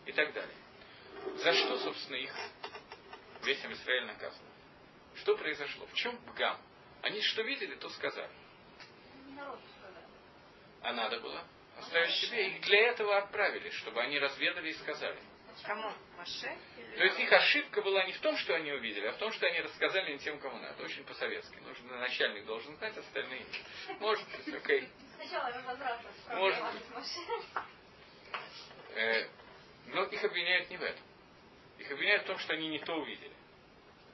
И 0.05 0.13
так 0.13 0.35
далее. 0.35 0.55
За 1.37 1.55
что, 1.55 1.79
собственно, 1.79 2.17
их 2.17 2.35
весь 3.45 3.65
Израиль 3.65 4.05
наказан? 4.05 4.45
Что 5.23 5.39
произошло? 5.39 5.87
В 5.87 5.95
чем 5.95 6.21
гам? 6.37 6.61
Они 7.01 7.23
что 7.23 7.41
видели, 7.45 7.77
то 7.77 7.89
сказали. 7.89 8.31
А 10.83 10.93
надо 10.93 11.19
было 11.21 11.43
оставить 11.79 12.15
себе. 12.17 12.49
Их 12.49 12.61
для 12.61 12.89
этого 12.89 13.17
отправили, 13.17 13.71
чтобы 13.71 14.03
они 14.03 14.19
разведали 14.19 14.69
и 14.69 14.75
сказали. 14.75 15.19
Кому? 15.65 15.93
Маше? 16.17 16.57
То 16.97 17.05
есть 17.05 17.19
их 17.21 17.33
ошибка 17.33 17.83
была 17.83 18.05
не 18.05 18.13
в 18.13 18.21
том, 18.21 18.37
что 18.37 18.55
они 18.55 18.73
увидели, 18.73 19.07
а 19.07 19.13
в 19.13 19.19
том, 19.19 19.33
что 19.33 19.47
они 19.47 19.61
рассказали 19.61 20.13
не 20.13 20.19
тем, 20.19 20.39
кому 20.41 20.59
надо. 20.59 20.83
Очень 20.83 21.05
по-советски. 21.05 21.57
Нужно 21.59 21.99
начальник 21.99 22.45
должен 22.47 22.77
знать, 22.77 22.97
остальные. 22.97 23.45
Может 24.01 24.25
быть, 24.31 24.55
окей. 24.65 24.89
Сначала 25.17 25.51
разобраться 25.51 26.09
с 26.13 26.35
Может 26.35 26.59
Э, 28.95 29.29
но 29.87 30.05
их 30.05 30.25
обвиняют 30.25 30.71
не 30.71 30.77
в 30.77 30.83
этом. 30.83 31.05
Их 31.79 31.91
обвиняют 31.91 32.25
в 32.25 32.27
том, 32.27 32.39
что 32.39 32.55
они 32.55 32.69
не 32.69 32.79
то 32.81 32.95
увидели. 32.95 33.33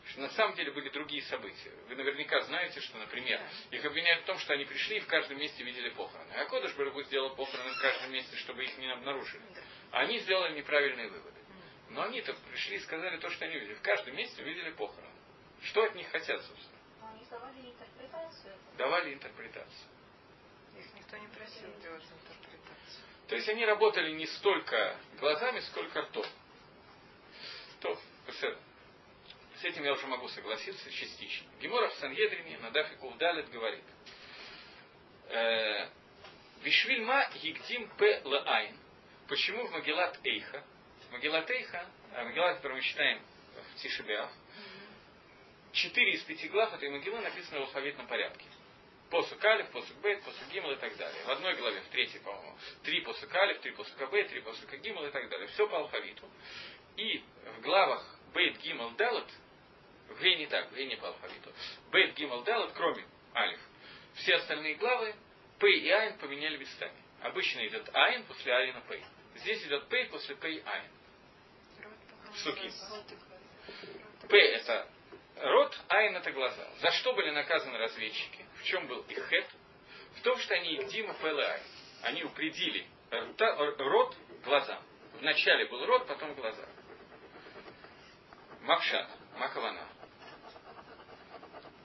Что 0.07 0.21
на 0.21 0.29
самом 0.31 0.55
деле 0.55 0.71
были 0.73 0.91
другие 0.91 1.23
события. 1.23 1.73
Вы 1.89 1.97
наверняка 1.97 2.41
знаете, 2.43 2.81
что, 2.81 2.99
например, 2.99 3.41
их 3.71 3.85
обвиняют 3.85 4.25
в 4.25 4.27
том, 4.27 4.39
что 4.39 4.53
они 4.53 4.67
пришли 4.67 4.99
и 4.99 5.01
в 5.01 5.07
каждом 5.07 5.39
месте 5.39 5.65
видели 5.65 5.89
похороны. 5.91 6.31
А 6.35 6.45
Кодыш 6.45 6.75
Барагу 6.75 7.03
сделал 7.05 7.35
похороны 7.35 7.71
в 7.71 7.81
каждом 7.81 8.13
месте, 8.13 8.37
чтобы 8.37 8.65
их 8.65 8.77
не 8.77 8.93
обнаружили. 8.93 9.43
Они 9.93 10.19
сделали 10.19 10.59
неправильные 10.59 11.09
выводы. 11.09 11.34
Но 11.95 12.03
они-то 12.03 12.35
пришли 12.51 12.77
и 12.77 12.81
сказали 12.81 13.19
то, 13.19 13.31
что 13.31 13.45
они 13.45 13.55
видели. 13.55 13.75
В 13.75 13.83
каждом 13.83 14.17
месте 14.17 14.43
увидели 14.43 14.71
похороны. 14.73 15.15
Что 15.63 15.85
от 15.85 15.95
них 15.95 16.09
хотят, 16.11 16.43
собственно? 16.43 16.79
Они 17.09 17.25
давали 17.31 17.61
интерпретацию. 17.61 18.55
Давали 18.77 19.15
интерпретацию. 19.15 19.89
Их 20.77 20.93
никто 20.95 21.17
не 21.17 21.29
просил 21.29 21.69
делать 21.81 22.03
интерпретацию. 22.03 23.05
То 23.29 23.37
есть 23.37 23.49
они 23.49 23.65
работали 23.65 24.11
не 24.11 24.27
столько 24.27 24.97
глазами, 25.21 25.61
сколько 25.61 26.03
ртом. 26.03 26.27
То, 27.81 27.97
с 29.61 29.65
этим 29.65 29.85
я 29.85 29.93
уже 29.93 30.07
могу 30.09 30.27
согласиться 30.29 30.91
частично. 30.91 31.47
גמרא 31.61 31.91
в 31.91 31.95
Сангедрине 31.95 32.59
на 32.59 32.73
דף 32.73 32.97
е 32.97 33.04
קוף 33.04 33.26
דלת 33.26 33.49
говорит. 33.51 33.85
«Э, 35.29 35.89
בשביל 36.63 37.12
מה 37.12 37.29
הקדים 37.35 37.89
פ"א 37.91 38.21
לעי"ן. 38.25 38.77
Почему 39.29 39.67
в 39.67 39.71
מגילת 39.71 40.19
איכה? 40.25 40.65
מגילת 41.15 41.49
איכה, 41.49 41.87
а 42.17 42.25
מגילת, 42.25 42.57
который 42.57 42.75
мы 42.75 42.83
читаем 42.83 43.23
в 43.55 43.77
תשעה 43.77 44.08
באב, 44.08 44.33
четыре 45.71 46.15
из 46.15 46.23
пяти 46.25 46.49
глав 46.49 46.75
этой 46.75 46.91
Мегилы 46.91 47.21
написаны 47.21 47.61
в 47.61 47.63
алфавитном 47.63 48.09
порядке. 48.09 48.45
פסוק 49.11 49.45
אלף, 49.45 49.69
פסוק 49.71 49.97
בית, 49.99 50.25
פסוק 50.25 50.49
גימל 50.49 50.73
и 50.73 50.77
так 50.77 50.97
далее. 50.97 51.23
В 51.23 51.31
одной 51.31 51.55
главе, 51.55 51.81
в 51.83 51.89
третьей, 51.91 52.19
по-моему, 52.19 52.59
три 52.83 53.01
פסוק 53.03 53.33
אלף, 53.33 53.61
три 53.61 53.71
פסוק 53.71 54.11
בית, 54.11 54.29
три 54.29 54.41
פסוק 54.41 54.69
גימל 54.73 55.07
и 55.07 55.11
так 55.13 55.29
далее. 55.29 55.47
Все 55.49 55.69
по 55.69 55.79
алфавиту. 55.79 56.29
И 56.97 57.23
в 57.59 57.61
главах 57.61 58.05
בית, 58.33 58.59
גימל, 58.59 58.91
דלת, 58.97 59.31
в 60.09 60.21
הי 60.21 60.35
не 60.37 60.47
так, 60.47 60.69
в 60.73 60.75
הי 60.75 60.87
не 60.87 60.97
по 60.97 61.07
алфавиту. 61.07 61.53
בית, 61.93 62.15
גימל, 62.17 62.43
דלת, 62.43 62.73
кроме 62.75 63.05
אלף. 63.37 63.61
Все 64.15 64.35
остальные 64.35 64.75
главы 64.75 65.15
פא 65.61 65.71
и 65.71 65.89
עין 65.91 66.19
поменяли 66.19 66.57
местами. 66.57 66.97
Обычно 67.21 67.65
идет 67.69 67.89
עין, 67.95 68.25
после 68.25 68.53
עין 68.53 68.83
а 68.89 68.93
פא. 68.93 69.05
Здесь 69.37 69.65
идет 69.65 69.89
Пей 69.89 70.07
после 70.07 70.35
Пей 70.35 70.61
Айн. 70.67 70.91
Суки. 72.37 72.71
П 74.29 74.37
это 74.37 74.89
рот, 75.41 75.79
Айн 75.89 76.17
это 76.17 76.33
глаза. 76.33 76.69
За 76.81 76.91
что 76.93 77.13
были 77.15 77.31
наказаны 77.31 77.79
разведчики? 77.79 78.45
В 78.61 78.65
чем 78.65 78.87
был 78.87 79.01
их 79.03 79.29
хет? 79.29 79.47
В 80.17 80.23
том, 80.23 80.39
что 80.39 80.55
они 80.55 80.85
Дима 80.85 81.15
Пэл 81.15 81.39
Айн. 81.39 81.63
Они 82.03 82.25
упредили 82.25 82.87
рот 83.11 84.17
глазам. 84.45 84.83
Вначале 85.21 85.67
был 85.67 85.85
рот, 85.87 86.07
потом 86.07 86.35
глаза. 86.35 86.67
Макшат, 88.63 89.09
Макавана. 89.39 89.87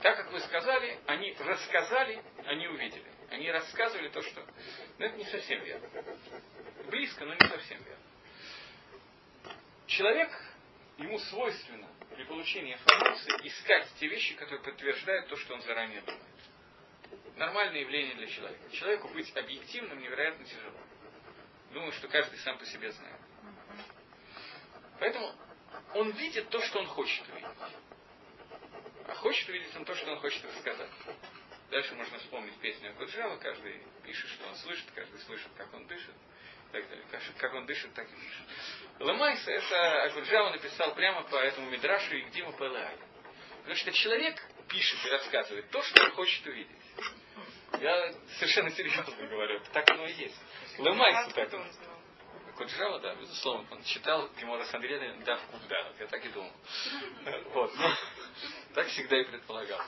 Так 0.01 0.15
как 0.15 0.31
вы 0.31 0.39
сказали, 0.39 0.97
они 1.07 1.35
рассказали, 1.39 2.23
они 2.45 2.67
увидели. 2.67 3.05
Они 3.29 3.51
рассказывали 3.51 4.09
то, 4.09 4.21
что... 4.21 4.45
Но 4.97 5.05
это 5.05 5.17
не 5.17 5.25
совсем 5.25 5.61
верно. 5.63 5.87
Близко, 6.87 7.25
но 7.25 7.33
не 7.33 7.47
совсем 7.47 7.83
верно. 7.83 8.08
Человек, 9.89 10.29
ему 10.99 11.17
свойственно 11.17 11.87
при 12.15 12.23
получении 12.25 12.73
информации 12.73 13.31
искать 13.47 13.87
те 13.99 14.07
вещи, 14.07 14.35
которые 14.35 14.61
подтверждают 14.61 15.27
то, 15.29 15.35
что 15.35 15.55
он 15.55 15.61
заранее 15.61 16.01
думает. 16.01 16.23
Нормальное 17.37 17.81
явление 17.81 18.15
для 18.15 18.27
человека. 18.27 18.69
Человеку 18.71 19.07
быть 19.09 19.35
объективным 19.35 19.99
невероятно 19.99 20.45
тяжело. 20.45 20.77
Думаю, 21.73 21.91
что 21.93 22.07
каждый 22.07 22.37
сам 22.39 22.59
по 22.59 22.65
себе 22.65 22.91
знает. 22.91 23.19
Поэтому 24.99 25.33
он 25.95 26.11
видит 26.11 26.49
то, 26.49 26.61
что 26.61 26.79
он 26.79 26.85
хочет 26.85 27.27
увидеть. 27.29 27.49
А 29.07 29.15
хочет 29.15 29.49
увидеть 29.49 29.75
он 29.75 29.85
то, 29.85 29.95
что 29.95 30.11
он 30.11 30.19
хочет 30.19 30.45
рассказать. 30.45 30.91
Дальше 31.71 31.95
можно 31.95 32.19
вспомнить 32.19 32.55
песню 32.59 32.91
Окуджава, 32.91 33.37
каждый 33.37 33.81
пишет, 34.03 34.29
что 34.29 34.47
он 34.49 34.55
слышит, 34.55 34.85
каждый 34.93 35.19
слышит, 35.21 35.49
как 35.57 35.73
он 35.73 35.87
дышит. 35.87 36.13
Так 36.71 36.87
далее. 36.87 37.05
Как 37.37 37.53
он 37.53 37.65
дышит, 37.65 37.93
так 37.93 38.07
и 38.07 38.15
дышит. 38.15 38.45
למעשה 38.99 39.47
это 39.47 40.03
Окуджава 40.03 40.51
написал 40.51 40.93
прямо 40.93 41.23
по 41.23 41.35
этому 41.37 41.69
Мидрашу 41.69 42.15
הקדים 42.15 42.21
פ"א 42.21 42.53
לעי"ן. 42.53 42.97
Потому 43.57 43.75
что 43.75 43.91
человек 43.91 44.41
пишет 44.67 45.03
и 45.05 45.09
рассказывает 45.09 45.69
то, 45.71 45.81
что 45.81 46.03
он 46.03 46.11
хочет 46.11 46.45
увидеть. 46.45 46.77
Я 47.79 48.13
совершенно 48.37 48.69
серьезно 48.71 49.27
говорю, 49.27 49.61
так 49.73 49.89
оно 49.91 50.05
и 50.05 50.13
есть. 50.13 50.35
למעשה 50.77 51.31
так. 51.33 51.49
Окуджава, 52.57 52.99
да, 52.99 53.15
безусловно, 53.15 53.65
он 53.71 53.81
читал 53.83 54.29
גמרא 54.37 54.65
סנהדרין, 54.65 55.15
да, 55.25 55.39
да, 55.69 55.93
я 55.97 56.07
так 56.07 56.25
и 56.25 56.27
думал. 56.27 56.51
Вот, 57.53 57.73
ну, 57.77 57.89
так 58.73 58.87
всегда 58.87 59.17
и 59.17 59.23
предполагал. 59.23 59.79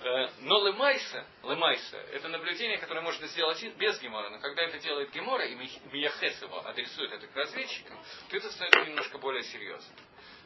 Э, 0.00 0.28
но 0.40 0.66
лемайса, 0.66 1.26
лемайса, 1.42 1.96
это 2.12 2.28
наблюдение, 2.28 2.78
которое 2.78 3.00
можно 3.00 3.26
сделать 3.28 3.62
без 3.76 4.00
гемора, 4.00 4.30
но 4.30 4.38
когда 4.38 4.62
это 4.62 4.78
делает 4.78 5.10
гемора, 5.12 5.46
и 5.46 5.54
Мияхес 5.54 6.42
его 6.42 6.66
адресует 6.66 7.12
это 7.12 7.26
к 7.26 7.36
разведчикам, 7.36 7.98
то 8.28 8.36
это 8.36 8.50
становится 8.50 8.90
немножко 8.90 9.18
более 9.18 9.42
серьезно. 9.44 9.94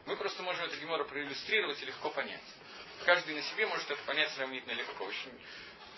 Мы 0.07 0.17
просто 0.17 0.43
можем 0.43 0.65
это 0.65 0.77
гемора 0.77 1.05
проиллюстрировать 1.05 1.83
и 1.83 1.87
легко 1.87 2.11
понять. 2.11 2.43
Каждый 3.05 3.35
на 3.35 3.43
себе 3.43 3.67
может 3.67 3.91
это 3.91 4.03
понять 4.05 4.31
сравнительно 4.33 4.73
легко. 4.73 5.05
Очень 5.05 5.33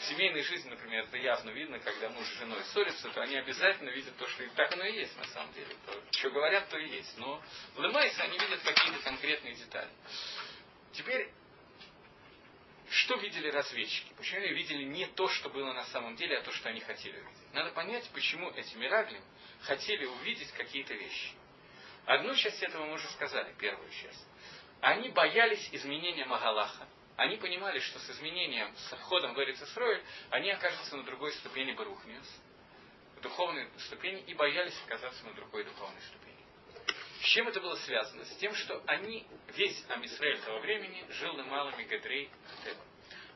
в 0.01 0.05
семейной 0.07 0.43
жизни, 0.43 0.71
например, 0.71 1.05
это 1.05 1.19
явно 1.19 1.51
видно, 1.51 1.79
когда 1.79 2.09
муж 2.09 2.27
с 2.27 2.39
женой 2.39 2.63
ссорятся, 2.73 3.11
то 3.11 3.21
они 3.21 3.37
обязательно 3.37 3.91
видят 3.91 4.17
то, 4.17 4.27
что 4.29 4.49
так 4.57 4.73
оно 4.73 4.85
и 4.85 4.97
есть 4.97 5.17
на 5.19 5.25
самом 5.25 5.53
деле. 5.53 5.77
То, 5.87 5.93
что 6.13 6.31
говорят, 6.31 6.69
то 6.71 6.79
и 6.79 6.89
есть. 6.89 7.19
Но 7.19 7.43
в 7.75 7.83
Лемайсе 7.83 8.23
они 8.23 8.39
видят 8.39 8.61
какие-то 8.63 9.03
конкретные 9.03 9.55
детали. 9.55 9.91
Теперь 10.93 11.31
что 12.91 13.17
видели 13.17 13.49
разведчики? 13.49 14.13
Почему 14.17 14.41
они 14.41 14.53
видели 14.53 14.83
не 14.83 15.07
то, 15.07 15.29
что 15.29 15.49
было 15.49 15.73
на 15.73 15.85
самом 15.87 16.17
деле, 16.17 16.39
а 16.39 16.43
то, 16.43 16.51
что 16.51 16.69
они 16.69 16.81
хотели 16.81 17.19
увидеть? 17.19 17.53
Надо 17.53 17.71
понять, 17.71 18.09
почему 18.13 18.51
эти 18.51 18.77
мирагли 18.77 19.21
хотели 19.63 20.07
увидеть 20.07 20.51
какие-то 20.53 20.95
вещи. 20.95 21.33
Одну 22.07 22.35
часть 22.35 22.63
этого 22.63 22.87
мы 22.87 22.95
уже 22.95 23.09
сказали, 23.11 23.55
первую 23.59 23.89
часть. 23.91 24.27
Они 24.81 25.09
боялись 25.11 25.69
изменения 25.73 26.25
Магалаха. 26.25 26.89
Они 27.17 27.37
понимали, 27.37 27.79
что 27.79 27.99
с 27.99 28.11
изменением, 28.11 28.75
с 28.77 28.97
входом 28.97 29.35
в 29.35 29.41
Эрицесройль, 29.41 30.03
они 30.31 30.51
окажутся 30.51 30.97
на 30.97 31.05
другой 31.05 31.33
ступени 31.35 31.73
Барухниус, 31.73 32.29
духовной 33.23 33.69
ступени, 33.87 34.23
и 34.23 34.35
боялись 34.35 34.77
оказаться 34.87 35.25
на 35.27 35.35
другой 35.35 35.65
духовной 35.65 36.01
ступени. 36.03 36.30
С 37.21 37.25
чем 37.25 37.49
это 37.49 37.61
было 37.61 37.75
связано? 37.77 38.25
С 38.25 38.37
тем, 38.37 38.55
что 38.55 38.83
они, 38.87 39.27
весь 39.55 39.85
Амисраэль 39.89 40.41
того 40.41 40.61
времени, 40.61 41.05
жил 41.11 41.35
на 41.35 41.45
малыми 41.45 41.83
Гадрей 41.85 42.31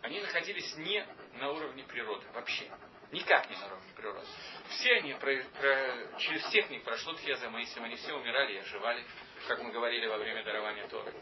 Они 0.01 0.21
находились 0.21 0.75
не 0.77 1.07
на 1.35 1.51
уровне 1.51 1.85
природы 1.85 2.27
вообще. 2.33 2.71
Никак 3.13 3.49
не 3.51 3.57
на 3.57 3.67
уровне 3.67 3.93
природы. 3.95 4.27
Все 4.71 4.95
они, 4.95 5.13
про, 5.15 5.37
про, 5.61 6.19
через 6.19 6.43
всех 6.45 6.71
них 6.71 6.83
прошло 6.83 7.13
Тхеза 7.13 7.51
Маисим, 7.51 7.85
они 7.85 7.97
все 7.97 8.15
умирали 8.15 8.55
и 8.55 8.59
оживали, 8.59 9.05
как 9.47 9.63
мы 9.63 9.71
говорили 9.71 10.07
во 10.07 10.17
время 10.17 10.43
дарования 10.45 10.89
Торы. 10.89 11.13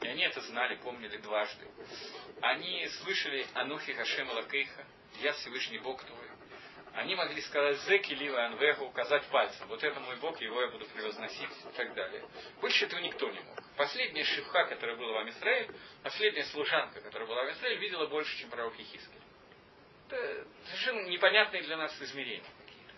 И 0.00 0.06
они 0.06 0.22
это 0.22 0.40
знали, 0.42 0.76
помнили 0.76 1.16
дважды. 1.16 1.66
Они 2.40 2.86
слышали 3.02 3.46
Анухи 3.54 3.92
Хашем 3.92 4.30
Лакейха, 4.30 4.86
я 5.22 5.32
Всевышний 5.32 5.78
Бог 5.78 6.04
твой. 6.04 6.35
Они 6.96 7.14
могли 7.14 7.42
сказать 7.42 7.76
Зеки 7.82 8.14
Лива 8.14 8.46
Анвеху, 8.46 8.86
указать 8.86 9.26
пальцем. 9.26 9.68
Вот 9.68 9.84
это 9.84 10.00
мой 10.00 10.16
Бог, 10.16 10.40
его 10.40 10.62
я 10.62 10.68
буду 10.68 10.86
превозносить 10.86 11.50
и 11.50 11.76
так 11.76 11.92
далее. 11.92 12.24
Больше 12.62 12.86
этого 12.86 13.00
никто 13.00 13.28
не 13.28 13.38
мог. 13.38 13.62
Последняя 13.76 14.24
шифха, 14.24 14.64
которая 14.64 14.96
была 14.96 15.12
в 15.12 15.18
Амисраиле, 15.18 15.74
последняя 16.02 16.44
служанка, 16.44 17.02
которая 17.02 17.28
была 17.28 17.44
в 17.44 17.48
Амисраиле, 17.48 17.78
видела 17.80 18.06
больше, 18.06 18.34
чем 18.38 18.48
пророк 18.48 18.78
Ехискель. 18.78 19.20
Это 20.08 20.46
совершенно 20.64 21.06
непонятные 21.06 21.62
для 21.64 21.76
нас 21.76 21.94
измерения 22.00 22.48
какие-то. 22.64 22.94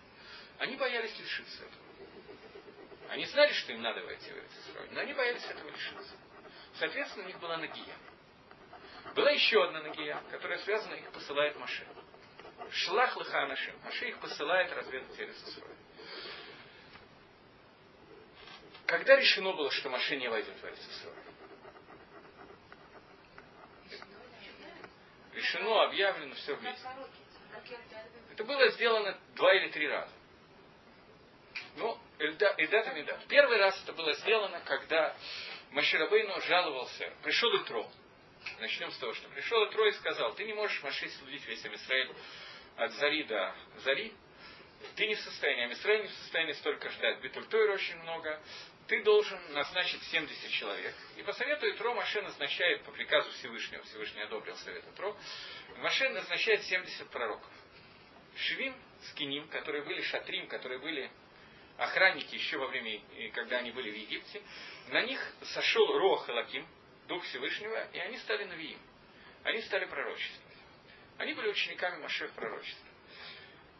Они 0.61 0.77
боялись 0.77 1.19
лишиться 1.19 1.65
этого. 1.65 1.83
Они 3.09 3.25
знали, 3.25 3.53
что 3.53 3.73
им 3.73 3.83
надо 3.83 4.01
войти 4.05 4.31
в 4.31 4.37
этот 4.37 4.93
но 4.93 5.01
они 5.01 5.13
боялись 5.13 5.45
этого 5.45 5.69
лишиться. 5.71 6.15
Соответственно, 6.75 7.25
у 7.25 7.29
них 7.29 7.41
была 7.41 7.57
Нагия. 7.57 7.97
Была 9.17 9.31
еще 9.33 9.65
одна 9.65 9.83
Нагия, 9.83 10.23
которая 10.31 10.59
связана, 10.59 10.95
их 10.95 11.11
посылает 11.11 11.57
Маше. 11.57 11.85
Шлах 12.71 13.17
Лаханашим. 13.17 13.75
Маше 13.85 14.09
их 14.09 14.19
посылает 14.19 14.73
разведать 14.73 15.19
Эрисусрой. 15.19 15.77
Когда 18.87 19.17
решено 19.17 19.53
было, 19.53 19.71
что 19.71 19.91
Маше 19.91 20.17
не 20.17 20.29
войдет 20.29 20.57
в 20.57 20.65
Эрисусрой? 20.65 21.15
Решено, 25.33 25.85
объявлено, 25.85 26.35
все 26.35 26.55
вместе. 26.55 26.89
Это 28.33 28.45
было 28.45 28.69
сделано 28.71 29.19
два 29.35 29.55
или 29.55 29.71
три 29.71 29.89
раза. 29.89 30.13
Ну, 31.77 31.99
Эльдат 32.19 32.59
и 32.59 32.99
Медат. 32.99 33.25
Первый 33.29 33.59
раз 33.59 33.81
это 33.83 33.93
было 33.93 34.13
сделано, 34.15 34.61
когда 34.61 35.15
Маширабейну 35.71 36.41
жаловался, 36.43 37.13
пришел 37.23 37.55
Итро. 37.63 37.89
Начнем 38.61 38.91
с 38.91 38.99
того, 38.99 39.13
что 39.15 39.29
пришел 39.29 39.65
Итро 39.67 39.87
и 39.87 39.93
сказал, 39.93 40.35
ты 40.35 40.45
не 40.45 40.55
можешь 40.55 40.83
Маши 40.83 41.09
судить 41.11 41.45
весь 41.47 41.65
Амисраиль 41.65 42.11
от 42.79 42.93
зари 42.93 43.25
до 43.25 43.55
зари, 43.85 44.13
ты 44.95 45.07
не 45.07 45.15
в 45.15 45.21
состоянии, 45.21 45.65
Амисраиль 45.65 46.03
не 46.03 46.09
в 46.09 46.13
состоянии 46.13 46.53
столько 46.55 46.89
ждать, 46.91 47.21
Бетультойр 47.21 47.71
очень 47.71 47.97
много, 47.97 48.41
ты 48.87 49.03
должен 49.03 49.39
назначить 49.53 50.03
70 50.05 50.51
человек. 50.53 50.95
И 51.17 51.23
по 51.23 51.33
совету 51.33 51.69
Итро 51.71 51.93
Маше 51.95 52.23
назначает, 52.23 52.83
по 52.85 52.93
приказу 52.93 53.31
Всевышнего, 53.33 53.83
Всевышний 53.83 54.23
одобрил 54.23 54.57
совет 54.57 54.85
Итро, 54.95 55.17
Маше 55.79 56.09
назначает 56.11 56.63
70 56.63 57.11
пророков. 57.11 57.51
Швим, 58.37 58.75
Скиним, 59.11 59.49
которые 59.49 59.85
были 59.85 60.01
Шатрим, 60.03 60.49
которые 60.49 60.79
были 60.79 61.11
охранники 61.77 62.35
еще 62.35 62.59
во 62.59 62.69
время, 62.69 63.01
когда 63.33 63.59
они 63.59 63.73
были 63.73 63.91
в 63.91 63.95
Египте, 63.95 64.43
на 64.89 65.03
них 65.03 65.21
сошел 65.43 65.99
Рох 65.99 66.29
Лаким, 66.29 66.67
Дух 67.09 67.25
Всевышнего, 67.25 67.89
и 67.93 67.99
они 67.99 68.17
стали 68.19 68.45
Навиим. 68.45 68.81
Они 69.45 69.61
стали 69.63 69.85
пророчествовать. 69.87 70.48
Они 71.19 71.35
были 71.35 71.49
учениками 71.49 72.01
Маше 72.01 72.29
в 72.29 72.33
пророчестве. 72.33 72.91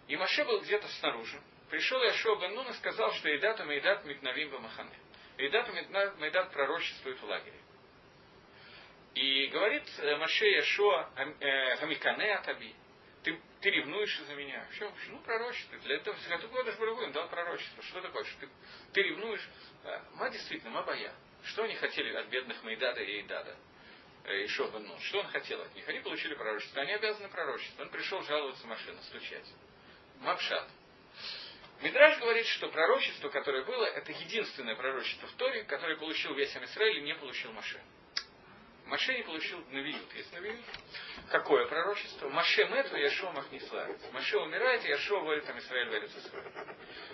И 0.09 0.17
Маше 0.17 0.45
был 0.45 0.61
где-то 0.61 0.89
снаружи. 1.01 1.41
Пришел 1.71 2.03
Яшуа 2.03 2.37
бен 2.37 2.59
и 2.69 2.73
сказал, 2.75 3.13
что 3.13 3.35
Идату 3.37 3.65
Мейдат 3.65 4.05
Митнавим 4.05 4.51
Бамахане. 4.51 4.99
Идату 5.37 5.73
Мейдат 6.19 6.53
пророчествует 6.53 7.21
в 7.21 7.25
лагере. 7.25 7.59
И 9.15 9.47
говорит 9.49 9.85
э, 9.99 10.17
Маше 10.17 10.47
Яшуа 10.47 11.11
Хамикане 11.79 12.35
Атаби. 12.35 12.75
Ты, 13.23 13.41
ты 13.61 13.71
ревнуешь 13.71 14.19
за 14.21 14.35
меня. 14.35 14.67
Все, 14.73 14.91
ну, 15.09 15.19
пророчество. 15.21 15.79
Для 15.79 15.97
этого 15.97 16.17
ты 16.17 16.29
даже 16.65 16.79
им 17.05 17.13
дал 17.13 17.29
пророчество. 17.29 17.83
Что 17.83 18.01
такое? 18.01 18.25
Что 18.25 18.41
ты, 18.41 18.49
ты 18.95 19.03
ревнуешь? 19.03 19.49
Ма 20.15 20.31
действительно, 20.31 20.71
Мабая. 20.71 21.13
Что 21.45 21.65
они 21.65 21.75
хотели 21.75 22.15
от 22.17 22.29
бедных 22.29 22.63
Майдада 22.63 23.01
и 23.03 23.21
Эйдада? 23.21 23.57
Э, 24.29 24.45
и 24.45 24.49
Шобан 24.49 24.87
Что 25.01 25.21
он 25.21 25.27
хотел 25.29 25.61
от 25.63 25.75
них? 25.75 25.89
Они 25.89 26.01
получили 26.01 26.35
пророчество. 26.35 26.83
Они 26.83 26.93
обязаны 26.93 27.29
пророчество. 27.29 27.83
Он 27.83 27.89
пришел 27.89 28.23
жаловаться 28.23 28.67
машину, 28.67 29.01
стучать. 29.03 29.47
Мапшат. 30.21 30.69
Мидраж 31.81 32.19
говорит, 32.19 32.47
что 32.47 32.69
пророчество, 32.69 33.29
которое 33.31 33.65
было, 33.65 33.85
это 33.85 34.13
единственное 34.13 34.75
пророчество 34.75 35.29
в 35.29 35.33
Торе, 35.35 35.63
которое 35.65 35.97
получил 35.97 36.35
весь 36.35 36.55
Амисраиль 36.57 36.99
и 36.99 37.03
не 37.03 37.15
получил 37.15 37.53
Маше. 37.53 37.81
Маше 38.87 39.15
не 39.15 39.23
получил 39.23 39.65
Навиют. 39.71 40.13
Есть 40.15 40.33
Навиют. 40.33 40.61
Какое 41.31 41.67
пророчество? 41.67 42.29
Маше 42.31 42.65
мету, 42.65 42.97
Яшуа 42.97 43.31
махниславец. 43.33 44.01
Маше 44.13 44.39
умирает, 44.39 44.85
и 44.85 44.89
Яшуа 44.89 45.21
вводит 45.21 45.49
Амисраиль 45.49 45.89
в 45.89 45.95
Эрицесрой. 45.95 46.43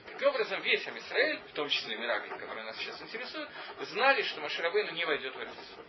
Таким 0.06 0.28
образом, 0.28 0.62
весь 0.62 0.86
Амисраиль, 0.86 1.40
в 1.48 1.52
том 1.52 1.68
числе 1.68 1.96
Мирагли, 1.96 2.30
которые 2.30 2.64
нас 2.64 2.76
сейчас 2.78 3.00
интересуют, 3.02 3.50
знали, 3.80 4.22
что 4.22 4.40
Маше 4.40 4.62
Рабейну 4.62 4.92
не 4.92 5.04
войдет 5.04 5.34
в 5.34 5.40
Эрицесрой. 5.40 5.84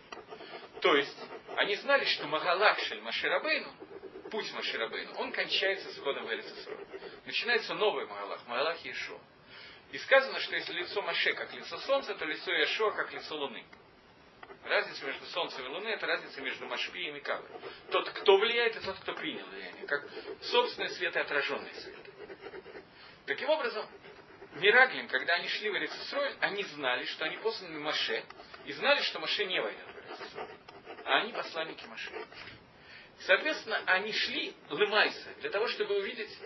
То 0.80 0.94
есть, 0.96 1.16
они 1.56 1.74
знали, 1.76 2.04
что 2.04 2.26
Магалакшель 2.26 3.00
Маше 3.00 3.28
Рабейну, 3.28 3.72
путь 4.30 4.52
Маше 4.52 4.78
Рабейну, 4.78 5.14
он 5.16 5.32
кончается 5.32 5.90
с 5.90 5.96
входом 5.96 6.26
в 6.26 6.32
Эрицесрой. 6.32 6.78
Начинается 7.24 7.74
новый 7.74 8.06
Магалах, 8.06 8.46
Магалах 8.46 8.84
Иешуа. 8.84 9.18
И 9.92 9.98
сказано, 9.98 10.38
что 10.40 10.54
если 10.54 10.72
лицо 10.72 11.00
Маше 11.02 11.32
как 11.32 11.52
лицо 11.54 11.78
солнца, 11.78 12.14
то 12.14 12.24
лицо 12.24 12.52
Иешуа 12.52 12.90
как 12.92 13.12
лицо 13.12 13.36
луны. 13.36 13.64
Разница 14.64 15.06
между 15.06 15.24
Солнцем 15.26 15.64
и 15.64 15.68
Луной– 15.68 15.92
это 15.94 16.06
разница 16.06 16.40
между 16.40 16.66
Машпием 16.66 17.14
и 17.14 17.20
Кавой. 17.20 17.48
Тот, 17.90 18.10
кто 18.10 18.36
влияет, 18.36 18.76
и 18.76 18.80
тот, 18.80 18.98
кто 18.98 19.14
принял 19.14 19.46
влияние. 19.46 19.86
Как 19.86 20.04
собственный 20.42 20.88
свет 20.90 21.14
и 21.14 21.18
отраженный 21.20 21.72
свет. 21.74 21.98
Таким 23.26 23.48
образом, 23.48 23.86
Мираглим, 24.54 25.06
когда 25.08 25.34
они 25.34 25.48
шли 25.48 25.70
в 25.70 25.76
Эрицесроль, 25.76 26.34
они 26.40 26.64
знали, 26.64 27.04
что 27.04 27.26
они 27.26 27.36
посланы 27.36 27.78
Маше, 27.78 28.24
и 28.64 28.72
знали, 28.72 29.02
что 29.02 29.20
Маше 29.20 29.44
не 29.44 29.60
войдет 29.60 29.86
в 29.86 30.10
Эрицесроль. 30.10 30.55
А 31.06 31.20
они 31.20 31.32
посланники 31.32 31.86
Маше. 31.86 32.10
Соответственно, 33.20 33.80
они 33.86 34.12
шли 34.12 34.54
лымайса, 34.68 35.34
для 35.40 35.50
того, 35.50 35.68
чтобы 35.68 35.96
увидеть, 35.96 36.36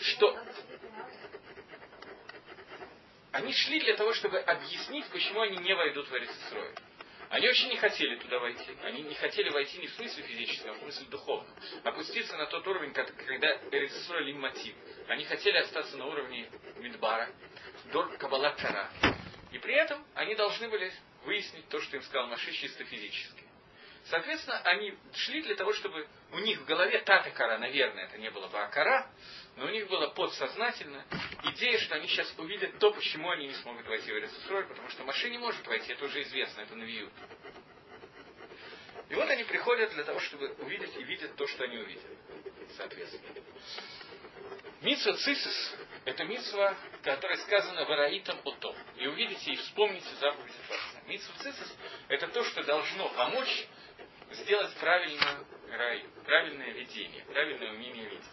что 0.00 0.38
они 3.32 3.52
шли 3.52 3.80
для 3.80 3.96
того, 3.96 4.14
чтобы 4.14 4.38
объяснить, 4.38 5.04
почему 5.06 5.40
они 5.40 5.58
не 5.58 5.74
войдут 5.74 6.08
в 6.08 6.16
Эрицесрой. 6.16 6.74
Они 7.30 7.48
очень 7.48 7.68
не 7.68 7.76
хотели 7.76 8.16
туда 8.20 8.38
войти. 8.38 8.76
Они 8.84 9.02
не 9.02 9.14
хотели 9.14 9.50
войти 9.50 9.78
не 9.78 9.88
в 9.88 9.94
смысле 9.94 10.22
физическом, 10.22 10.70
а 10.70 10.74
в 10.74 10.78
смысле 10.78 11.06
духовном. 11.06 11.56
Опуститься 11.82 12.36
на 12.36 12.46
тот 12.46 12.64
уровень, 12.68 12.92
когда 12.92 13.58
Эрицесрой 13.72 14.32
мотив. 14.34 14.76
Они 15.08 15.24
хотели 15.24 15.56
остаться 15.56 15.96
на 15.96 16.06
уровне 16.06 16.48
Мидбара, 16.76 17.28
Дор 17.92 18.16
Кабала 18.18 18.50
Тара. 18.52 18.88
И 19.50 19.58
при 19.58 19.74
этом 19.74 20.06
они 20.14 20.36
должны 20.36 20.68
были 20.68 20.92
выяснить 21.24 21.68
то, 21.68 21.80
что 21.80 21.96
им 21.96 22.02
сказал 22.04 22.28
Маши 22.28 22.52
чисто 22.52 22.84
физически. 22.84 23.43
Соответственно, 24.06 24.60
они 24.64 24.94
шли 25.14 25.42
для 25.42 25.54
того, 25.54 25.72
чтобы 25.72 26.06
у 26.32 26.38
них 26.40 26.60
в 26.60 26.64
голове 26.66 26.98
тата 27.00 27.30
кара, 27.30 27.56
наверное, 27.58 28.04
это 28.04 28.18
не 28.18 28.30
было 28.30 28.48
бы 28.48 28.58
акара, 28.58 29.10
но 29.56 29.64
у 29.64 29.68
них 29.70 29.88
было 29.88 30.08
подсознательно 30.08 31.06
идея, 31.44 31.78
что 31.78 31.94
они 31.94 32.08
сейчас 32.08 32.32
увидят 32.36 32.78
то, 32.78 32.92
почему 32.92 33.30
они 33.30 33.46
не 33.46 33.54
смогут 33.54 33.86
войти 33.86 34.12
в 34.12 34.16
Эрицесрой, 34.16 34.64
потому 34.66 34.90
что 34.90 35.04
Маши 35.04 35.30
не 35.30 35.38
может 35.38 35.66
войти, 35.66 35.92
это 35.92 36.04
уже 36.04 36.20
известно, 36.22 36.60
это 36.60 36.74
навьют. 36.74 37.12
И 39.08 39.14
вот 39.14 39.28
они 39.30 39.44
приходят 39.44 39.90
для 39.92 40.04
того, 40.04 40.20
чтобы 40.20 40.48
увидеть 40.58 40.94
и 40.96 41.02
видят 41.04 41.34
то, 41.36 41.46
что 41.46 41.64
они 41.64 41.78
увидели. 41.78 42.18
Соответственно. 42.76 43.22
Митсва 44.82 45.14
цисис– 45.14 45.76
это 46.04 46.24
митсва, 46.24 46.76
которая 47.02 47.38
сказана 47.38 47.86
вараитом 47.86 48.38
ото. 48.44 48.74
И 48.96 49.06
увидите 49.06 49.52
и 49.52 49.56
вспомните 49.56 50.08
заповедь 50.20 50.52
Творца. 50.66 51.00
Митсва 51.06 51.34
цисис– 51.38 51.76
это 52.08 52.28
то, 52.28 52.44
что 52.44 52.62
должно 52.64 53.08
помочь 53.10 53.66
сделать 54.34 54.74
правильную 54.76 55.46
рай, 55.70 56.06
правильное 56.24 56.70
видение, 56.70 57.24
правильное 57.24 57.72
умение 57.72 58.04
видеть. 58.04 58.24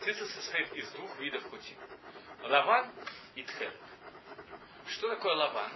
Цицис 0.00 0.34
состоит 0.34 0.72
из 0.74 0.90
двух 0.92 1.18
видов 1.18 1.48
пути. 1.50 1.76
Лаван 2.42 2.90
и 3.34 3.42
тхел. 3.42 3.72
Что 4.88 5.08
такое 5.10 5.34
лаван? 5.34 5.72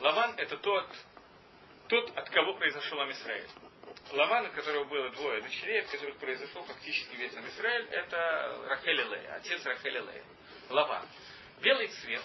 Лаван 0.00 0.34
это 0.38 0.56
тот, 0.58 0.88
тот, 1.88 2.16
от 2.16 2.30
кого 2.30 2.54
произошел 2.54 3.00
Амисраэль. 3.00 3.48
Лаван, 4.12 4.46
у 4.46 4.52
которого 4.52 4.84
было 4.84 5.10
двое 5.10 5.42
дочерей, 5.42 5.80
от 5.80 5.90
которых 5.90 6.16
произошел 6.18 6.62
фактически 6.64 7.16
весь 7.16 7.34
Амисраэль, 7.36 7.86
это 7.90 8.64
Рахель 8.68 9.02
Лея, 9.02 9.34
отец 9.36 9.64
Рахель 9.64 9.92
Лея. 9.92 10.24
Лаван. 10.70 11.06
Белый 11.60 11.88
цвет. 11.88 12.22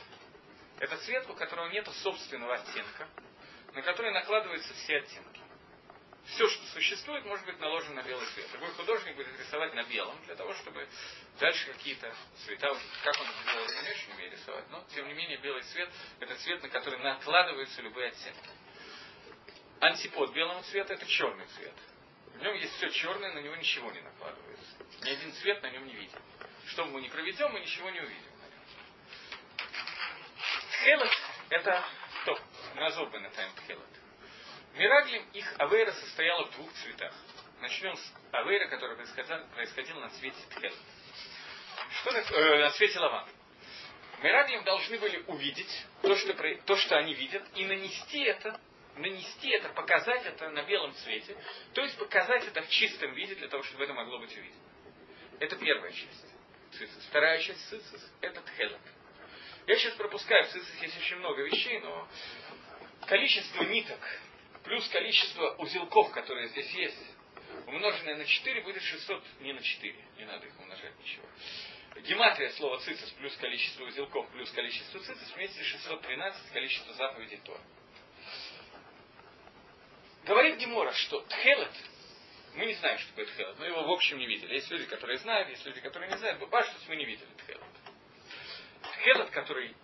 Это 0.80 0.98
цвет, 0.98 1.30
у 1.30 1.34
которого 1.34 1.68
нет 1.70 1.88
собственного 1.88 2.56
оттенка 2.56 3.08
на 3.74 3.82
которые 3.82 4.14
накладываются 4.14 4.74
все 4.74 4.98
оттенки. 4.98 5.42
Все, 6.26 6.48
что 6.48 6.66
существует, 6.68 7.26
может 7.26 7.46
быть 7.46 7.60
наложено 7.60 7.96
на 7.96 8.04
белый 8.04 8.26
цвет. 8.28 8.48
Любой 8.54 8.70
художник 8.74 9.16
будет 9.16 9.40
рисовать 9.40 9.74
на 9.74 9.84
белом, 9.84 10.16
для 10.26 10.36
того, 10.36 10.54
чтобы 10.54 10.88
дальше 11.40 11.72
какие-то 11.74 12.14
цвета, 12.46 12.76
как 13.04 13.20
он 13.20 13.28
это 13.28 13.52
делает, 13.52 13.72
я 13.72 13.82
не 13.82 13.90
очень 13.90 14.14
умею 14.14 14.32
рисовать, 14.32 14.70
но, 14.70 14.86
тем 14.94 15.08
не 15.08 15.14
менее, 15.14 15.38
белый 15.40 15.64
цвет– 15.64 15.90
это 16.20 16.36
цвет, 16.36 16.62
на 16.62 16.70
который 16.70 17.00
накладываются 17.00 17.82
любые 17.82 18.10
оттенки. 18.10 18.50
Антипод 19.80 20.32
белого 20.34 20.62
цвета– 20.64 20.94
это 20.96 21.06
черный 21.08 21.46
цвет. 21.48 21.74
В 22.36 22.42
нем 22.42 22.54
есть 22.56 22.76
все 22.76 22.90
черное, 22.90 23.34
на 23.34 23.40
него 23.40 23.56
ничего 23.56 23.92
не 23.92 24.02
накладывается. 24.02 24.76
Ни 25.02 25.10
один 25.10 25.34
цвет 25.34 25.64
на 25.64 25.72
нем 25.72 25.88
не 25.88 25.94
видим. 25.94 26.20
Что 26.68 26.86
мы 26.86 27.02
не 27.02 27.10
проведем, 27.10 27.52
мы 27.52 27.60
ничего 27.60 27.90
не 27.90 28.02
увидим. 28.02 28.32
Хелот– 30.84 31.12
это 31.50 31.86
кто? 32.22 32.40
Назобы 32.76 33.20
на 33.20 33.30
тайм 33.32 33.52
тхелот. 33.56 33.88
Мираглим 34.76 35.24
их 35.34 35.56
авейра 35.58 35.92
состояла 35.92 36.46
в 36.46 36.52
двух 36.52 36.72
цветах. 36.74 37.14
Начнем 37.62 37.96
с 37.96 38.14
авейра, 38.32 38.68
который 38.68 38.96
происходил, 38.96 39.38
происходил 39.54 40.00
на 40.00 40.10
цвете 40.10 40.38
тхелот. 40.50 40.78
Что 42.02 42.12
э, 42.12 42.60
на 42.60 42.72
цвете 42.72 43.00
лаван. 43.00 43.28
Мираглим 44.22 44.64
должны 44.64 44.98
были 45.00 45.24
увидеть 45.28 45.86
то 46.02 46.16
что, 46.16 46.34
то, 46.66 46.76
что 46.76 46.98
они 46.98 47.14
видят, 47.14 47.44
и 47.56 47.66
нанести 47.66 48.24
это, 48.24 48.60
нанести 48.96 49.50
это, 49.50 49.70
показать 49.70 50.26
это 50.26 50.50
на 50.50 50.64
белом 50.64 50.94
цвете, 50.94 51.38
то 51.74 51.82
есть 51.82 51.98
показать 51.98 52.46
это 52.46 52.62
в 52.62 52.70
чистом 52.70 53.14
виде, 53.14 53.36
для 53.36 53.48
того, 53.48 53.64
чтобы 53.64 53.86
это 53.86 53.94
могло 53.94 54.20
быть 54.20 54.36
увидено. 54.36 54.62
Это 55.40 55.56
первая 55.56 55.92
часть. 55.92 56.26
Цицис. 56.72 57.06
Вторая 57.10 57.40
часть 57.42 57.68
цицис– 57.70 58.12
это 58.22 58.42
тхелот. 58.42 58.82
Я 59.68 59.76
сейчас 59.78 59.94
пропускаю, 59.96 60.46
в 60.46 60.50
цицис 60.50 60.82
есть 60.82 60.98
очень 60.98 61.18
много 61.18 61.44
вещей, 61.44 61.80
но 61.80 62.08
количество 63.10 63.64
ниток 63.64 64.00
плюс 64.64 64.88
количество 64.90 65.56
узелков, 65.56 66.12
которые 66.12 66.48
здесь 66.50 66.70
есть, 66.74 66.98
умноженное 67.66 68.18
на 68.18 68.26
4 68.26 68.62
будет 68.62 68.84
600, 68.84 69.24
не 69.42 69.52
на 69.52 69.62
4, 69.62 69.96
не 70.18 70.26
надо 70.26 70.46
их 70.46 70.60
умножать 70.60 70.94
ничего. 71.00 71.26
Гематрия 72.02 72.52
слова 72.52 72.80
цицис 72.80 73.10
плюс 73.14 73.36
количество 73.38 73.84
узелков 73.86 74.30
плюс 74.30 74.52
количество 74.52 75.00
цицис 75.00 75.34
вместе 75.36 75.64
613 75.64 76.52
количество 76.52 76.94
заповедей 76.94 77.38
Тора. 77.44 77.62
Говорит 80.26 80.58
Гемора, 80.58 80.94
что 80.94 81.22
тхелет, 81.22 81.74
мы 82.54 82.68
не 82.68 82.76
знаем, 82.76 83.00
что 83.00 83.10
такое 83.10 83.26
тхелет, 83.26 83.58
мы 83.58 83.66
его 83.66 83.84
в 83.88 83.92
общем 83.92 84.20
не 84.20 84.28
видели. 84.28 84.54
Есть 84.54 84.70
люди, 84.70 84.86
которые 84.86 85.18
знают, 85.18 85.50
есть 85.50 85.66
люди, 85.66 85.82
которые 85.82 86.12
не 86.12 86.18
знают. 86.18 86.48
Башнус 86.48 86.88
мы 86.88 86.96
не 86.96 87.06
видели 87.06 87.30
тхелет. 87.38 87.64
Тхелет, 88.84 89.32
который, 89.32 89.76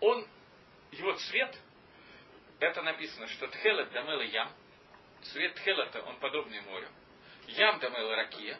он, 0.00 0.26
его 0.90 1.12
цвет, 1.12 1.56
это 2.60 2.82
написано, 2.82 3.26
что 3.28 3.48
Тхелет 3.48 3.90
дамела 3.92 4.22
ям, 4.22 4.52
цвет 5.22 5.54
Тхелета, 5.54 6.02
он 6.02 6.18
подобный 6.18 6.60
морю. 6.62 6.88
Ям 7.46 7.78
дамела 7.78 8.16
ракия, 8.16 8.58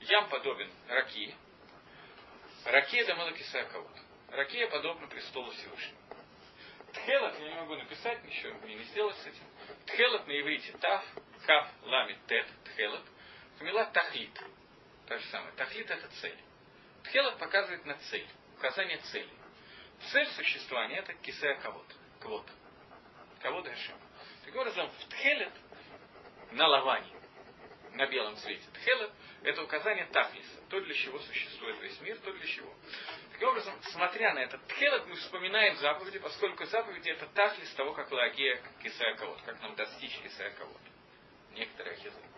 ям 0.00 0.28
подобен 0.28 0.70
ракии, 0.88 1.34
ракия 2.64 3.04
дамела 3.06 3.32
кисаковод. 3.32 3.90
Ракия 4.30 4.68
подобна 4.68 5.06
престолу 5.06 5.50
Всевышнего. 5.52 5.98
Тхелот 6.92 7.38
я 7.38 7.48
не 7.48 7.54
могу 7.54 7.76
написать, 7.76 8.24
ничего 8.24 8.54
мне 8.58 8.74
не 8.74 8.84
сделать 8.84 9.16
с 9.18 9.26
этим. 9.26 9.44
Тхелот 9.86 10.26
на 10.26 10.40
иврите 10.40 10.72
тав, 10.78 11.04
кав, 11.46 11.68
ламит, 11.82 12.18
тет, 12.26 12.46
тхелот. 12.64 13.02
Хамила 13.58 13.86
тахлит. 13.86 14.32
То 15.06 15.18
же 15.18 15.26
самое. 15.26 15.52
Тахлит 15.54 15.90
это 15.90 16.08
цель. 16.20 16.38
Тхелот 17.04 17.38
показывает 17.38 17.84
на 17.84 17.94
цель 18.10 18.26
указание 18.56 18.98
цели. 18.98 19.30
Цель 20.12 20.26
существования 20.28 20.98
это 20.98 21.14
кисея 21.14 21.56
кого 21.56 21.84
Квот. 22.20 22.46
Кого 23.44 23.62
Хашем. 23.62 23.98
Таким 24.46 24.58
образом, 24.58 24.88
в 24.88 25.04
Тхелет 25.10 25.52
на 26.52 26.66
лаване, 26.66 27.12
на 27.92 28.06
белом 28.06 28.38
цвете. 28.38 28.64
Тхелет 28.72 29.10
это 29.42 29.62
указание 29.62 30.06
Тафлиса. 30.06 30.62
То, 30.70 30.80
для 30.80 30.94
чего 30.94 31.18
существует 31.18 31.78
весь 31.82 32.00
мир, 32.00 32.16
то 32.24 32.32
для 32.32 32.46
чего. 32.46 32.72
Таким 33.32 33.48
образом, 33.48 33.74
смотря 33.82 34.32
на 34.32 34.38
этот 34.38 34.66
Тхелет, 34.68 35.06
мы 35.08 35.16
вспоминаем 35.16 35.76
заповеди, 35.76 36.20
поскольку 36.20 36.64
заповеди 36.64 37.10
это 37.10 37.26
Тафлис 37.34 37.70
того, 37.74 37.92
как 37.92 38.10
Лагея 38.10 38.62
Кисая 38.82 39.14
Кавод, 39.16 39.38
как 39.42 39.60
нам 39.60 39.74
достичь 39.74 40.18
Кисая. 40.22 40.56
Некоторые 41.52 41.96
языки. 41.96 42.28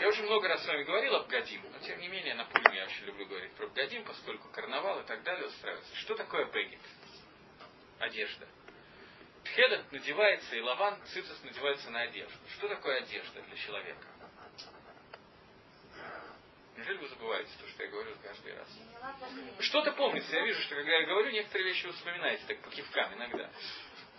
Я 0.00 0.08
уже 0.08 0.24
много 0.24 0.48
раз 0.48 0.64
с 0.64 0.66
вами 0.66 0.82
говорил 0.82 1.14
об 1.14 1.28
Гадим, 1.28 1.62
но 1.72 1.78
тем 1.78 2.00
не 2.00 2.08
менее 2.08 2.34
на 2.34 2.44
Пульме 2.44 2.78
я 2.78 2.86
очень 2.86 3.04
люблю 3.04 3.24
говорить 3.26 3.52
про 3.52 3.68
Гадим, 3.68 4.04
поскольку 4.04 4.48
карнавал 4.48 4.98
и 4.98 5.04
так 5.04 5.22
далее 5.22 5.46
устраивается. 5.46 5.94
Что 5.94 6.16
такое 6.16 6.44
Бегет? 6.46 6.80
Одежда. 7.98 8.46
Тхедет 9.44 9.90
надевается, 9.92 10.56
и 10.56 10.60
лаван, 10.60 11.00
цицис 11.06 11.42
надевается 11.42 11.90
на 11.90 12.02
одежду. 12.02 12.38
Что 12.56 12.68
такое 12.68 12.98
одежда 12.98 13.42
для 13.42 13.56
человека? 13.56 14.06
Неужели 16.76 16.98
вы 16.98 17.08
забываете 17.08 17.50
то, 17.60 17.68
что 17.68 17.82
я 17.82 17.90
говорю 17.90 18.16
каждый 18.22 18.54
раз? 18.54 18.68
Что-то 19.60 19.92
помнится. 19.92 20.36
Я 20.36 20.44
вижу, 20.44 20.60
что 20.62 20.76
когда 20.76 20.92
я 20.92 21.06
говорю, 21.06 21.30
некоторые 21.30 21.70
вещи 21.70 21.86
вы 21.86 21.92
вспоминаете, 21.92 22.44
так 22.46 22.60
по 22.60 22.70
кивкам 22.70 23.14
иногда. 23.14 23.50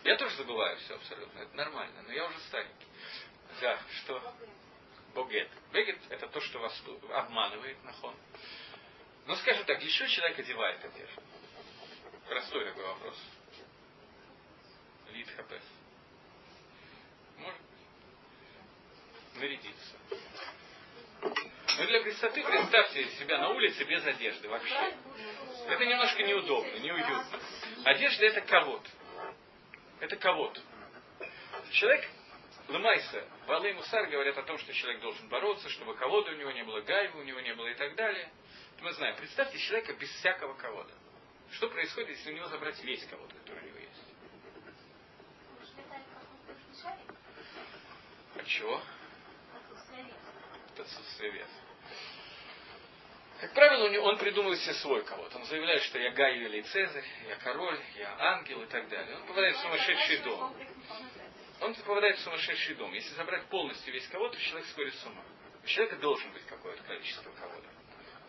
Я 0.03 0.17
тоже 0.17 0.36
забываю 0.36 0.77
все 0.77 0.95
абсолютно. 0.95 1.39
Это 1.39 1.55
нормально, 1.55 2.01
но 2.03 2.11
я 2.11 2.25
уже 2.25 2.38
старенький. 2.39 2.88
Да, 3.61 3.80
что? 4.03 4.36
Богет. 5.13 5.49
Бегет 5.71 5.99
это 6.09 6.27
то, 6.27 6.41
что 6.41 6.59
вас 6.59 6.84
обманывает, 7.13 7.82
нахон. 7.84 8.15
Но 9.25 9.36
скажем 9.38 9.63
так, 9.65 9.80
чего 9.82 10.07
человек 10.07 10.39
одевает 10.39 10.84
одежду? 10.84 11.23
Простой 12.27 12.65
такой 12.65 12.84
вопрос. 12.84 13.17
Лид 15.14 15.30
хапес. 15.36 15.64
Может 17.38 17.62
быть. 17.62 19.41
Нарядиться. 19.41 19.95
Но 21.22 21.86
для 21.86 22.03
красоты 22.03 22.43
представьте 22.43 23.05
себя 23.12 23.38
на 23.38 23.49
улице 23.49 23.84
без 23.86 24.05
одежды 24.05 24.49
вообще. 24.49 24.93
Это 25.68 25.86
немножко 25.86 26.24
неудобно, 26.24 26.78
неуютно. 26.80 27.26
Одежда 27.86 28.26
это 28.26 28.41
кого-то. 28.41 28.89
Это 29.99 30.16
кого-то. 30.16 30.62
Человек 31.72 32.10
Лымайса, 32.70 33.26
Балы 33.47 33.74
Мусар 33.74 34.07
говорят 34.07 34.38
о 34.38 34.43
том, 34.43 34.57
что 34.60 34.74
человек 34.74 35.01
должен 35.01 35.28
бороться, 35.28 35.70
чтобы 35.70 35.95
кого-то 35.95 36.32
у 36.32 36.36
него 36.36 36.51
не 36.51 36.64
было, 36.64 36.82
гайвы 36.82 37.20
у 37.20 37.24
него 37.24 37.39
не 37.39 37.53
было 37.55 37.68
и 37.68 37.76
так 37.76 37.95
далее. 37.95 38.30
Мы 38.82 38.93
знаем, 38.93 39.16
представьте 39.18 39.57
человека 39.57 39.93
без 39.93 40.10
всякого 40.10 40.53
кого-то. 40.53 40.93
Что 41.51 41.68
происходит, 41.70 42.10
если 42.10 42.32
у 42.32 42.36
него 42.36 42.47
забрать 42.47 42.82
весь 42.84 43.05
кого-то, 43.07 43.36
который 43.36 43.64
у 43.64 43.68
него 43.68 43.80
есть? 43.80 44.03
А 48.36 48.38
чего? 48.49 48.81
Отсутствие 50.77 51.31
веса. 51.31 51.49
Как 53.41 53.53
правило, 53.53 54.01
он 54.01 54.17
придумывает 54.17 54.59
себе 54.59 54.73
свой 54.75 55.03
кого-то. 55.03 55.37
Он 55.37 55.45
заявляет, 55.45 55.83
что 55.83 55.99
я 55.99 56.11
Гай 56.11 56.37
или 56.37 56.61
Цезарь, 56.61 57.05
я 57.27 57.35
король, 57.37 57.79
я 57.97 58.15
ангел 58.19 58.61
и 58.61 58.65
так 58.65 58.89
далее. 58.89 59.15
Он 59.15 59.27
попадает 59.27 59.55
в 59.55 59.61
сумасшедший 59.61 60.17
дом. 60.19 60.55
Он 61.61 61.75
попадает 61.75 62.17
в 62.17 62.21
сумасшедший 62.21 62.75
дом. 62.75 62.93
Если 62.93 63.13
забрать 63.15 63.45
полностью 63.45 63.93
весь 63.93 64.07
кого-то, 64.07 64.37
человек 64.39 64.67
сходит 64.69 64.95
с 64.95 65.05
ума. 65.05 65.23
У 65.63 65.67
человека 65.67 65.97
должен 65.97 66.31
быть 66.31 66.45
какое-то 66.45 66.83
количество 66.83 67.29
кого-то. 67.31 67.67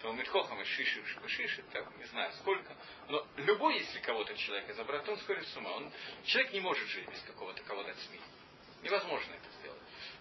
Талмит 0.03 0.29
Хохам 0.29 0.61
и 0.61 0.65
Шиши, 0.65 1.05
Шиши, 1.27 1.63
так, 1.73 1.87
не 1.99 2.05
знаю 2.05 2.33
сколько. 2.35 2.75
Но 3.09 3.27
любой, 3.37 3.79
если 3.79 3.99
кого-то 4.01 4.35
человека 4.37 4.75
забрать, 4.75 5.07
он 5.09 5.19
сходит 5.19 5.47
с 5.47 5.57
ума. 5.57 5.71
Он, 5.73 5.93
человек 6.25 6.53
не 6.53 6.61
может 6.61 6.89
жить 6.89 7.09
без 7.09 7.21
какого-то 7.23 7.63
кого-то 7.65 7.95
СМИ. 7.95 8.21
Невозможно 8.83 9.33
это. 9.33 9.50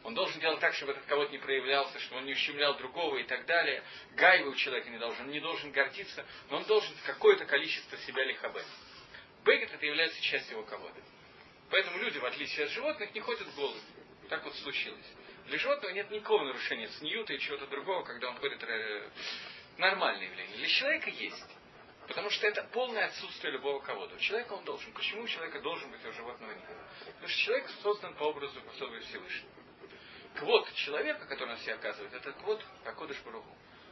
Он 0.04 0.14
должен 0.14 0.40
делать 0.40 0.60
так, 0.60 0.74
чтобы 0.76 0.94
этот 0.94 1.06
кого-то 1.06 1.32
не 1.32 1.40
проявлялся, 1.40 2.00
чтобы 2.00 2.22
он 2.22 2.26
не 2.26 2.34
ущемлял 2.34 2.78
другого 2.78 3.18
и 3.18 3.24
так 3.24 3.46
далее. 3.46 3.84
Гайвы 4.16 4.52
у 4.52 4.56
человека 4.56 4.90
не 4.90 4.98
должен, 4.98 5.26
он 5.26 5.32
не 5.32 5.40
должен 5.40 5.72
гордиться, 5.72 6.26
но 6.50 6.58
он 6.58 6.64
должен 6.66 6.94
какое-то 7.06 7.46
количество 7.46 7.98
себя 8.00 8.24
лихабе. 8.24 8.64
Бегет 9.44 9.74
это 9.74 9.86
является 9.86 10.22
частью 10.22 10.58
его 10.58 10.66
кого-то. 10.66 11.02
Поэтому 11.70 12.00
люди, 12.00 12.18
в 12.18 12.26
отличие 12.26 12.66
от 12.66 12.72
животных, 12.72 13.14
не 13.14 13.20
ходят 13.20 13.48
голыми. 13.56 13.82
Так 14.30 14.44
вот 14.44 14.56
случилось. 14.56 15.06
Для 15.48 15.58
животного 15.58 15.92
нет 15.92 16.10
никакого 16.12 16.46
нарушения 16.46 16.88
сньюта 16.90 17.34
и 17.34 17.40
чего-то 17.40 17.68
другого, 17.68 18.04
когда 18.04 18.30
он 18.30 18.38
ходит 18.38 18.64
э, 18.64 19.10
нормальное 19.78 20.28
явление. 20.28 20.58
Для 20.58 20.68
человека 20.68 21.10
есть. 21.10 21.46
Потому 22.08 22.30
что 22.32 22.48
это 22.48 22.64
полное 22.72 23.06
отсутствие 23.06 23.54
любого 23.54 23.80
кого-то. 23.82 24.16
У 24.16 24.20
человека 24.20 24.54
он 24.54 24.64
должен. 24.64 24.92
Почему 24.94 25.24
у 25.24 25.28
человека 25.28 25.60
должен 25.62 25.92
быть, 25.92 26.04
а 26.06 26.10
у 26.10 26.14
животного 26.14 26.52
нет? 26.52 26.66
Потому 27.06 27.28
что 27.28 27.42
человек 27.42 27.70
создан 27.84 28.16
по 28.16 28.24
образу 28.24 28.62
подобия 28.62 29.02
Всевышнего. 29.02 29.59
Квот 30.36 30.74
человека, 30.74 31.26
который 31.26 31.52
он 31.54 31.58
себе 31.60 31.74
оказывает, 31.74 32.14
это 32.14 32.32
квот 32.34 32.64
Акодыш 32.86 33.20
Баругу. 33.22 33.50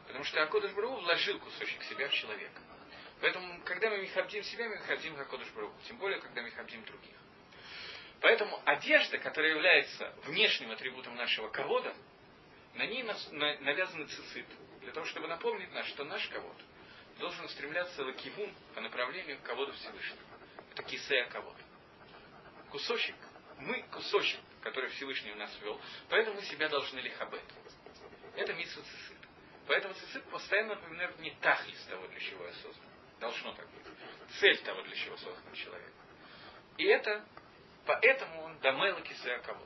Потому 0.08 0.24
что 0.24 0.42
Акодыш 0.42 0.72
Баругу 0.74 1.02
вложил 1.02 1.40
кусочек 1.40 1.84
себя 1.84 2.08
в 2.08 2.14
человека. 2.14 2.62
Поэтому, 3.20 3.62
когда 3.64 3.90
мы 3.90 3.98
михабдим 3.98 4.44
себя, 4.44 4.70
мы 4.70 4.76
михабдим 4.76 5.20
Акодыш 5.20 5.50
Баругу. 5.50 5.76
Тем 5.88 5.98
более, 5.98 6.20
когда 6.20 6.42
мы 6.42 6.48
михабдим 6.48 6.84
других. 6.86 7.16
Поэтому 8.22 8.62
одежда, 8.66 9.18
которая 9.18 9.52
является 9.52 10.14
внешним 10.26 10.72
атрибутом 10.72 11.16
нашего 11.16 11.50
ковода, 11.50 11.94
на 12.76 12.86
ней 12.86 13.04
навязаны 13.04 14.06
цицит, 14.06 14.46
для 14.82 14.92
того, 14.92 15.06
чтобы 15.08 15.28
напомнить 15.28 15.72
нас, 15.74 15.86
что 15.88 16.04
наш 16.04 16.28
ковод 16.30 16.56
должен 17.20 17.46
устремляться 17.46 18.04
лакивун 18.04 18.54
по 18.74 18.82
направлению 18.82 19.38
к 19.40 19.44
ководу 19.44 19.74
Всевышнего. 19.74 20.22
Это 20.72 20.84
кисея 20.84 21.26
ковод. 21.26 21.56
Кусочек, 22.70 23.16
мы 23.60 23.82
кусочек, 23.92 24.40
который 24.62 24.90
Всевышний 24.92 25.32
у 25.32 25.36
нас 25.36 25.52
ввел, 25.62 25.80
поэтому 26.10 26.38
мы 26.38 26.44
себя 26.44 26.70
должны 26.70 27.00
лихабет. 27.00 27.44
Это 28.36 28.54
митсу 28.54 28.82
цицит. 28.82 29.18
Поэтому 29.68 29.94
цицит 29.96 30.24
постоянно 30.26 30.76
напоминает 30.76 31.18
мне 31.20 31.36
тахлис 31.42 31.82
того, 31.86 32.08
для 32.08 32.20
чего 32.20 32.46
я 32.46 32.54
создан. 32.54 32.86
Должно 33.20 33.54
так 33.54 33.68
быть. 33.72 33.86
Цель 34.40 34.58
того, 34.60 34.82
для 34.84 34.96
чего 34.96 35.18
создан 35.18 35.54
человек. 35.54 35.92
И 36.78 36.86
это 36.86 37.26
Поэтому 37.88 38.44
он 38.44 38.60
дамела 38.60 39.02
кисея 39.02 39.40
кого 39.40 39.66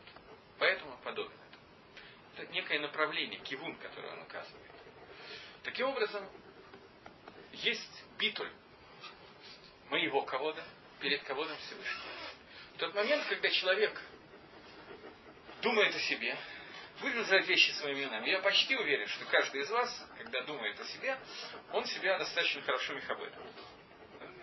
Поэтому 0.60 0.96
подобен 1.04 1.32
этому. 1.32 1.66
Это 2.38 2.54
некое 2.54 2.80
направление, 2.80 3.40
кивун, 3.40 3.76
которое 3.78 4.14
он 4.14 4.22
указывает. 4.22 4.72
Таким 5.64 5.88
образом, 5.88 6.24
есть 7.52 8.04
битуль 8.20 8.52
моего 9.90 10.22
ковода 10.22 10.64
перед 11.00 11.24
ководом 11.24 11.58
Всевышнего. 11.58 12.21
Тот 12.82 12.96
момент, 12.96 13.24
когда 13.30 13.48
человек 13.52 13.96
думает 15.62 15.96
о 15.96 16.00
себе, 16.00 16.36
будет 17.00 17.14
называть 17.14 17.48
вещи 17.48 17.70
своими 17.74 18.06
именами. 18.06 18.28
Я 18.28 18.40
почти 18.40 18.76
уверен, 18.76 19.08
что 19.08 19.24
каждый 19.26 19.62
из 19.62 19.70
вас, 19.70 20.08
когда 20.18 20.42
думает 20.42 20.80
о 20.80 20.86
себе, 20.86 21.16
он 21.74 21.86
себя 21.86 22.18
достаточно 22.18 22.64
хорошо 22.64 22.96
мехабет. 22.96 23.32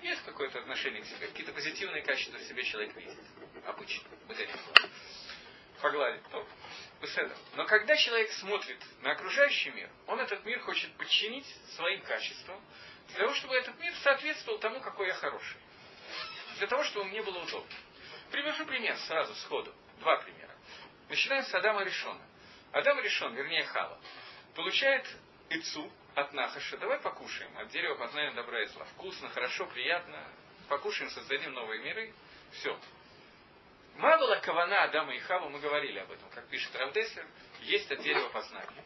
Есть 0.03 0.23
какое-то 0.25 0.61
отношение 0.61 1.03
к 1.03 1.07
себе, 1.07 1.27
какие-то 1.27 1.53
позитивные 1.53 2.05
качества 2.05 2.39
в 2.39 2.43
себе 2.43 2.63
человек 2.63 2.95
видит 2.95 3.19
обычно, 3.67 4.09
бытовик. 4.29 4.51
Погладить 5.83 6.23
то. 6.31 6.47
Но 7.57 7.65
когда 7.65 7.97
человек 7.97 8.31
смотрит 8.31 8.79
на 9.03 9.13
окружающий 9.13 9.71
мир, 9.71 9.91
он 10.07 10.21
этот 10.21 10.45
мир 10.45 10.61
хочет 10.61 10.93
подчинить 10.93 11.47
своим 11.75 12.03
качествам, 12.03 12.65
для 13.09 13.19
того, 13.19 13.35
чтобы 13.35 13.57
этот 13.57 13.77
мир 13.81 13.93
соответствовал 14.05 14.61
тому, 14.61 14.81
какой 14.81 15.09
я 15.09 15.15
хороший. 15.15 15.57
Для 16.59 16.69
того, 16.69 16.85
чтобы 16.85 17.07
мне 17.07 17.21
было 17.21 17.39
удобно. 17.39 17.75
Привожу 18.31 18.67
пример 18.67 18.97
сразу, 18.99 19.35
сходу. 19.37 19.75
Два 20.01 20.17
примера. 20.19 20.55
Начинаем 21.09 21.45
с 21.45 21.55
Адама 21.55 21.83
Решона. 21.83 22.21
Адам 22.73 23.01
Решон, 23.01 23.35
вернее 23.35 23.65
Хава, 23.65 23.99
получает 24.55 25.07
Ицу 25.49 25.91
от 26.15 26.33
Нахаша. 26.33 26.77
Давай 26.77 27.01
покушаем. 27.01 27.57
От 27.57 27.69
дерева 27.69 27.95
познаем 27.95 28.35
добра 28.35 28.63
и 28.63 28.67
зла. 28.67 28.85
Вкусно, 28.87 29.29
хорошо, 29.31 29.67
приятно. 29.67 30.23
Покушаем, 30.69 31.11
создадим 31.11 31.53
новые 31.53 31.83
миры. 31.83 32.13
Все. 32.53 32.79
Мавала 33.97 34.37
Кавана 34.37 34.85
Адама 34.85 35.15
и 35.15 35.19
Хава, 35.19 35.49
мы 35.49 35.59
говорили 35.59 35.99
об 35.99 36.13
этом, 36.13 36.29
как 36.31 36.47
пишет 36.49 36.75
Равдеслер, 36.77 37.27
есть 37.63 37.91
от 37.91 38.01
дерева 38.01 38.29
познания. 38.29 38.85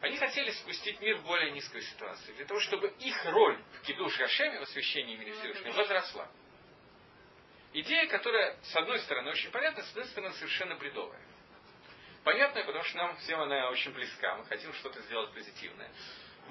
Они 0.00 0.16
хотели 0.16 0.50
спустить 0.50 1.00
мир 1.00 1.16
в 1.18 1.24
более 1.24 1.50
низкую 1.52 1.82
ситуацию, 1.82 2.34
для 2.36 2.44
того, 2.44 2.60
чтобы 2.60 2.88
их 3.00 3.24
роль 3.26 3.60
в 3.74 3.86
Кидуш 3.86 4.16
Гашеме, 4.18 4.60
в 4.60 4.62
освящении 4.62 5.16
мира 5.16 5.32
Всевышнего, 5.34 5.72
возросла. 5.72 6.28
Идея, 7.74 8.06
которая, 8.08 8.56
с 8.62 8.76
одной 8.76 8.98
стороны, 9.00 9.30
очень 9.30 9.50
понятна, 9.50 9.82
с 9.82 9.92
другой 9.92 10.10
стороны, 10.10 10.34
совершенно 10.34 10.76
бредовая. 10.76 11.20
Понятная, 12.24 12.64
потому 12.64 12.84
что 12.84 12.98
нам 12.98 13.16
всем 13.16 13.40
она 13.40 13.70
очень 13.70 13.92
близка, 13.92 14.36
мы 14.36 14.44
хотим 14.46 14.72
что-то 14.74 15.00
сделать 15.02 15.32
позитивное. 15.32 15.90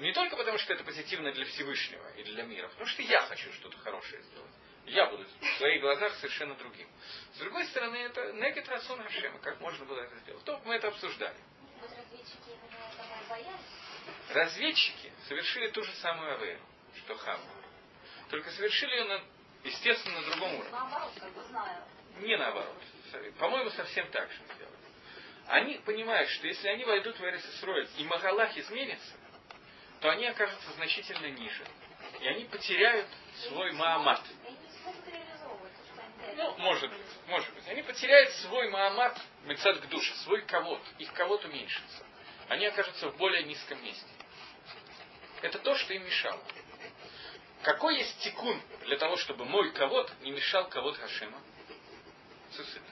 Не 0.00 0.12
только 0.12 0.36
потому, 0.36 0.58
что 0.58 0.72
это 0.72 0.84
позитивно 0.84 1.32
для 1.32 1.44
Всевышнего 1.44 2.12
и 2.16 2.24
для 2.24 2.42
мира, 2.42 2.68
потому 2.68 2.86
что 2.86 3.02
я 3.02 3.20
хочу 3.22 3.52
что-то 3.52 3.78
хорошее 3.78 4.22
сделать. 4.22 4.50
Я 4.86 5.06
буду 5.06 5.24
в 5.24 5.58
своих 5.58 5.80
глазах 5.80 6.12
совершенно 6.16 6.54
другим. 6.56 6.88
С 7.34 7.38
другой 7.38 7.66
стороны, 7.66 7.96
это 7.96 8.32
негет 8.32 8.68
расун 8.68 9.00
Хашема. 9.02 9.38
Как 9.38 9.60
можно 9.60 9.84
было 9.84 10.00
это 10.00 10.16
сделать? 10.18 10.44
То 10.44 10.60
мы 10.64 10.74
это 10.74 10.88
обсуждали. 10.88 11.36
Разведчики 14.30 15.12
совершили 15.28 15.68
ту 15.68 15.82
же 15.84 15.92
самую 15.94 16.34
авейру, 16.34 16.62
что 16.96 17.16
Хам. 17.16 17.40
Только 18.30 18.50
совершили 18.50 18.90
ее, 18.92 19.04
на, 19.04 19.22
естественно, 19.64 20.20
на 20.20 20.26
другом 20.26 20.54
уровне. 20.54 20.70
Наоборот, 20.70 21.12
как 21.18 21.32
бы 21.32 21.42
знаю. 21.44 21.82
Не 22.20 22.36
наоборот. 22.36 22.76
По-моему, 23.38 23.70
совсем 23.70 24.06
так 24.10 24.30
же 24.30 24.38
сделали. 24.54 24.76
Они 25.46 25.74
понимают, 25.84 26.30
что 26.30 26.46
если 26.46 26.68
они 26.68 26.84
войдут 26.84 27.18
в 27.18 27.24
Эрисисроид 27.24 27.90
и 27.98 28.04
Магалах 28.04 28.56
изменится, 28.56 29.14
то 30.00 30.10
они 30.10 30.26
окажутся 30.26 30.72
значительно 30.72 31.26
ниже. 31.26 31.64
И 32.20 32.26
они 32.26 32.44
потеряют 32.44 33.06
свой 33.48 33.72
Маамат. 33.72 34.22
Ну, 36.36 36.56
может 36.58 36.90
быть, 36.90 37.26
может 37.26 37.54
быть. 37.54 37.66
Они 37.68 37.82
потеряют 37.82 38.30
свой 38.34 38.68
Маамат, 38.70 39.20
Мецад 39.44 39.80
к 39.80 39.86
душе, 39.88 40.14
свой 40.24 40.42
ковод. 40.42 40.80
Их 40.98 41.12
ковод 41.12 41.44
уменьшится. 41.44 42.04
Они 42.48 42.66
окажутся 42.66 43.10
в 43.10 43.16
более 43.16 43.42
низком 43.44 43.82
месте. 43.82 44.06
Это 45.42 45.58
то, 45.58 45.74
что 45.74 45.92
им 45.92 46.04
мешало. 46.04 46.40
Какой 47.62 47.96
есть 47.96 48.18
тикун 48.20 48.60
для 48.86 48.96
того, 48.98 49.16
чтобы 49.16 49.44
мой 49.44 49.72
ковод 49.72 50.12
не 50.22 50.32
мешал 50.32 50.68
ковод 50.68 50.96
Хашема? 50.98 51.40
Цицит. 52.50 52.82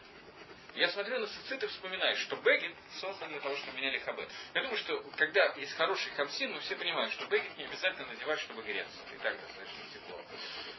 Я 0.76 0.88
смотрю 0.90 1.18
на 1.18 1.26
цицит 1.26 1.64
и 1.64 1.66
вспоминаю, 1.66 2.16
что 2.16 2.36
Бегет 2.36 2.74
создан 3.00 3.28
для 3.30 3.40
того, 3.40 3.56
чтобы 3.56 3.76
меняли 3.76 3.98
хабет. 3.98 4.28
Я 4.54 4.62
думаю, 4.62 4.78
что 4.78 5.02
когда 5.16 5.52
есть 5.56 5.72
хороший 5.72 6.12
хамсин, 6.12 6.52
мы 6.52 6.60
все 6.60 6.76
понимаем, 6.76 7.10
что 7.10 7.26
Бегет 7.26 7.56
не 7.58 7.64
обязательно 7.64 8.06
надевать, 8.06 8.38
чтобы 8.40 8.62
греться. 8.62 8.98
И 9.12 9.18
так 9.18 9.40
достаточно 9.40 9.82
тепло. 9.92 10.22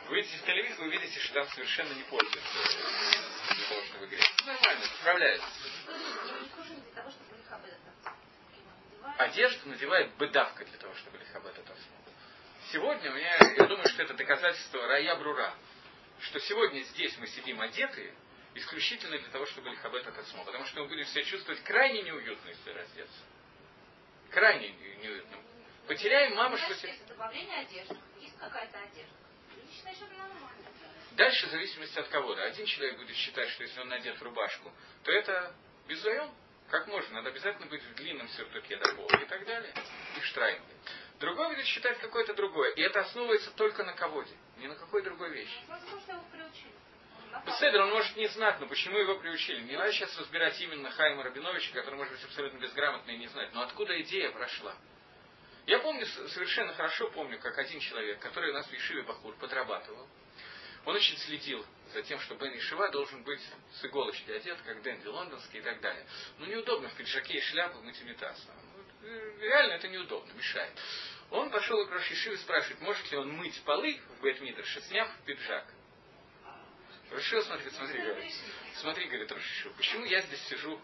Вы 0.08 0.16
видите 0.16 0.38
в 0.38 0.46
телевизоре, 0.46 0.86
вы 0.86 0.92
видите, 0.92 1.20
что 1.20 1.34
там 1.34 1.48
совершенно 1.50 1.94
не 1.94 2.04
пользуются 2.04 2.54
для 3.54 3.66
того, 3.68 3.82
чтобы 3.88 4.08
греться. 4.08 4.46
Нормально, 4.46 4.86
справляется. 4.86 5.48
Одежду 9.18 9.70
надевает 9.70 10.16
бедавка 10.18 10.64
для 10.64 10.78
того, 10.78 10.96
чтобы 10.96 11.18
лихабет 11.18 11.58
это 11.58 11.76
Сегодня 12.72 13.12
у 13.12 13.16
меня, 13.16 13.36
я 13.58 13.68
думаю, 13.68 13.86
что 13.86 14.02
это 14.02 14.14
доказательство 14.14 14.88
рая 14.88 15.16
брура, 15.18 15.54
что 16.22 16.40
сегодня 16.40 16.80
здесь 16.84 17.18
мы 17.18 17.28
сидим 17.28 17.60
одетые, 17.60 18.14
исключительно 18.56 19.18
для 19.18 19.30
того, 19.30 19.46
чтобы 19.48 19.72
лихабет 19.72 20.08
от 20.08 20.16
потому 20.46 20.66
что 20.66 20.82
мы 20.82 20.88
будем 20.88 21.06
себя 21.06 21.24
чувствовать 21.24 21.62
крайне 21.64 22.02
неуютно, 22.04 22.48
если 22.48 22.72
раздеться. 22.72 23.20
Крайне 24.30 24.70
неуютно. 25.04 25.38
Потеряем 25.86 26.36
маму, 26.36 26.58
что... 26.58 26.88
Есть 26.88 27.06
добавление 27.08 27.60
одежды, 27.60 27.98
есть 28.22 28.38
какая-то 28.40 28.78
одежда. 28.80 29.16
Дальше 31.12 31.48
в 31.48 31.52
зависимости 31.52 32.00
от 32.00 32.08
кого. 32.08 32.36
Да. 32.36 32.44
Один 32.44 32.66
человек 32.66 32.98
будет 32.98 33.16
считать, 33.18 33.50
что 33.50 33.64
если 33.64 33.82
он 33.82 33.90
надет 33.90 34.22
рубашку, 34.22 34.72
то 35.04 35.12
это 35.12 35.54
безуем. 35.90 36.32
Как 36.70 36.88
можно? 36.88 37.16
Надо 37.16 37.32
обязательно 37.32 37.68
быть 37.68 37.84
в 37.84 37.96
длинном 37.96 38.30
сюртуке 38.30 38.78
до 38.78 38.96
пола 38.96 39.22
и 39.22 39.26
так 39.26 39.46
далее. 39.46 39.74
И 40.16 40.20
в 40.22 40.26
штрайке. 40.26 40.62
Другой 41.22 41.50
будет 41.50 41.66
считать 41.66 42.00
какое-то 42.00 42.34
другое. 42.34 42.72
И 42.72 42.82
это 42.82 43.02
основывается 43.02 43.52
только 43.52 43.84
на 43.84 43.94
ководе. 43.94 44.36
Ни 44.58 44.66
на 44.68 44.76
какой 44.76 45.04
другой 45.04 45.30
вещи. 45.30 45.56
Приучили. 46.32 46.72
Седр, 47.60 47.82
он 47.82 47.92
может 47.92 48.18
не 48.18 48.28
знать, 48.28 48.60
но 48.60 48.68
почему 48.68 48.98
его 48.98 49.16
приучили? 49.20 49.62
Не 49.62 49.78
надо 49.78 49.94
сейчас 49.94 50.18
разбирать 50.18 50.60
именно 50.60 50.90
Хайма 50.90 51.24
Рабиновича, 51.24 51.72
который 51.74 51.96
может 51.96 52.14
быть 52.14 52.24
абсолютно 52.26 52.58
безграмотный 52.58 53.16
и 53.16 53.18
не 53.20 53.28
знать. 53.28 53.54
Но 53.54 53.62
откуда 53.62 54.00
идея 54.02 54.32
прошла? 54.32 54.76
Я 55.68 55.78
помню, 55.80 56.06
совершенно 56.08 56.74
хорошо 56.74 57.10
помню, 57.12 57.40
как 57.40 57.58
один 57.58 57.80
человек, 57.80 58.20
который 58.20 58.50
у 58.50 58.54
нас 58.54 58.66
в 58.66 58.74
Ешиве 58.74 59.04
Бахур 59.04 59.36
подрабатывал, 59.36 60.08
он 60.86 60.96
очень 60.96 61.16
следил 61.18 61.64
за 61.94 62.02
тем, 62.02 62.20
что 62.20 62.34
Бен 62.36 62.58
Ишива 62.58 62.90
должен 62.90 63.24
быть 63.24 63.42
с 63.74 63.86
иголочки 63.86 64.32
одет, 64.32 64.60
как 64.66 64.82
Дэнди 64.82 65.06
лондонский 65.06 65.60
и 65.60 65.62
так 65.62 65.80
далее. 65.82 66.06
Ну, 66.40 66.48
неудобно 66.48 66.90
в 66.90 66.96
пиджаке 66.96 67.38
и 67.38 67.42
шляпу 67.42 67.80
мыть 67.82 68.02
унитаз. 68.02 68.44
Ну, 68.48 69.40
реально 69.40 69.74
это 69.74 69.88
неудобно, 69.88 70.32
мешает. 70.34 70.74
Он 71.32 71.50
пошел 71.50 71.86
к 71.88 71.92
Рошишиве 71.92 72.38
спрашивает, 72.38 72.82
может 72.82 73.10
ли 73.10 73.18
он 73.18 73.32
мыть 73.32 73.62
полы 73.64 74.00
в 74.18 74.24
Бетмидрше, 74.24 74.82
сняв 74.82 75.10
пиджак. 75.26 75.66
Рошишива 77.10 77.42
смотрит, 77.42 77.74
смотри, 77.74 78.02
говорит, 78.02 78.34
смотри, 78.76 79.06
говорит 79.08 79.32
Рошишива, 79.32 79.74
почему 79.74 80.06
я 80.06 80.22
здесь 80.22 80.42
сижу 80.48 80.80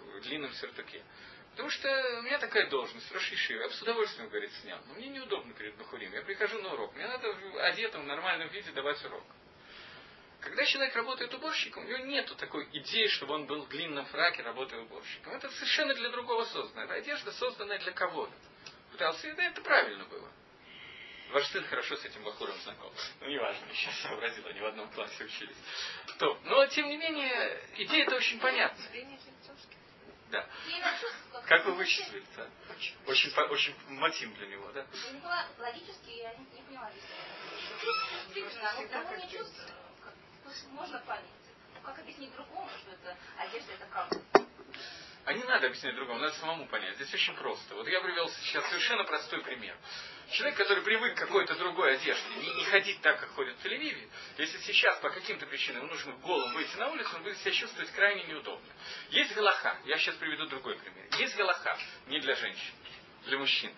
в 0.00 0.20
длинном 0.22 0.52
сюртуке? 0.54 1.02
Потому 1.50 1.70
что 1.70 2.18
у 2.20 2.22
меня 2.22 2.38
такая 2.38 2.70
должность, 2.70 3.10
Рошишива, 3.10 3.62
я 3.62 3.68
бы 3.68 3.74
с 3.74 3.82
удовольствием, 3.82 4.28
говорит, 4.28 4.52
снял. 4.62 4.78
Но 4.86 4.94
мне 4.94 5.08
неудобно 5.08 5.52
перед 5.54 5.74
Бахурим. 5.76 6.12
Я 6.12 6.22
прихожу 6.22 6.62
на 6.62 6.74
урок, 6.74 6.94
мне 6.94 7.06
надо 7.06 7.34
одетым 7.64 8.02
в 8.02 8.06
нормальном 8.06 8.48
виде 8.50 8.70
давать 8.70 9.04
урок. 9.04 9.24
Когда 10.40 10.64
человек 10.64 10.94
работает 10.94 11.34
уборщиком, 11.34 11.84
у 11.84 11.88
него 11.88 11.98
нет 11.98 12.32
такой 12.36 12.68
идеи, 12.72 13.08
чтобы 13.08 13.34
он 13.34 13.46
был 13.46 13.62
в 13.62 13.68
длинном 13.68 14.06
фраке, 14.06 14.42
работая 14.42 14.80
уборщиком. 14.80 15.32
Это 15.32 15.50
совершенно 15.50 15.94
для 15.94 16.10
другого 16.10 16.44
создано. 16.44 16.84
Это 16.84 16.94
одежда, 16.94 17.32
созданная 17.32 17.80
для 17.80 17.90
кого-то. 17.90 18.32
Пытался, 18.98 19.28
и 19.28 19.32
да, 19.34 19.44
это 19.44 19.60
правильно 19.60 20.04
было. 20.06 20.28
Ваш 21.30 21.46
сын 21.50 21.64
хорошо 21.66 21.94
с 21.94 22.04
этим 22.04 22.24
Бахуром 22.24 22.58
знаком. 22.62 22.92
Ну, 23.20 23.28
неважно, 23.28 23.64
сейчас 23.72 23.96
сообразил, 24.00 24.44
они 24.48 24.58
в 24.58 24.66
одном 24.66 24.90
классе 24.90 25.22
учились. 25.22 25.56
То. 26.18 26.36
Но, 26.42 26.66
тем 26.66 26.88
не 26.88 26.96
менее, 26.96 27.62
идея 27.76 28.06
это 28.06 28.16
очень 28.16 28.40
понятна. 28.40 28.84
Да. 30.32 30.48
Как 31.46 31.64
вы 31.66 31.74
вычислили? 31.74 32.24
Да? 32.36 32.48
Очень, 33.06 33.32
очень 33.36 33.74
мотив 33.90 34.34
для 34.34 34.48
него, 34.48 34.68
да? 34.72 34.84
Логически 35.58 36.10
я 36.10 36.34
не 36.34 36.62
поняла. 36.62 36.90
Действительно, 38.34 38.70
одного 38.70 39.14
не 39.14 39.30
чувствую 39.30 39.68
можно 40.72 40.98
понять. 41.06 41.24
Ну, 41.72 41.80
как 41.82 42.00
объяснить 42.00 42.32
другому, 42.32 42.68
что 42.80 42.90
это 42.90 43.16
одежда, 43.36 43.74
это 43.74 43.86
правда? 43.86 44.20
А 45.28 45.34
не 45.34 45.44
надо 45.44 45.66
объяснять 45.66 45.94
другому, 45.94 46.20
надо 46.20 46.32
самому 46.36 46.66
понять. 46.68 46.94
Здесь 46.94 47.12
очень 47.12 47.34
просто. 47.34 47.74
Вот 47.74 47.86
я 47.86 48.00
привел 48.00 48.30
сейчас 48.30 48.66
совершенно 48.70 49.04
простой 49.04 49.42
пример. 49.42 49.76
Человек, 50.30 50.56
который 50.56 50.82
привык 50.82 51.16
к 51.16 51.18
какой-то 51.18 51.54
другой 51.54 51.96
одежде, 51.96 52.22
не, 52.40 52.54
не 52.54 52.64
ходить 52.64 52.98
так, 53.02 53.20
как 53.20 53.28
ходит 53.34 53.54
в 53.58 53.62
Тель-Авиве, 53.62 54.08
если 54.38 54.56
сейчас 54.60 54.98
по 55.00 55.10
каким-то 55.10 55.44
причинам 55.44 55.86
нужно 55.86 56.12
голым 56.12 56.54
выйти 56.54 56.74
на 56.76 56.88
улицу, 56.88 57.14
он 57.14 57.24
будет 57.24 57.36
себя 57.40 57.50
чувствовать 57.52 57.90
крайне 57.90 58.22
неудобно. 58.22 58.72
Есть 59.10 59.34
галаха, 59.34 59.76
я 59.84 59.98
сейчас 59.98 60.14
приведу 60.14 60.46
другой 60.46 60.78
пример. 60.78 61.04
Есть 61.18 61.36
галаха, 61.36 61.76
не 62.06 62.20
для 62.20 62.34
женщин, 62.34 62.72
для 63.26 63.36
мужчин. 63.36 63.70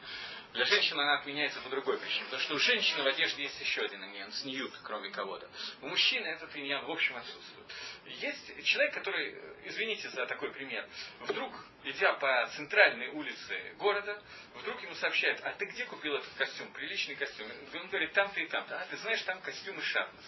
Для 0.52 0.64
женщин 0.64 0.98
она 0.98 1.18
отменяется 1.18 1.60
по 1.60 1.68
другой 1.68 1.98
причине. 1.98 2.24
Потому 2.24 2.42
что 2.42 2.54
у 2.54 2.58
женщины 2.58 3.02
в 3.02 3.06
одежде 3.06 3.44
есть 3.44 3.60
еще 3.60 3.82
один 3.82 4.04
иньян, 4.04 4.32
сньют, 4.32 4.72
кроме 4.82 5.10
кого-то. 5.10 5.48
У 5.80 5.86
мужчины 5.86 6.26
этот 6.26 6.54
иньян 6.56 6.84
в 6.84 6.90
общем 6.90 7.16
отсутствует. 7.16 7.66
Есть 8.06 8.64
человек, 8.64 8.94
который, 8.94 9.38
извините 9.64 10.08
за 10.08 10.26
такой 10.26 10.50
пример, 10.50 10.88
вдруг, 11.20 11.54
идя 11.84 12.14
по 12.14 12.50
центральной 12.56 13.08
улице 13.08 13.74
города, 13.78 14.20
вдруг 14.54 14.82
ему 14.82 14.94
сообщают, 14.96 15.40
а 15.44 15.52
ты 15.52 15.66
где 15.66 15.84
купил 15.84 16.16
этот 16.16 16.32
костюм, 16.34 16.72
приличный 16.72 17.14
костюм? 17.14 17.46
Он 17.74 17.88
говорит, 17.88 18.12
там-то 18.12 18.40
и 18.40 18.46
там-то. 18.46 18.80
А, 18.80 18.86
ты 18.86 18.96
знаешь, 18.96 19.22
там 19.22 19.40
костюмы 19.42 19.82
шатнес. 19.82 20.24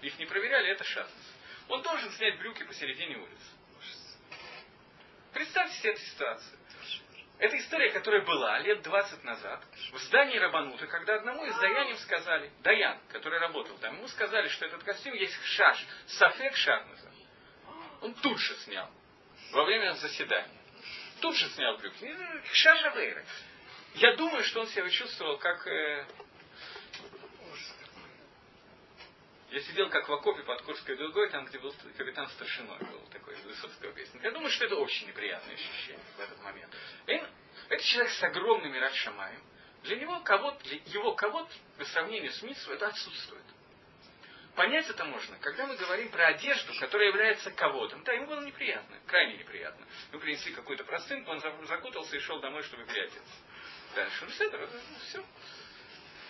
Их 0.00 0.18
не 0.18 0.24
проверяли, 0.24 0.70
это 0.70 0.84
шатнес. 0.84 1.34
Он 1.68 1.82
должен 1.82 2.10
снять 2.12 2.38
брюки 2.38 2.62
посередине 2.64 3.18
улицы. 3.18 3.44
Представьте 5.34 5.76
себе 5.78 5.92
эту 5.92 6.00
ситуацию. 6.00 6.58
Это 7.38 7.58
история, 7.58 7.90
которая 7.90 8.22
была 8.22 8.58
лет 8.60 8.82
20 8.82 9.24
назад 9.24 9.62
в 9.92 9.98
здании 9.98 10.38
Рабанута, 10.38 10.86
когда 10.86 11.16
одному 11.16 11.44
из 11.44 11.54
даяним 11.58 11.96
сказали, 11.98 12.50
Даян, 12.62 12.98
который 13.08 13.38
работал 13.38 13.76
там, 13.78 13.96
ему 13.96 14.08
сказали, 14.08 14.48
что 14.48 14.64
этот 14.64 14.82
костюм 14.82 15.12
есть 15.12 15.34
шаш, 15.44 15.84
сафек 16.06 16.56
шатнеза. 16.56 17.12
Он 18.00 18.14
тут 18.14 18.38
же 18.38 18.54
снял, 18.56 18.90
во 19.52 19.64
время 19.64 19.92
заседания. 19.92 20.60
Тут 21.20 21.36
же 21.36 21.48
снял 21.50 21.76
брюки. 21.76 22.14
Шаша 22.52 22.90
Вейра. 22.90 23.24
Я 23.94 24.16
думаю, 24.16 24.42
что 24.44 24.60
он 24.60 24.66
себя 24.68 24.88
чувствовал 24.88 25.38
как 25.38 25.66
э, 25.66 26.06
Я 29.56 29.62
сидел 29.62 29.88
как 29.88 30.06
в 30.06 30.12
окопе 30.12 30.42
под 30.42 30.60
Курской 30.60 30.98
дугой, 30.98 31.30
там, 31.30 31.46
где 31.46 31.58
был 31.58 31.74
капитан 31.96 32.28
старшиной, 32.28 32.78
был 32.78 33.00
такой 33.10 33.32
из 33.32 33.42
Высоцкого 33.42 33.90
песни. 33.92 34.20
Я 34.22 34.30
думаю, 34.30 34.50
что 34.50 34.66
это 34.66 34.76
очень 34.76 35.06
неприятное 35.06 35.54
ощущение 35.54 36.04
в 36.14 36.20
этот 36.20 36.38
момент. 36.42 36.70
И 37.06 37.22
это 37.70 37.82
человек 37.82 38.12
с 38.12 38.22
огромным 38.22 38.70
Мират 38.70 38.92
Шамаем. 38.92 39.42
Для 39.84 39.96
него 39.96 40.20
кого 40.20 40.50
для 40.62 40.76
его 40.84 41.14
кого 41.14 41.48
по 41.78 41.86
сравнению 41.86 42.32
с 42.32 42.42
Митсу 42.42 42.70
это 42.70 42.88
отсутствует. 42.88 43.44
Понять 44.56 44.90
это 44.90 45.06
можно, 45.06 45.38
когда 45.38 45.66
мы 45.66 45.76
говорим 45.76 46.10
про 46.10 46.26
одежду, 46.26 46.74
которая 46.78 47.08
является 47.08 47.50
кого-то. 47.50 47.96
Да, 48.04 48.12
ему 48.12 48.26
было 48.26 48.44
неприятно, 48.44 48.94
крайне 49.06 49.38
неприятно. 49.38 49.86
Мы 50.12 50.18
принесли 50.18 50.52
какую-то 50.52 50.84
простынку, 50.84 51.30
он 51.30 51.40
закутался 51.66 52.14
и 52.14 52.20
шел 52.20 52.40
домой, 52.40 52.62
чтобы 52.64 52.84
переодеться. 52.84 53.32
Дальше. 53.94 54.26
Ну, 54.26 54.30
все, 54.32 54.50
ну, 54.50 54.98
все. 55.08 55.24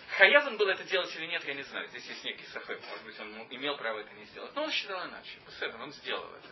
Хаяв 0.09 0.47
он 0.47 0.57
был 0.57 0.69
это 0.69 0.85
делать 0.85 1.15
или 1.17 1.27
нет, 1.27 1.45
я 1.45 1.55
не 1.55 1.63
знаю. 1.63 1.89
Здесь 1.89 2.07
есть 2.07 2.25
некий 2.25 2.47
сафек. 2.47 2.81
Может 2.89 3.05
быть, 3.05 3.21
он 3.21 3.47
имел 3.51 3.77
право 3.77 3.99
это 3.99 4.13
не 4.15 4.25
сделать. 4.27 4.55
Но 4.55 4.65
он 4.65 4.71
считал 4.71 5.05
иначе. 5.09 5.39
Беседом 5.47 5.83
он 5.83 5.93
сделал 5.93 6.33
это. 6.35 6.49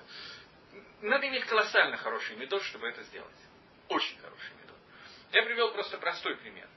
Надо 1.03 1.29
иметь 1.29 1.45
колоссально 1.45 1.97
хороший 1.97 2.37
медот, 2.37 2.63
чтобы 2.65 2.89
это 2.89 3.03
сделать. 3.05 3.37
Очень 3.89 4.19
хороший 4.19 4.55
медот. 4.63 4.77
Я 5.33 5.43
привел 5.45 5.73
просто 5.73 5.99
простой 5.99 6.37
пример. 6.37 6.69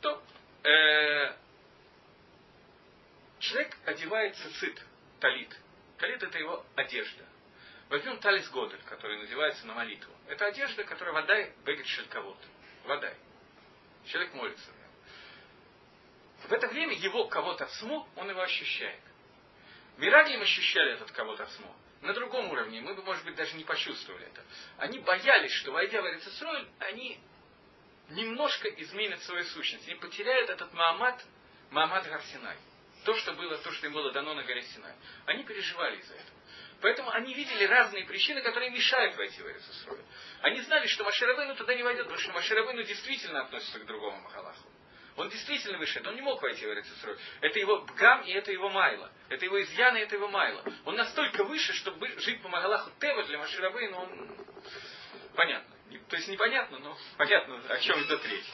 То 0.00 0.22
э, 0.64 1.34
человек 3.38 3.76
одевает 3.84 4.36
цицит, 4.36 4.82
талит. 5.20 5.56
Талит 5.98 6.22
это 6.22 6.38
его 6.38 6.64
одежда. 6.74 7.24
Возьмем 7.88 8.18
талис 8.18 8.48
годель, 8.50 8.82
который 8.84 9.18
надевается 9.18 9.66
на 9.66 9.74
молитву. 9.74 10.12
Это 10.26 10.46
одежда, 10.46 10.84
которая 10.84 11.14
вода 11.14 11.42
бегет 11.64 11.86
шельковод. 11.86 12.38
Вода. 12.84 13.12
Человек 14.04 14.34
молится. 14.34 14.70
В 16.48 16.52
это 16.52 16.66
время 16.68 16.94
его 16.94 17.28
кого-то 17.28 17.66
смо, 17.66 18.08
он 18.16 18.30
его 18.30 18.40
ощущает. 18.40 19.00
Мираглим 19.98 20.40
ощущали 20.40 20.94
этот 20.94 21.10
кого-то 21.12 21.46
смо. 21.46 21.76
На 22.00 22.14
другом 22.14 22.50
уровне 22.50 22.80
мы 22.80 22.94
бы, 22.94 23.02
может 23.02 23.22
быть, 23.24 23.34
даже 23.34 23.54
не 23.56 23.64
почувствовали 23.64 24.26
это. 24.26 24.42
Они 24.78 24.98
боялись, 25.00 25.52
что, 25.52 25.72
войдя 25.72 26.00
в 26.00 26.06
Эрицесроль, 26.06 26.66
они 26.78 27.18
немножко 28.10 28.68
изменят 28.68 29.22
свою 29.24 29.44
сущность. 29.44 29.86
Они 29.86 29.96
потеряют 29.96 30.48
этот 30.48 30.72
Маамад, 30.72 31.22
Маамад 31.70 32.06
Гарсинай. 32.06 32.56
То, 33.04 33.14
что 33.16 33.34
было, 33.34 33.58
то, 33.58 33.70
что 33.72 33.86
им 33.86 33.92
было 33.92 34.10
дано 34.12 34.32
на 34.34 34.42
горе 34.42 34.62
Синай. 34.62 34.94
Они 35.26 35.44
переживали 35.44 35.98
из-за 35.98 36.14
этого. 36.14 36.38
Поэтому 36.80 37.10
они 37.10 37.34
видели 37.34 37.64
разные 37.64 38.06
причины, 38.06 38.40
которые 38.40 38.70
мешают 38.70 39.16
войти 39.16 39.42
в 39.42 39.46
Эрицесроль. 39.46 40.00
Они 40.40 40.60
знали, 40.62 40.86
что 40.86 41.04
Маширабейну 41.04 41.56
туда 41.56 41.74
не 41.74 41.82
войдет, 41.82 42.04
потому 42.04 42.20
что 42.20 42.32
Маширабейну 42.32 42.84
действительно 42.84 43.42
относится 43.42 43.80
к 43.80 43.86
другому 43.86 44.20
Махалаху. 44.22 44.68
Он 45.18 45.28
действительно 45.30 45.78
вышел, 45.78 46.00
он 46.06 46.14
не 46.14 46.22
мог 46.22 46.40
войти 46.40 46.64
в 46.64 46.70
Эрицесрой. 46.70 47.18
Это 47.40 47.58
его 47.58 47.80
бгам 47.80 48.22
и 48.22 48.30
это 48.30 48.52
его 48.52 48.70
майла. 48.70 49.10
Это 49.28 49.44
его 49.44 49.60
изъян 49.60 49.96
и 49.96 50.00
это 50.00 50.14
его 50.14 50.28
майла. 50.28 50.64
Он 50.84 50.94
настолько 50.94 51.42
выше, 51.42 51.72
чтобы 51.72 52.06
жить 52.20 52.40
по 52.40 52.48
Магалаху 52.48 52.92
Тева 53.00 53.24
для 53.24 53.38
Маширабы, 53.38 53.88
но 53.88 54.04
он... 54.04 54.36
Понятно. 55.34 55.74
То 56.08 56.16
есть 56.16 56.28
непонятно, 56.28 56.78
но 56.78 56.96
понятно, 57.16 57.60
о 57.68 57.78
чем 57.80 58.00
идет 58.04 58.24
речь. 58.26 58.44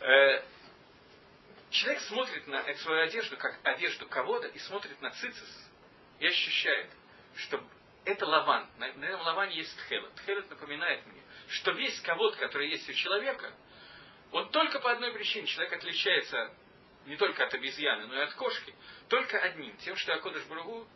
Э, 0.00 0.42
человек 1.70 2.02
смотрит 2.02 2.46
на 2.46 2.62
свою 2.74 3.02
одежду 3.02 3.38
как 3.38 3.58
одежду 3.64 4.06
кого-то 4.06 4.48
и 4.48 4.58
смотрит 4.58 5.00
на 5.00 5.10
цицис 5.10 5.70
и 6.18 6.26
ощущает, 6.26 6.90
что 7.36 7.62
это 8.04 8.26
лаван. 8.26 8.68
На 8.76 8.84
этом 8.84 9.22
лаване 9.22 9.56
есть 9.56 9.74
тхелет. 9.78 10.14
Тхелет 10.16 10.50
напоминает 10.50 11.06
мне, 11.06 11.22
что 11.48 11.70
весь 11.70 11.98
кого-то, 12.02 12.36
который 12.36 12.68
есть 12.68 12.86
у 12.90 12.92
человека– 12.92 13.50
вот 14.30 14.50
только 14.52 14.80
по 14.80 14.90
одной 14.90 15.12
причине. 15.12 15.46
Человек 15.46 15.72
отличается 15.72 16.52
не 17.06 17.16
только 17.16 17.44
от 17.44 17.54
обезьяны, 17.54 18.06
но 18.06 18.16
и 18.16 18.20
от 18.20 18.34
кошки, 18.34 18.74
только 19.08 19.38
одним, 19.38 19.76
тем, 19.78 19.96
что 19.96 20.14
Акодыш 20.14 20.44
Бругу 20.44 20.86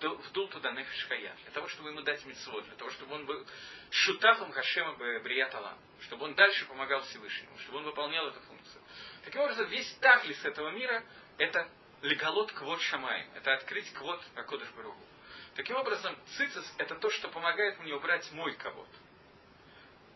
вдул 0.00 0.48
туда 0.48 0.72
нефиш 0.72 1.06
хая, 1.06 1.36
для 1.42 1.52
того, 1.52 1.68
чтобы 1.68 1.90
ему 1.90 2.00
дать 2.02 2.24
митцвот, 2.24 2.64
для 2.64 2.74
того, 2.74 2.90
чтобы 2.90 3.14
он 3.14 3.26
был 3.26 3.46
шутафом 3.90 4.50
Хашема 4.52 4.94
Брият 4.94 5.54
Алам, 5.54 5.78
чтобы 6.00 6.24
он 6.24 6.34
дальше 6.34 6.66
помогал 6.66 7.02
Всевышнему, 7.02 7.56
чтобы 7.58 7.78
он 7.78 7.84
выполнял 7.84 8.26
эту 8.26 8.40
функцию. 8.40 8.82
Таким 9.24 9.42
образом, 9.42 9.66
весь 9.68 9.92
таклис 9.96 10.44
этого 10.44 10.70
мира– 10.70 11.04
это 11.38 11.68
легалот 12.02 12.52
квот 12.52 12.80
шамаем, 12.80 13.28
это 13.34 13.54
открыть 13.54 13.92
квот 13.92 14.22
Акодыш 14.34 14.68
Бругу. 14.70 14.98
Таким 15.54 15.76
образом, 15.76 16.16
цицис– 16.36 16.74
это 16.78 16.96
то, 16.96 17.10
что 17.10 17.28
помогает 17.28 17.78
мне 17.80 17.94
убрать 17.94 18.30
мой 18.32 18.54
кавод, 18.54 18.88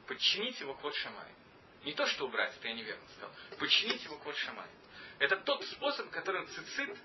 подчинить 0.07 0.59
его 0.61 0.75
квот 0.75 0.95
шамаем. 0.97 1.35
Не 1.85 1.93
то, 1.93 2.07
что 2.07 2.26
убрать, 2.26 2.55
это 2.57 2.68
я 2.68 2.74
неверно 2.74 3.07
сказал. 3.09 3.31
Починить 3.59 4.05
его 4.05 4.16
код 4.18 4.37
шамай. 4.37 4.68
Это 5.18 5.37
тот 5.37 5.64
способ, 5.64 6.11
которым 6.11 6.47
цицит 6.49 6.97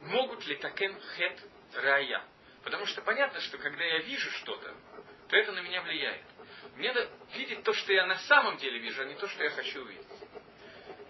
могут 0.00 0.46
ли 0.46 0.56
такен 0.56 0.98
хет 1.16 1.40
рая. 1.74 2.24
Потому 2.64 2.86
что 2.86 3.02
понятно, 3.02 3.40
что 3.40 3.58
когда 3.58 3.84
я 3.84 3.98
вижу 3.98 4.30
что-то, 4.30 4.74
то 5.28 5.36
это 5.36 5.52
на 5.52 5.60
меня 5.60 5.82
влияет. 5.82 6.24
Мне 6.76 6.92
надо 6.92 7.10
видеть 7.34 7.62
то, 7.64 7.72
что 7.72 7.92
я 7.92 8.06
на 8.06 8.18
самом 8.20 8.56
деле 8.58 8.78
вижу, 8.78 9.02
а 9.02 9.04
не 9.04 9.14
то, 9.14 9.26
что 9.28 9.42
я 9.42 9.50
хочу 9.50 9.82
увидеть. 9.82 10.06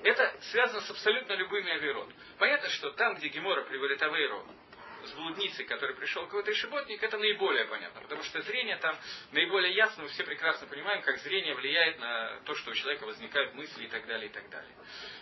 Это 0.03 0.35
связано 0.51 0.81
с 0.81 0.91
абсолютно 0.91 1.35
любыми 1.35 1.71
авирот. 1.71 2.11
Понятно, 2.39 2.69
что 2.71 2.91
там, 2.93 3.15
где 3.15 3.29
Гемора 3.29 3.63
приводит 3.65 4.03
авейру 4.03 4.47
с 5.07 5.13
блудницей, 5.13 5.65
который 5.65 5.97
пришел 5.97 6.25
какой-то 6.25 6.55
шиботник, 6.55 7.03
это 7.03 7.19
наиболее 7.19 7.65
понятно, 7.67 8.01
потому 8.01 8.23
что 8.23 8.41
зрение 8.43 8.77
там 8.77 8.97
наиболее 9.33 9.75
ясно, 9.75 10.05
мы 10.05 10.09
все 10.11 10.25
прекрасно 10.25 10.67
понимаем, 10.67 11.03
как 11.03 11.19
зрение 11.19 11.55
влияет 11.55 11.99
на 11.99 12.41
то, 12.45 12.55
что 12.55 12.71
у 12.71 12.75
человека 12.75 13.05
возникают 13.05 13.55
мысли 13.55 13.85
и 13.85 13.89
так 13.89 14.07
далее, 14.07 14.29
и 14.29 14.33
так 14.33 14.49
далее. 14.51 14.75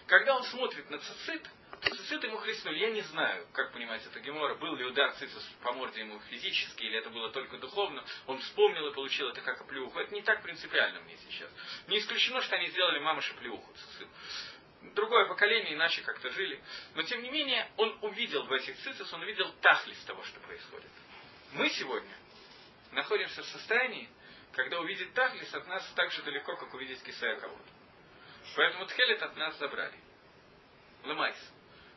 Когда 0.07 0.37
он 0.37 0.43
смотрит 0.45 0.89
на 0.91 0.99
цицит, 0.99 1.49
цицит 1.83 2.24
ему 2.24 2.37
хлестнули. 2.37 2.78
Я 2.78 2.91
не 2.91 3.01
знаю, 3.03 3.47
как 3.53 3.72
понимать 3.72 4.05
это 4.05 4.20
Гемора, 4.20 4.55
был 4.57 4.74
ли 4.76 4.85
удар 4.85 5.12
цицис 5.12 5.43
по 5.62 5.72
морде 5.72 6.01
ему 6.01 6.18
физически, 6.31 6.83
или 6.83 6.99
это 6.99 7.11
было 7.11 7.31
только 7.31 7.59
духовно. 7.59 8.05
Он 8.26 8.39
вспомнил 8.39 8.89
и 8.89 8.95
получил 8.95 9.28
это 9.28 9.41
как 9.41 9.61
оплеуху. 9.61 9.99
Это 9.99 10.14
не 10.14 10.22
так 10.22 10.43
принципиально 10.43 11.01
мне 11.01 11.16
сейчас. 11.16 11.51
Не 11.89 11.99
исключено, 11.99 12.41
что 12.43 12.57
они 12.57 12.68
сделали 12.68 12.99
мамыша 12.99 13.35
плеуху 13.35 13.72
цицит 13.72 14.09
другое 14.95 15.26
поколение 15.26 15.74
иначе 15.74 16.03
как-то 16.03 16.31
жили. 16.31 16.61
Но 16.95 17.03
тем 17.03 17.22
не 17.22 17.31
менее, 17.31 17.70
он 17.76 17.97
увидел 18.03 18.45
в 18.45 18.53
этих 18.53 18.76
цицис, 18.78 19.12
он 19.12 19.22
увидел 19.22 19.53
тахлис 19.61 19.99
того, 20.05 20.22
что 20.24 20.41
происходит. 20.41 20.91
Мы 21.53 21.68
сегодня 21.70 22.16
находимся 22.93 23.43
в 23.43 23.47
состоянии, 23.47 24.09
когда 24.53 24.81
увидеть 24.81 25.12
тахлис 25.14 25.53
от 25.55 25.66
нас 25.68 25.87
так 25.95 26.11
же 26.12 26.22
далеко, 26.22 26.57
как 26.57 26.72
увидеть 26.74 27.03
кисая 27.03 27.39
кого-то. 27.39 27.62
Поэтому 28.57 28.87
тхелет 28.87 29.22
от 29.22 29.37
нас 29.37 29.57
забрали. 29.59 29.99
Ломайс. 31.05 31.37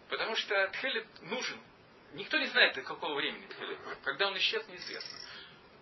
Потому 0.09 0.35
что 0.35 0.67
тхелет 0.69 1.07
нужен. 1.21 1.59
Никто 2.13 2.37
не 2.37 2.47
знает, 2.47 2.75
до 2.75 2.83
какого 2.83 3.15
времени 3.15 3.47
тхелет. 3.47 3.79
Когда 4.03 4.27
он 4.27 4.37
исчез, 4.37 4.67
неизвестно. 4.67 5.17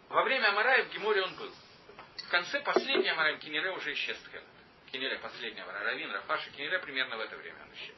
Во 0.09 0.23
время 0.23 0.49
Амарая 0.49 0.85
в 0.85 0.89
Геморе 0.91 1.23
он 1.23 1.35
был. 1.35 1.53
В 2.17 2.29
конце 2.29 2.61
последней 2.61 3.09
Амарая 3.09 3.37
Кинере 3.37 3.71
уже 3.71 3.93
исчез 3.93 4.17
тхелет. 4.19 4.45
Кинеля 4.91 5.19
последнего, 5.19 5.71
Равин, 5.71 6.11
Рафаша, 6.11 6.49
Кинеля 6.51 6.79
примерно 6.79 7.17
в 7.17 7.21
это 7.21 7.37
время 7.37 7.57
он 7.63 7.73
исчез. 7.75 7.95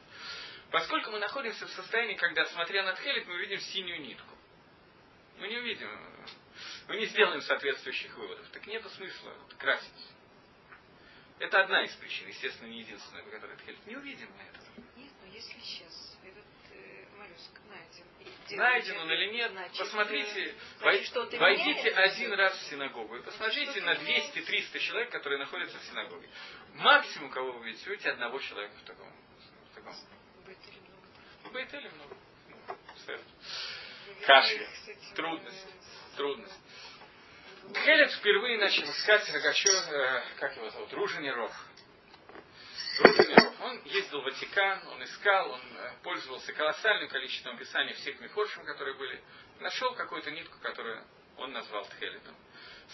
Поскольку 0.70 1.10
мы 1.10 1.18
находимся 1.18 1.66
в 1.66 1.70
состоянии, 1.70 2.14
когда, 2.14 2.44
смотря 2.46 2.84
на 2.84 2.94
Тхелит, 2.94 3.26
мы 3.26 3.34
увидим 3.34 3.60
синюю 3.60 4.00
нитку. 4.00 4.34
Мы 5.38 5.48
не 5.48 5.58
увидим, 5.58 5.88
мы 6.88 6.96
не 6.96 7.06
сделаем 7.06 7.40
соответствующих 7.42 8.16
выводов. 8.16 8.46
Так 8.50 8.66
нет 8.66 8.84
смысла 8.92 9.34
красить. 9.58 10.08
Это 11.38 11.62
одна 11.62 11.82
из 11.82 11.92
причин, 11.96 12.28
естественно, 12.28 12.68
не 12.68 12.80
единственная, 12.80 13.24
по 13.24 13.30
которой 13.30 13.56
Тхелит. 13.56 13.86
Не 13.86 13.96
увидим 13.96 14.30
мы 14.36 14.42
этого. 14.44 14.66
Нет, 14.96 15.12
но 15.20 15.32
если 15.32 15.58
сейчас 15.60 16.16
этот 16.22 16.44
моллюск 17.34 17.60
найден. 17.68 18.56
Найден 18.58 18.98
он 18.98 19.10
или 19.10 19.32
нет, 19.32 19.50
значит, 19.52 19.78
посмотрите, 19.78 20.44
э, 20.44 20.54
значит, 20.80 21.14
вой, 21.14 21.38
войдите 21.38 21.90
один 21.90 22.32
раз 22.34 22.56
в 22.58 22.70
синагогу 22.70 23.16
и 23.16 23.22
посмотрите 23.22 23.80
на 23.82 23.94
200-300 23.94 24.78
человек, 24.78 25.10
которые 25.10 25.38
находятся 25.38 25.78
в 25.78 25.84
синагоге. 25.84 26.28
Максимум, 26.74 27.30
кого 27.30 27.52
вы 27.52 27.66
видите, 27.66 27.88
видите 27.90 28.10
одного 28.10 28.38
человека 28.40 28.74
в 28.76 28.84
таком. 28.84 29.12
В 29.72 29.74
таком. 29.74 29.94
В 31.44 31.52
Бейтеле 31.52 31.90
много. 31.90 32.16
Кашля, 34.26 34.68
трудность, 35.14 35.66
трудность. 36.16 36.60
Хелет 37.72 38.12
впервые 38.12 38.58
начал 38.58 38.84
искать 38.84 39.32
Рогачев, 39.32 39.88
э, 39.88 40.22
как 40.38 40.56
его 40.56 40.70
зовут, 40.70 40.92
Руженеров. 40.92 41.52
Руженеров. 43.00 43.43
Он 43.64 43.82
ездил 43.84 44.20
в 44.20 44.24
Ватикан, 44.24 44.86
он 44.88 45.02
искал, 45.04 45.50
он 45.50 45.60
э, 45.60 45.92
пользовался 46.02 46.52
колоссальным 46.52 47.08
количеством 47.08 47.56
описаний 47.56 47.94
всех 47.94 48.20
мифоршим, 48.20 48.64
которые 48.66 48.94
были. 48.96 49.22
Нашел 49.60 49.94
какую-то 49.94 50.30
нитку, 50.30 50.58
которую 50.60 51.02
он 51.38 51.52
назвал 51.52 51.84
Тхелетом 51.86 52.36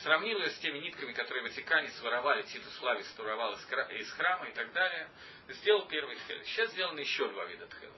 сравнил 0.03 0.39
ее 0.39 0.51
с 0.51 0.59
теми 0.59 0.79
нитками, 0.79 1.13
которые 1.13 1.43
Ватикане 1.43 1.89
своровали, 1.91 2.43
Титус 2.43 2.73
Флавис 2.77 3.07
своровал 3.15 3.55
из 3.55 4.13
храма 4.13 4.47
и 4.47 4.53
так 4.53 4.73
далее, 4.73 5.11
сделал 5.49 5.87
первый 5.87 6.17
тхелет. 6.17 6.47
Сейчас 6.47 6.71
сделаны 6.71 7.01
еще 7.01 7.29
два 7.29 7.45
вида 7.47 7.67
тхелета. 7.67 7.97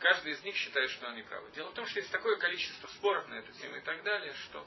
Каждый 0.00 0.32
из 0.32 0.42
них 0.42 0.56
считает, 0.56 0.90
что 0.90 1.08
они 1.08 1.22
правы. 1.22 1.50
Дело 1.52 1.70
в 1.70 1.74
том, 1.74 1.86
что 1.86 2.00
есть 2.00 2.10
такое 2.10 2.36
количество 2.36 2.88
споров 2.88 3.26
на 3.28 3.34
эту 3.34 3.52
тему 3.52 3.76
и 3.76 3.80
так 3.80 4.02
далее, 4.02 4.32
что 4.34 4.66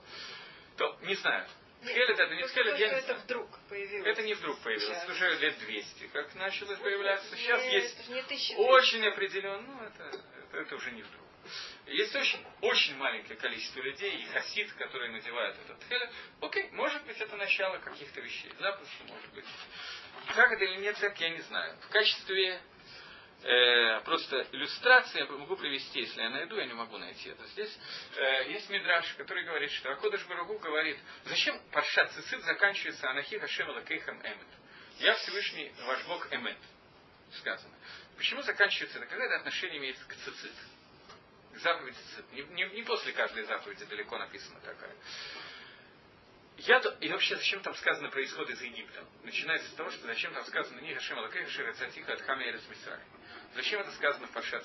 то, 0.77 0.97
не 1.01 1.15
знаю, 1.15 1.47
Тхелет 1.87 2.19
это 2.19 2.35
не 2.35 2.47
тхелет, 2.47 2.79
я 2.79 2.87
не 2.87 2.95
это 2.95 3.13
вдруг 3.15 3.59
появилось. 3.69 4.07
Это 4.07 4.23
не 4.23 4.33
вдруг 4.33 4.59
появилось, 4.59 4.97
Сейчас. 4.97 5.09
уже 5.09 5.35
лет 5.35 5.59
200, 5.59 6.07
как 6.07 6.35
началось 6.35 6.79
появляться. 6.79 7.35
Сейчас 7.35 7.63
Нет, 7.63 7.73
есть 7.73 8.09
не 8.09 8.55
очень 8.57 9.07
определенно, 9.07 9.61
ну 9.61 9.83
это, 9.83 10.03
это, 10.03 10.57
это 10.57 10.75
уже 10.75 10.91
не 10.91 11.01
вдруг. 11.01 11.27
Есть 11.85 12.15
очень, 12.15 12.45
очень 12.61 12.95
маленькое 12.97 13.39
количество 13.39 13.79
людей 13.79 14.17
и 14.17 14.25
хасид, 14.25 14.71
которые 14.73 15.11
надевают 15.11 15.55
этот 15.65 15.81
хелет. 15.87 16.09
Окей, 16.41 16.69
может 16.71 17.05
быть 17.05 17.19
это 17.19 17.35
начало 17.37 17.77
каких-то 17.77 18.19
вещей. 18.19 18.51
Запросто 18.59 19.03
может 19.05 19.33
быть. 19.33 19.45
Как 20.35 20.51
это 20.51 20.65
или 20.65 20.81
нет, 20.81 20.97
как 20.99 21.19
я 21.21 21.29
не 21.29 21.41
знаю. 21.41 21.77
В 21.81 21.89
качестве 21.89 22.61
э, 23.47 24.01
просто 24.01 24.45
иллюстрации 24.51 25.19
я 25.19 25.25
могу 25.25 25.55
привести, 25.55 26.01
если 26.01 26.21
я 26.21 26.29
найду, 26.29 26.57
я 26.57 26.65
не 26.65 26.73
могу 26.73 26.97
найти 26.97 27.29
это 27.29 27.45
здесь. 27.47 27.79
Э, 28.17 28.49
есть 28.51 28.69
мидраш, 28.69 29.13
который 29.13 29.43
говорит, 29.45 29.71
что 29.71 29.91
Акодыш 29.91 30.25
Барагу 30.25 30.59
говорит, 30.59 30.97
зачем 31.25 31.59
Паршат 31.71 32.11
Цицит 32.11 32.41
заканчивается 32.43 33.09
Анахи 33.09 33.39
Хашем 33.39 33.69
Лакейхам 33.69 34.19
Эмет. 34.19 34.47
Я 34.99 35.13
Всевышний 35.15 35.71
ваш 35.85 36.03
Бог 36.05 36.27
Эмет, 36.33 36.57
сказано. 37.39 37.73
Почему 38.17 38.41
заканчивается 38.41 38.97
это? 38.97 39.07
Когда 39.07 39.25
это 39.25 39.35
отношение 39.37 39.77
имеется 39.77 40.05
к 40.07 40.15
цицит? 40.15 40.53
Заповедь 41.53 41.95
не, 42.33 42.41
не, 42.41 42.65
не 42.75 42.83
после 42.83 43.13
каждой 43.13 43.43
заповеди 43.43 43.85
далеко 43.85 44.17
написана 44.17 44.59
такая. 44.59 44.95
Я, 46.57 46.79
и 46.99 47.09
вообще, 47.09 47.35
зачем 47.35 47.61
там 47.61 47.75
сказано 47.75 48.09
про 48.09 48.23
исход 48.23 48.49
из 48.49 48.59
Египта? 48.61 49.05
Начинается 49.23 49.69
с 49.69 49.73
того, 49.73 49.91
что 49.91 50.07
зачем 50.07 50.33
там 50.33 50.43
сказано 50.45 50.79
не 50.79 50.93
Хашем 50.95 51.19
Алакай 51.19 51.45
Ширацатиха 51.47 52.13
от 52.13 52.21
Хамерес 52.21 52.63
Зачем 53.55 53.81
это 53.81 53.91
сказано 53.91 54.27
в 54.27 54.31
Паршат? 54.31 54.63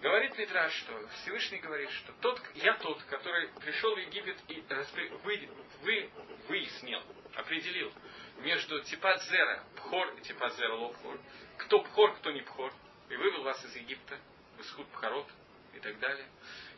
Говорит 0.00 0.38
Митраш, 0.38 0.72
что 0.74 1.08
Всевышний 1.22 1.58
говорит, 1.58 1.90
что 1.90 2.12
тот, 2.20 2.40
я 2.54 2.74
тот, 2.74 3.02
который 3.04 3.48
пришел 3.60 3.94
в 3.96 3.98
Египет 3.98 4.36
и 4.48 4.64
распри, 4.68 5.08
вы, 5.24 5.48
вы, 5.82 6.10
выяснил, 6.46 7.02
определил 7.34 7.92
между 8.38 8.80
Типат 8.84 9.20
Зера, 9.24 9.64
Пхор 9.76 10.14
и 10.14 10.20
Типат 10.20 10.54
Зера 10.54 10.74
Лобхор, 10.74 11.18
кто 11.56 11.80
Пхор, 11.80 12.14
кто 12.16 12.30
не 12.30 12.42
Пхор, 12.42 12.72
и 13.08 13.16
вывел 13.16 13.42
вас 13.42 13.64
из 13.64 13.74
Египта, 13.74 14.18
Исхуд 14.60 14.86
Пхарот 14.92 15.28
и 15.74 15.80
так 15.80 15.98
далее. 15.98 16.28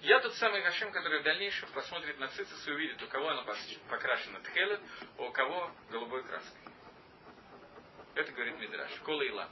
Я 0.00 0.20
тот 0.20 0.34
самый 0.36 0.62
Гашем, 0.62 0.90
который 0.92 1.20
в 1.20 1.22
дальнейшем 1.22 1.68
посмотрит 1.72 2.18
на 2.18 2.28
цицис 2.28 2.66
и 2.66 2.70
увидит, 2.70 3.02
у 3.02 3.06
кого 3.08 3.28
она 3.28 3.44
покрашена 3.90 4.40
тхелет, 4.40 4.80
а 5.18 5.22
у 5.22 5.32
кого 5.32 5.70
голубой 5.90 6.22
краской. 6.24 6.60
Это 8.14 8.32
говорит 8.32 8.58
Мидраш. 8.58 8.90
Кола 9.04 9.22
и 9.22 9.30
ла. 9.30 9.48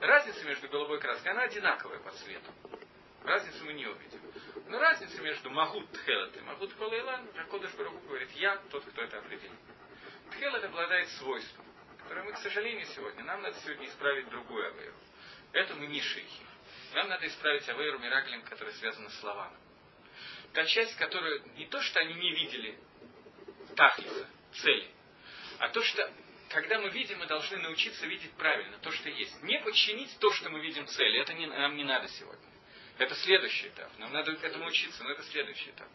Разница 0.00 0.44
между 0.46 0.68
голубой 0.68 0.98
краской, 0.98 1.30
она 1.30 1.42
одинаковая 1.42 1.98
по 2.00 2.10
цвету. 2.10 2.50
Разницу 3.22 3.64
мы 3.64 3.74
не 3.74 3.86
увидим. 3.86 4.20
Но 4.66 4.78
разница 4.78 5.20
между 5.20 5.50
Магут 5.50 5.92
Тхелет 5.92 6.36
и 6.36 6.40
Магут 6.40 6.72
Кола 6.74 6.94
и 6.94 7.00
Ла, 7.02 7.20
Кодыш 7.50 7.72
Барагу 7.74 7.98
говорит, 8.00 8.30
я 8.32 8.56
тот, 8.70 8.84
кто 8.86 9.02
это 9.02 9.18
определил. 9.18 9.56
Тхелет 10.30 10.64
обладает 10.64 11.08
свойством, 11.10 11.66
которое 12.02 12.22
мы, 12.22 12.32
к 12.32 12.38
сожалению, 12.38 12.86
сегодня, 12.86 13.24
нам 13.24 13.42
надо 13.42 13.60
сегодня 13.60 13.86
исправить 13.88 14.28
другую 14.30 14.66
авейру. 14.68 14.96
Это 15.52 15.74
мы 15.74 15.86
не 15.86 16.00
шейхи. 16.00 16.46
Нам 16.94 17.08
надо 17.08 17.26
исправить 17.26 17.68
Авейру 17.68 17.98
Мираглим, 17.98 18.42
которая 18.42 18.74
связана 18.74 19.10
с 19.10 19.20
словами. 19.20 19.56
Та 20.52 20.64
часть, 20.64 20.96
которую 20.96 21.42
не 21.56 21.66
то, 21.66 21.80
что 21.82 22.00
они 22.00 22.14
не 22.14 22.32
видели 22.32 22.78
тахлиса, 23.76 24.28
цели, 24.54 24.90
а 25.58 25.68
то, 25.68 25.82
что 25.82 26.10
когда 26.50 26.80
мы 26.80 26.90
видим, 26.90 27.18
мы 27.18 27.26
должны 27.26 27.58
научиться 27.58 28.06
видеть 28.06 28.32
правильно 28.32 28.76
то, 28.78 28.90
что 28.90 29.08
есть. 29.08 29.42
Не 29.42 29.58
подчинить 29.60 30.18
то, 30.18 30.32
что 30.32 30.50
мы 30.50 30.60
видим 30.60 30.84
цели. 30.86 31.20
Это 31.20 31.32
не, 31.32 31.46
нам 31.46 31.76
не 31.76 31.84
надо 31.84 32.08
сегодня. 32.08 32.44
Это 32.98 33.14
следующий 33.14 33.68
этап. 33.68 33.90
Нам 33.98 34.12
надо 34.12 34.32
этому 34.32 34.66
учиться, 34.66 35.04
но 35.04 35.12
это 35.12 35.22
следующий 35.22 35.70
этап. 35.70 35.88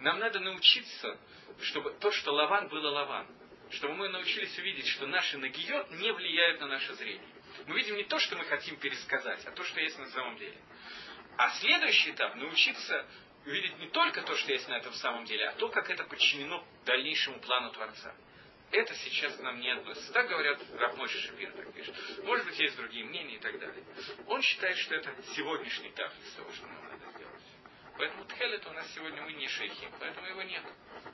Нам 0.00 0.18
надо 0.18 0.40
научиться, 0.40 1.18
чтобы 1.62 1.92
то, 1.94 2.12
что 2.12 2.32
лаван, 2.32 2.68
было 2.68 2.90
лаван. 2.90 3.26
Чтобы 3.70 3.94
мы 3.94 4.10
научились 4.10 4.56
увидеть, 4.58 4.86
что 4.88 5.06
наши 5.06 5.38
нагиот 5.38 5.90
не 5.92 6.12
влияют 6.12 6.60
на 6.60 6.66
наше 6.66 6.92
зрение. 6.94 7.26
Мы 7.66 7.76
видим 7.76 7.96
не 7.96 8.04
то, 8.04 8.18
что 8.18 8.36
мы 8.36 8.44
хотим 8.44 8.76
пересказать, 8.76 9.44
а 9.46 9.52
то, 9.52 9.64
что 9.64 9.80
есть 9.80 9.98
на 9.98 10.10
самом 10.10 10.36
деле. 10.36 10.56
А 11.38 11.50
следующий 11.60 12.10
этап– 12.10 12.34
научиться 12.36 13.06
видеть 13.46 13.78
не 13.78 13.88
только 13.88 14.20
то, 14.20 14.36
что 14.36 14.52
есть 14.52 14.68
на 14.68 14.74
этом 14.74 14.92
самом 14.92 15.24
деле, 15.24 15.48
а 15.48 15.52
то, 15.54 15.68
как 15.70 15.88
это 15.88 16.04
подчинено 16.04 16.62
дальнейшему 16.84 17.40
плану 17.40 17.72
Творца. 17.72 18.14
Это 18.74 18.92
сейчас 18.96 19.36
к 19.36 19.40
нам 19.40 19.60
не 19.60 19.70
относится. 19.70 20.12
Так 20.12 20.28
говорят 20.28 20.60
Рахмойши 20.72 21.20
Шапир, 21.20 21.52
так 21.52 21.72
пишет. 21.74 21.94
Может 22.24 22.44
быть, 22.44 22.58
есть 22.58 22.76
другие 22.76 23.04
мнения 23.04 23.36
и 23.36 23.38
так 23.38 23.56
далее. 23.60 23.84
Он 24.26 24.42
считает, 24.42 24.76
что 24.78 24.96
это 24.96 25.14
сегодняшний 25.36 25.90
из 25.90 26.32
того, 26.34 26.52
что 26.52 26.66
нам 26.66 26.82
надо 26.88 27.08
сделать. 27.12 27.42
Поэтому 27.96 28.24
Тхелет 28.24 28.66
у 28.66 28.72
нас 28.72 28.92
сегодня 28.92 29.22
мы 29.22 29.32
не 29.34 29.46
шейхи, 29.46 29.88
поэтому 30.00 30.26
его 30.26 30.42
нет. 30.42 30.64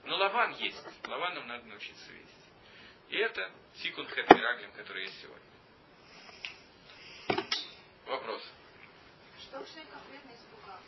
Но 0.05 0.16
Лаван 0.16 0.55
есть. 0.55 0.82
Лаван 1.07 1.35
нам 1.35 1.49
надо 1.49 1.66
научиться 1.66 2.11
видеть. 2.11 2.31
И 3.11 3.19
это 3.19 3.53
Тикун 3.82 4.09
Хет 4.09 4.31
Мираглим, 4.31 4.73
который 4.73 5.03
есть 5.03 5.20
сегодня. 5.20 5.45
Вопрос. 8.07 8.43
Что 9.39 9.59
вообще 9.59 9.85
конкретно 9.85 10.31
испугал? 10.31 10.81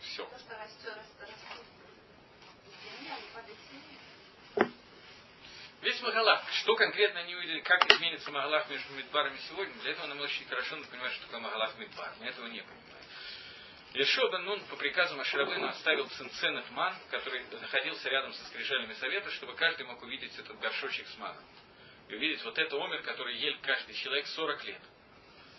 Все. 0.00 0.24
То, 0.24 0.38
что 0.38 0.56
растет, 0.56 0.96
растет, 1.20 1.66
они 2.98 3.08
под 3.34 3.44
этими. 3.44 4.07
Весь 5.80 6.00
Магалах, 6.00 6.42
что 6.54 6.74
конкретно 6.74 7.20
они 7.20 7.36
увидели, 7.36 7.60
как 7.60 7.88
изменится 7.92 8.30
Магалах 8.32 8.68
между 8.68 8.92
Мидбарами 8.94 9.38
сегодня, 9.48 9.72
для 9.82 9.92
этого 9.92 10.06
нам 10.06 10.20
очень 10.20 10.44
хорошо 10.46 10.76
надо 10.76 10.88
понимать, 10.88 11.12
что 11.12 11.26
такое 11.26 11.40
Магалах 11.40 11.78
Мидбар. 11.78 12.12
Мы 12.18 12.26
этого 12.26 12.46
не 12.46 12.60
понимаем. 12.60 12.88
Ешо 13.94 14.28
бен 14.28 14.44
Нун 14.44 14.60
по 14.64 14.76
приказу 14.76 15.16
Маширабына 15.16 15.70
оставил 15.70 16.08
цинценет 16.08 16.68
ман, 16.72 16.94
который 17.10 17.42
находился 17.60 18.08
рядом 18.08 18.32
со 18.34 18.44
скрижалями 18.46 18.92
совета, 18.94 19.30
чтобы 19.30 19.54
каждый 19.54 19.86
мог 19.86 20.02
увидеть 20.02 20.36
этот 20.38 20.58
горшочек 20.58 21.06
с 21.08 21.16
маном. 21.16 21.42
И 22.08 22.14
увидеть 22.14 22.42
вот 22.44 22.58
это 22.58 22.76
омер, 22.76 23.02
который 23.02 23.36
ел 23.36 23.54
каждый 23.62 23.94
человек 23.94 24.26
40 24.26 24.64
лет. 24.64 24.82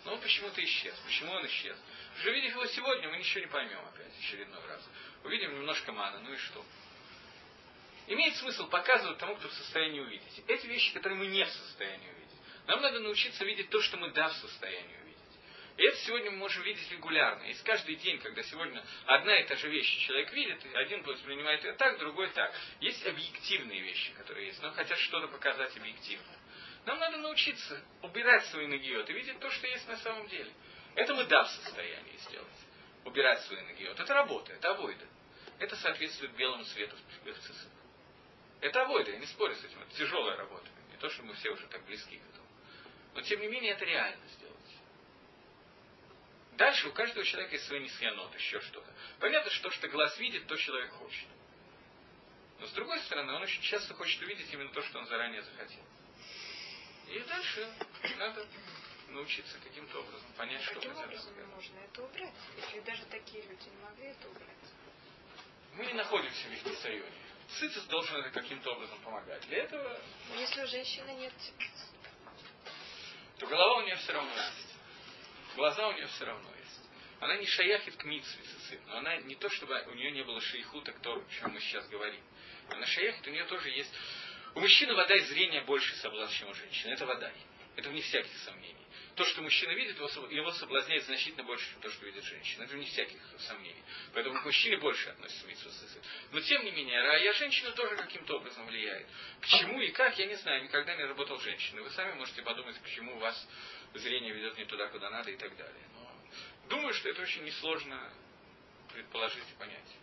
Но 0.04 0.14
он 0.14 0.20
почему-то 0.20 0.62
исчез. 0.62 0.94
Почему 1.06 1.32
он 1.32 1.46
исчез? 1.46 1.76
Уже 2.18 2.30
увидев 2.30 2.52
его 2.52 2.66
сегодня, 2.66 3.08
мы 3.08 3.18
ничего 3.18 3.40
не 3.40 3.50
поймем 3.50 3.80
опять 3.86 4.12
очередной 4.18 4.66
раз. 4.66 4.88
Увидим 5.24 5.54
немножко 5.54 5.92
мана, 5.92 6.20
ну 6.20 6.32
и 6.32 6.36
что? 6.36 6.64
Имеет 8.10 8.34
смысл 8.38 8.66
показывать 8.66 9.18
тому, 9.18 9.36
кто 9.36 9.46
в 9.46 9.52
состоянии 9.52 10.00
увидеть. 10.00 10.42
Эти 10.48 10.66
вещи, 10.66 10.92
которые 10.92 11.16
мы 11.16 11.28
не 11.28 11.44
в 11.44 11.48
состоянии 11.48 12.10
увидеть. 12.10 12.40
Нам 12.66 12.82
надо 12.82 12.98
научиться 12.98 13.44
видеть 13.44 13.70
то, 13.70 13.80
что 13.80 13.98
мы 13.98 14.10
да 14.10 14.28
в 14.28 14.32
состоянии 14.32 14.96
увидеть. 14.96 15.20
И 15.76 15.82
это 15.84 15.96
сегодня 15.98 16.32
мы 16.32 16.38
можем 16.38 16.64
видеть 16.64 16.90
регулярно. 16.90 17.44
И 17.44 17.54
каждый 17.62 17.94
день, 17.94 18.18
когда 18.18 18.42
сегодня 18.42 18.84
одна 19.06 19.38
и 19.38 19.46
та 19.46 19.54
же 19.54 19.68
вещь 19.68 20.04
человек 20.04 20.32
видит, 20.32 20.60
один 20.74 21.04
воспринимает 21.04 21.62
ее 21.62 21.74
так, 21.74 22.00
другой 22.00 22.28
так. 22.30 22.52
Есть 22.80 23.06
объективные 23.06 23.80
вещи, 23.80 24.12
которые 24.14 24.48
есть, 24.48 24.60
но 24.60 24.72
хотят 24.72 24.98
что-то 24.98 25.28
показать 25.28 25.76
объективно. 25.76 26.34
Нам 26.86 26.98
надо 26.98 27.16
научиться 27.18 27.80
убирать 28.02 28.44
свои 28.46 28.66
нагиот 28.66 29.08
видеть 29.08 29.38
то, 29.38 29.48
что 29.50 29.68
есть 29.68 29.86
на 29.86 29.98
самом 29.98 30.26
деле. 30.26 30.52
Это 30.96 31.14
мы 31.14 31.26
да 31.26 31.44
в 31.44 31.48
состоянии 31.48 32.16
сделать. 32.16 32.66
Убирать 33.04 33.40
свои 33.42 33.60
нагиот. 33.60 34.00
Это 34.00 34.14
работа, 34.14 34.52
это 34.52 34.70
авойда. 34.70 35.06
Это 35.60 35.76
соответствует 35.76 36.32
белому 36.32 36.64
свету 36.64 36.96
в. 36.96 37.79
Это 38.60 38.82
авойда, 38.82 39.12
я 39.12 39.18
не 39.18 39.26
спорю 39.26 39.54
с 39.54 39.64
этим. 39.64 39.80
Это 39.80 39.94
тяжелая 39.96 40.36
работа. 40.36 40.68
Не 40.90 40.96
то, 40.98 41.08
что 41.08 41.22
мы 41.22 41.34
все 41.34 41.50
уже 41.50 41.66
так 41.68 41.84
близки 41.84 42.16
к 42.18 42.22
этому. 42.22 42.46
Но 43.14 43.22
тем 43.22 43.40
не 43.40 43.48
менее 43.48 43.72
это 43.72 43.84
реально 43.84 44.26
сделать. 44.28 44.56
Дальше 46.52 46.88
у 46.88 46.92
каждого 46.92 47.24
человека 47.24 47.54
есть 47.54 47.66
свои 47.66 47.80
нисхианот, 47.80 48.34
еще 48.34 48.60
что-то. 48.60 48.92
Понятно, 49.18 49.50
что 49.50 49.70
то, 49.70 49.74
что 49.74 49.88
глаз 49.88 50.18
видит, 50.18 50.46
то 50.46 50.56
человек 50.56 50.90
хочет. 50.92 51.26
Но 52.58 52.66
с 52.66 52.72
другой 52.72 53.00
стороны, 53.00 53.32
он 53.32 53.42
очень 53.42 53.62
часто 53.62 53.94
хочет 53.94 54.20
увидеть 54.20 54.52
именно 54.52 54.70
то, 54.70 54.82
что 54.82 54.98
он 54.98 55.06
заранее 55.06 55.42
захотел. 55.42 55.82
И 57.08 57.18
дальше 57.20 57.66
надо 58.18 58.46
научиться 59.08 59.58
каким-то 59.64 60.00
образом 60.00 60.30
понять, 60.36 60.62
что 60.62 60.74
Каким 60.74 60.96
образом 60.96 61.32
сказать. 61.32 61.46
можно 61.46 61.78
это 61.78 62.02
убрать? 62.02 62.34
Если 62.56 62.80
даже 62.80 63.04
такие 63.06 63.42
люди 63.42 63.68
не 63.68 63.82
могли 63.82 64.06
это 64.08 64.28
убрать. 64.28 64.46
Мы 65.74 65.86
не 65.86 65.94
находимся 65.94 66.46
в 66.48 66.52
их 66.52 66.64
несоюзе. 66.66 67.10
Цицис 67.58 67.84
должен 67.84 68.16
это 68.16 68.30
каким-то 68.30 68.72
образом 68.72 68.98
помогать. 69.00 69.46
Для 69.48 69.58
этого, 69.64 70.00
Но 70.28 70.40
если 70.40 70.62
у 70.62 70.66
женщины 70.66 71.10
нет 71.10 71.32
то 73.40 73.46
голова 73.46 73.78
у 73.78 73.82
нее 73.82 73.96
все 73.96 74.12
равно 74.12 74.30
есть. 74.30 74.76
Глаза 75.56 75.88
у 75.88 75.92
нее 75.92 76.06
все 76.08 76.26
равно 76.26 76.48
есть. 76.62 76.80
Она 77.20 77.36
не 77.36 77.46
шаяхит 77.46 77.96
к 77.96 78.04
митсве 78.04 78.42
цицит, 78.44 78.80
но 78.86 78.98
она 78.98 79.16
не 79.16 79.34
то, 79.34 79.48
чтобы 79.48 79.82
у 79.88 79.94
нее 79.94 80.10
не 80.10 80.22
было 80.22 80.40
шейхута 80.42 80.92
то, 81.02 81.14
о 81.14 81.24
чем 81.38 81.52
мы 81.52 81.60
сейчас 81.60 81.88
говорим. 81.88 82.22
Она 82.68 82.86
шаяхит, 82.86 83.26
у 83.26 83.30
нее 83.30 83.44
тоже 83.46 83.70
есть... 83.70 83.92
У 84.54 84.60
мужчины 84.60 84.94
вода 84.94 85.14
и 85.14 85.20
зрение 85.20 85.62
больше 85.62 85.94
соблазн, 85.96 86.32
чем 86.34 86.50
у 86.50 86.54
женщины. 86.54 86.92
Это 86.92 87.06
вода. 87.06 87.32
Это 87.76 87.88
вне 87.88 88.02
всяких 88.02 88.36
сомнений. 88.38 88.79
То, 89.20 89.26
что 89.26 89.42
мужчина 89.42 89.72
видит, 89.72 89.96
его, 89.96 90.08
соб- 90.08 90.32
его 90.32 90.50
соблазняет 90.52 91.04
значительно 91.04 91.44
больше, 91.44 91.70
чем 91.72 91.82
то, 91.82 91.90
что 91.90 92.06
видит 92.06 92.24
женщина. 92.24 92.62
Это 92.62 92.72
вне 92.72 92.86
всяких 92.86 93.20
сомнений. 93.40 93.82
Поэтому 94.14 94.40
к 94.40 94.46
мужчине 94.46 94.78
больше 94.78 95.10
относится 95.10 95.46
цицит. 95.46 96.02
Но 96.32 96.40
тем 96.40 96.64
не 96.64 96.70
менее, 96.70 97.02
рая 97.02 97.34
женщина 97.34 97.70
тоже 97.72 97.96
каким-то 97.96 98.36
образом 98.36 98.64
влияет. 98.64 99.06
К 99.42 99.46
чему 99.46 99.78
и 99.82 99.90
как, 99.90 100.18
я 100.18 100.24
не 100.24 100.36
знаю, 100.36 100.62
никогда 100.62 100.96
не 100.96 101.04
работал 101.04 101.38
женщиной. 101.38 101.82
Вы 101.82 101.90
сами 101.90 102.14
можете 102.14 102.40
подумать, 102.40 102.80
почему 102.80 103.14
у 103.14 103.18
вас 103.18 103.46
зрение 103.92 104.32
ведет 104.32 104.56
не 104.56 104.64
туда, 104.64 104.86
куда 104.86 105.10
надо 105.10 105.30
и 105.30 105.36
так 105.36 105.54
далее. 105.54 105.84
Но 105.92 106.16
думаю, 106.70 106.94
что 106.94 107.10
это 107.10 107.20
очень 107.20 107.44
несложно 107.44 108.10
предположить 108.90 109.44
и 109.50 109.58
понять. 109.58 109.96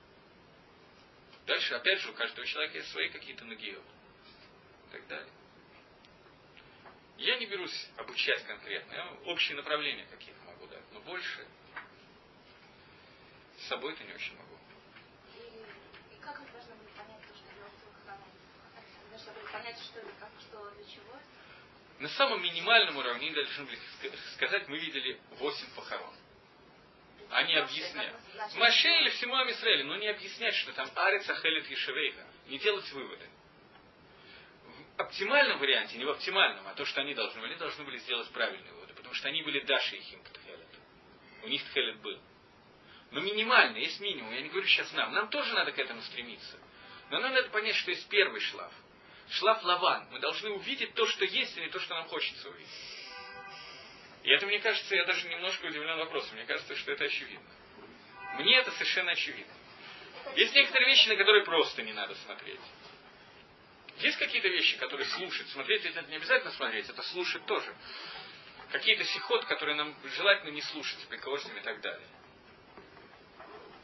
Дальше, 1.47 1.73
опять 1.73 2.01
же, 2.01 2.11
у 2.11 2.13
каждого 2.13 2.45
человека 2.45 2.77
есть 2.77 2.91
свои 2.91 3.09
какие-то 3.09 3.45
нагиот. 3.45 3.81
И 3.81 4.91
так 4.91 5.07
далее. 5.07 5.33
Я 7.17 7.37
не 7.39 7.45
берусь 7.47 7.89
обучать 7.97 8.45
конкретно, 8.45 8.93
я 8.93 9.11
общие 9.25 9.55
направления 9.57 10.05
какие-то 10.09 10.39
могу 10.43 10.67
дать, 10.67 10.83
но 10.93 10.99
больше 11.01 11.47
с 13.57 13.67
собой 13.67 13.93
это 13.93 14.03
не 14.03 14.13
очень 14.13 14.37
могу. 14.37 14.57
И, 15.35 16.15
и 16.15 16.19
как 16.21 16.39
мы 16.39 16.47
должны 16.49 16.75
были 16.75 16.89
понять 16.95 17.21
то, 17.27 17.35
что 17.35 17.53
делать 17.55 17.73
в 17.73 18.05
храме? 18.05 18.23
Должны 19.09 19.31
были 19.33 19.51
понять, 19.51 19.79
что 19.79 19.99
это, 19.99 20.11
как, 20.19 20.29
что, 20.39 20.71
для 20.71 20.85
чего? 20.85 21.19
На 21.99 22.09
самом 22.09 22.43
минимальном 22.43 22.97
уровне 22.97 23.31
должны 23.33 23.65
были 23.65 23.77
ска- 23.77 24.15
сказать, 24.35 24.67
мы 24.67 24.77
видели 24.77 25.19
8 25.31 25.73
похорон. 25.75 26.13
Они 27.31 27.55
объясняют. 27.55 28.15
Маше 28.55 28.87
или 28.87 29.09
всему 29.09 29.35
Амисраилю, 29.35 29.85
но 29.85 29.97
не 29.97 30.07
объяснять, 30.07 30.53
что 30.55 30.71
там 30.73 30.89
Арец 30.95 31.27
Ахелет 31.27 31.67
Ешевейха. 31.67 32.25
Не 32.47 32.59
делать 32.59 32.89
выводы. 32.91 33.27
Оптимальном 34.97 35.59
варианте, 35.59 35.97
не 35.97 36.05
в 36.05 36.09
оптимальном, 36.09 36.67
а 36.67 36.73
то, 36.73 36.85
что 36.85 37.01
они 37.01 37.13
должны 37.13 37.39
были, 37.39 37.51
они 37.51 37.59
должны 37.59 37.83
были 37.83 37.97
сделать 37.97 38.29
правильные 38.29 38.71
выводы, 38.73 38.93
потому 38.95 39.13
что 39.13 39.27
они 39.27 39.43
были 39.43 39.59
Даши 39.61 39.95
и 39.95 40.01
Хим 40.01 40.23
Тхелет. 40.23 40.67
У 41.43 41.47
них 41.47 41.63
Тхелет 41.65 41.97
был. 42.01 42.19
Но 43.11 43.21
минимально, 43.21 43.77
есть 43.77 43.99
минимум. 43.99 44.33
Я 44.33 44.41
не 44.41 44.49
говорю 44.49 44.67
сейчас 44.67 44.91
нам. 44.93 45.13
Нам 45.13 45.29
тоже 45.29 45.53
надо 45.53 45.71
к 45.71 45.79
этому 45.79 46.01
стремиться. 46.01 46.57
Но 47.09 47.19
нам 47.19 47.33
надо 47.33 47.49
понять, 47.49 47.75
что 47.75 47.91
есть 47.91 48.07
первый 48.09 48.41
шлаф. 48.41 48.73
Шлаф 49.29 49.63
Лаван. 49.63 50.07
Мы 50.11 50.19
должны 50.19 50.49
увидеть 50.49 50.93
то, 50.93 51.05
что 51.07 51.25
есть, 51.25 51.57
а 51.57 51.61
не 51.61 51.69
то, 51.69 51.79
что 51.79 51.95
нам 51.95 52.07
хочется 52.07 52.49
увидеть. 52.49 52.69
И 54.23 54.29
это, 54.29 54.45
мне 54.45 54.59
кажется, 54.59 54.95
я 54.95 55.05
даже 55.05 55.27
немножко 55.29 55.65
удивлен 55.65 55.97
вопросом. 55.97 56.35
Мне 56.35 56.45
кажется, 56.45 56.75
что 56.75 56.91
это 56.91 57.05
очевидно. 57.05 57.49
Мне 58.39 58.57
это 58.57 58.71
совершенно 58.71 59.11
очевидно. 59.11 59.53
Есть 60.35 60.53
некоторые 60.53 60.89
вещи, 60.89 61.07
на 61.07 61.15
которые 61.15 61.45
просто 61.45 61.81
не 61.83 61.93
надо 61.93 62.13
смотреть. 62.15 62.59
Есть 63.99 64.17
какие-то 64.17 64.47
вещи, 64.47 64.77
которые 64.77 65.07
слушать. 65.07 65.47
Смотреть 65.49 65.85
это 65.85 66.01
не 66.03 66.17
обязательно 66.17 66.51
смотреть, 66.51 66.89
это 66.89 67.01
слушать 67.01 67.45
тоже. 67.45 67.73
Какие-то 68.71 69.03
сихот, 69.05 69.45
которые 69.45 69.75
нам 69.75 69.95
желательно 70.15 70.51
не 70.51 70.61
слушать, 70.61 70.99
с 70.99 71.05
приколотами 71.05 71.59
и 71.59 71.63
так 71.63 71.81
далее. 71.81 72.07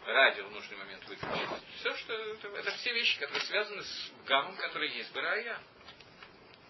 Радио 0.06 0.48
в 0.48 0.52
нужный 0.52 0.77
момент 0.77 1.07
выключить. 1.07 1.49
Все, 1.80 1.95
что 1.95 2.14
это, 2.14 2.48
это 2.49 2.72
все 2.72 2.94
вещи, 2.94 3.18
которые 3.19 3.41
связаны 3.41 3.84
с 3.84 4.11
гаммом, 4.26 4.56
который 4.57 4.90
есть. 4.90 5.11
Барая. 5.14 5.60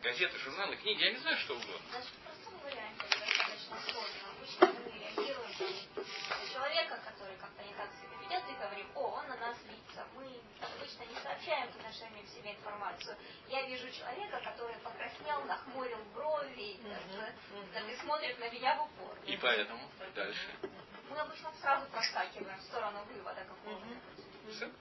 Газеты, 0.03 0.37
журналы, 0.39 0.75
книги, 0.77 1.01
я 1.01 1.11
не 1.11 1.17
знаю, 1.17 1.37
что 1.37 1.55
угодно. 1.55 1.79
Даже 1.91 2.07
в 2.09 2.19
простом 2.23 2.59
варианте 2.59 3.05
достаточно 3.07 3.91
сложно. 3.91 4.22
Сообщаем 11.43 11.71
в 11.71 11.75
отношении 11.75 12.23
к 12.23 12.29
себе 12.29 12.51
информацию. 12.51 13.17
Я 13.49 13.61
вижу 13.63 13.89
человека, 13.91 14.39
который 14.43 14.75
покраснел, 14.77 15.43
нахмурил 15.45 15.97
брови, 16.13 16.79
так, 17.73 17.89
и 17.89 17.95
смотрит 17.97 18.39
на 18.39 18.49
меня 18.49 18.75
в 18.75 18.83
упор. 18.83 19.17
И 19.25 19.37
поэтому 19.37 19.89
дальше. 20.15 20.47
Мы 21.09 21.19
обычно 21.19 21.51
сразу 21.61 21.85
проскакиваем 21.91 22.57
в 22.57 22.63
сторону 22.63 23.03
вывода 23.05 23.43
какого-то. 23.45 23.85
Все. 24.51 24.71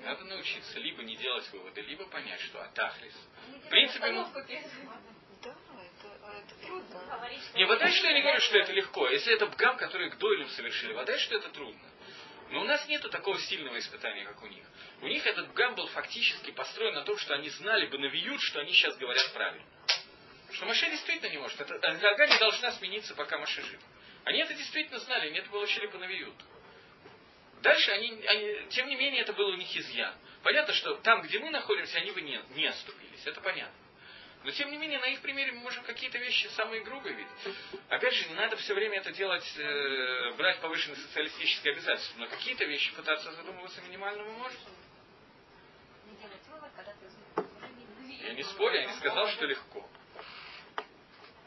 Надо 0.00 0.24
научиться 0.24 0.78
либо 0.80 1.02
не 1.02 1.16
делать 1.16 1.48
выводы, 1.52 1.80
либо 1.82 2.04
понять, 2.06 2.40
что 2.40 2.62
атахлис. 2.62 3.14
В 3.64 3.68
принципе, 3.68 4.10
мы- 4.10 4.24
Да, 5.42 5.50
это, 5.50 6.18
а 6.22 6.32
это 6.38 6.54
трудно. 6.66 7.00
Говорить, 7.04 7.42
что 7.42 7.58
Не, 7.58 7.64
вода, 7.66 7.88
что 7.90 8.06
я 8.06 8.12
не 8.14 8.22
говорю, 8.22 8.40
что 8.40 8.58
это 8.58 8.72
легко. 8.72 9.08
Если 9.08 9.34
это 9.34 9.46
бгам, 9.46 9.76
который 9.76 10.10
к 10.10 10.16
дойлям 10.18 10.48
совершили, 10.48 10.94
вода, 10.94 11.16
что 11.18 11.36
это 11.36 11.50
трудно. 11.50 11.80
Но 12.50 12.60
у 12.60 12.64
нас 12.64 12.86
нету 12.88 13.08
такого 13.08 13.38
сильного 13.38 13.78
испытания, 13.78 14.24
как 14.24 14.42
у 14.42 14.46
них. 14.46 14.64
У 15.00 15.06
них 15.06 15.26
этот 15.26 15.52
был 15.74 15.86
фактически 15.88 16.50
построен 16.50 16.94
на 16.94 17.02
том, 17.02 17.18
что 17.18 17.34
они 17.34 17.48
знали 17.50 17.86
бы 17.86 17.98
навиют, 17.98 18.40
что 18.42 18.60
они 18.60 18.72
сейчас 18.72 18.96
говорят 18.96 19.32
правильно. 19.32 19.66
Что 20.52 20.66
Маше 20.66 20.88
действительно 20.90 21.30
не 21.30 21.38
может. 21.38 21.60
Это, 21.60 21.74
Ага 21.74 22.26
не 22.26 22.38
должна 22.38 22.72
смениться, 22.72 23.14
пока 23.14 23.38
Маше 23.38 23.62
жив. 23.62 23.80
Они 24.24 24.38
это 24.38 24.54
действительно 24.54 24.98
знали, 25.00 25.28
они 25.28 25.38
это 25.38 25.50
получили 25.50 25.86
по 25.86 25.98
навиют. 25.98 26.34
Дальше 27.62 27.90
они, 27.92 28.24
они, 28.26 28.68
тем 28.70 28.88
не 28.88 28.96
менее, 28.96 29.22
это 29.22 29.32
был 29.32 29.48
у 29.48 29.56
них 29.56 29.74
изъян. 29.74 30.14
Понятно, 30.42 30.74
что 30.74 30.94
там, 30.96 31.22
где 31.22 31.38
мы 31.38 31.50
находимся, 31.50 31.98
они 31.98 32.10
бы 32.10 32.20
не, 32.20 32.40
не 32.50 32.66
оступились. 32.66 33.26
Это 33.26 33.40
понятно. 33.40 33.83
Но 34.44 34.50
тем 34.50 34.70
не 34.70 34.76
менее, 34.76 34.98
на 34.98 35.06
их 35.06 35.22
примере 35.22 35.52
мы 35.52 35.60
можем 35.60 35.82
какие-то 35.84 36.18
вещи 36.18 36.46
самые 36.48 36.82
грубые 36.82 37.14
видеть. 37.14 37.56
Опять 37.88 38.12
же, 38.12 38.28
не 38.28 38.34
надо 38.34 38.56
все 38.56 38.74
время 38.74 38.98
это 38.98 39.10
делать, 39.10 39.44
э, 39.56 40.32
брать 40.36 40.60
повышенные 40.60 40.96
социалистические 40.96 41.72
обязательства. 41.72 42.18
Но 42.18 42.26
какие-то 42.28 42.66
вещи 42.66 42.94
пытаться 42.94 43.32
задумываться 43.32 43.80
минимально 43.80 44.22
мы 44.22 44.32
можем. 44.32 44.60
Я 48.06 48.34
не 48.34 48.42
спорю, 48.42 48.74
я 48.74 48.86
не 48.86 48.92
сказал, 48.98 49.28
что 49.28 49.46
легко. 49.46 49.88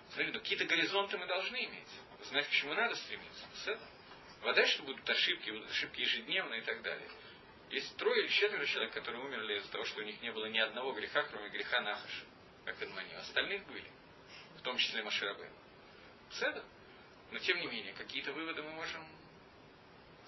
Смотри, 0.10 0.32
ну 0.32 0.40
какие-то 0.40 0.66
горизонты 0.66 1.20
мы 1.20 1.28
должны 1.28 1.56
иметь. 1.66 1.90
Знать, 2.24 2.48
к 2.48 2.52
чему 2.52 2.74
надо 2.74 2.96
стремиться. 2.96 3.80
Вода, 4.42 4.66
что 4.66 4.82
будут 4.82 5.08
ошибки, 5.08 5.52
будут 5.52 5.70
ошибки 5.70 6.02
ежедневные 6.02 6.62
и 6.62 6.64
так 6.64 6.82
далее. 6.82 7.08
Есть 7.70 7.96
трое 7.98 8.24
или 8.24 8.30
четверо 8.30 8.66
человек, 8.66 8.94
которые 8.94 9.24
умерли 9.24 9.60
из-за 9.60 9.72
того, 9.72 9.86
что 9.86 10.00
у 10.00 10.04
них 10.04 10.20
не 10.22 10.32
было 10.32 10.48
ни 10.48 10.58
одного 10.58 10.94
греха, 10.94 11.22
кроме 11.24 11.50
греха 11.50 11.82
Нахаша, 11.82 12.26
как 12.68 12.82
это 12.82 13.20
остальных 13.20 13.66
были, 13.68 13.90
в 14.58 14.62
том 14.62 14.78
числе 14.78 15.02
Маширабе. 15.02 15.50
Седа. 16.32 16.62
Но 17.32 17.40
тем 17.40 17.60
не 17.62 17.68
менее, 17.68 17.94
какие-то 17.94 18.34
выводы 18.34 18.62
мы 18.62 18.72
можем 18.72 19.08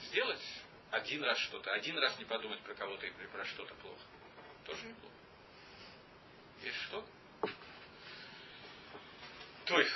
сделать. 0.03 0.41
Один 0.89 1.23
раз 1.23 1.37
что-то, 1.37 1.71
один 1.73 1.99
раз 1.99 2.17
не 2.17 2.25
подумать 2.25 2.61
про 2.61 2.73
кого-то 2.75 3.05
и 3.05 3.11
про 3.11 3.45
что-то 3.45 3.75
плохо. 3.75 4.01
Тоже 4.65 4.87
неплохо. 4.87 5.15
И 6.63 6.71
что? 6.71 7.05
То 9.65 9.79
есть. 9.79 9.93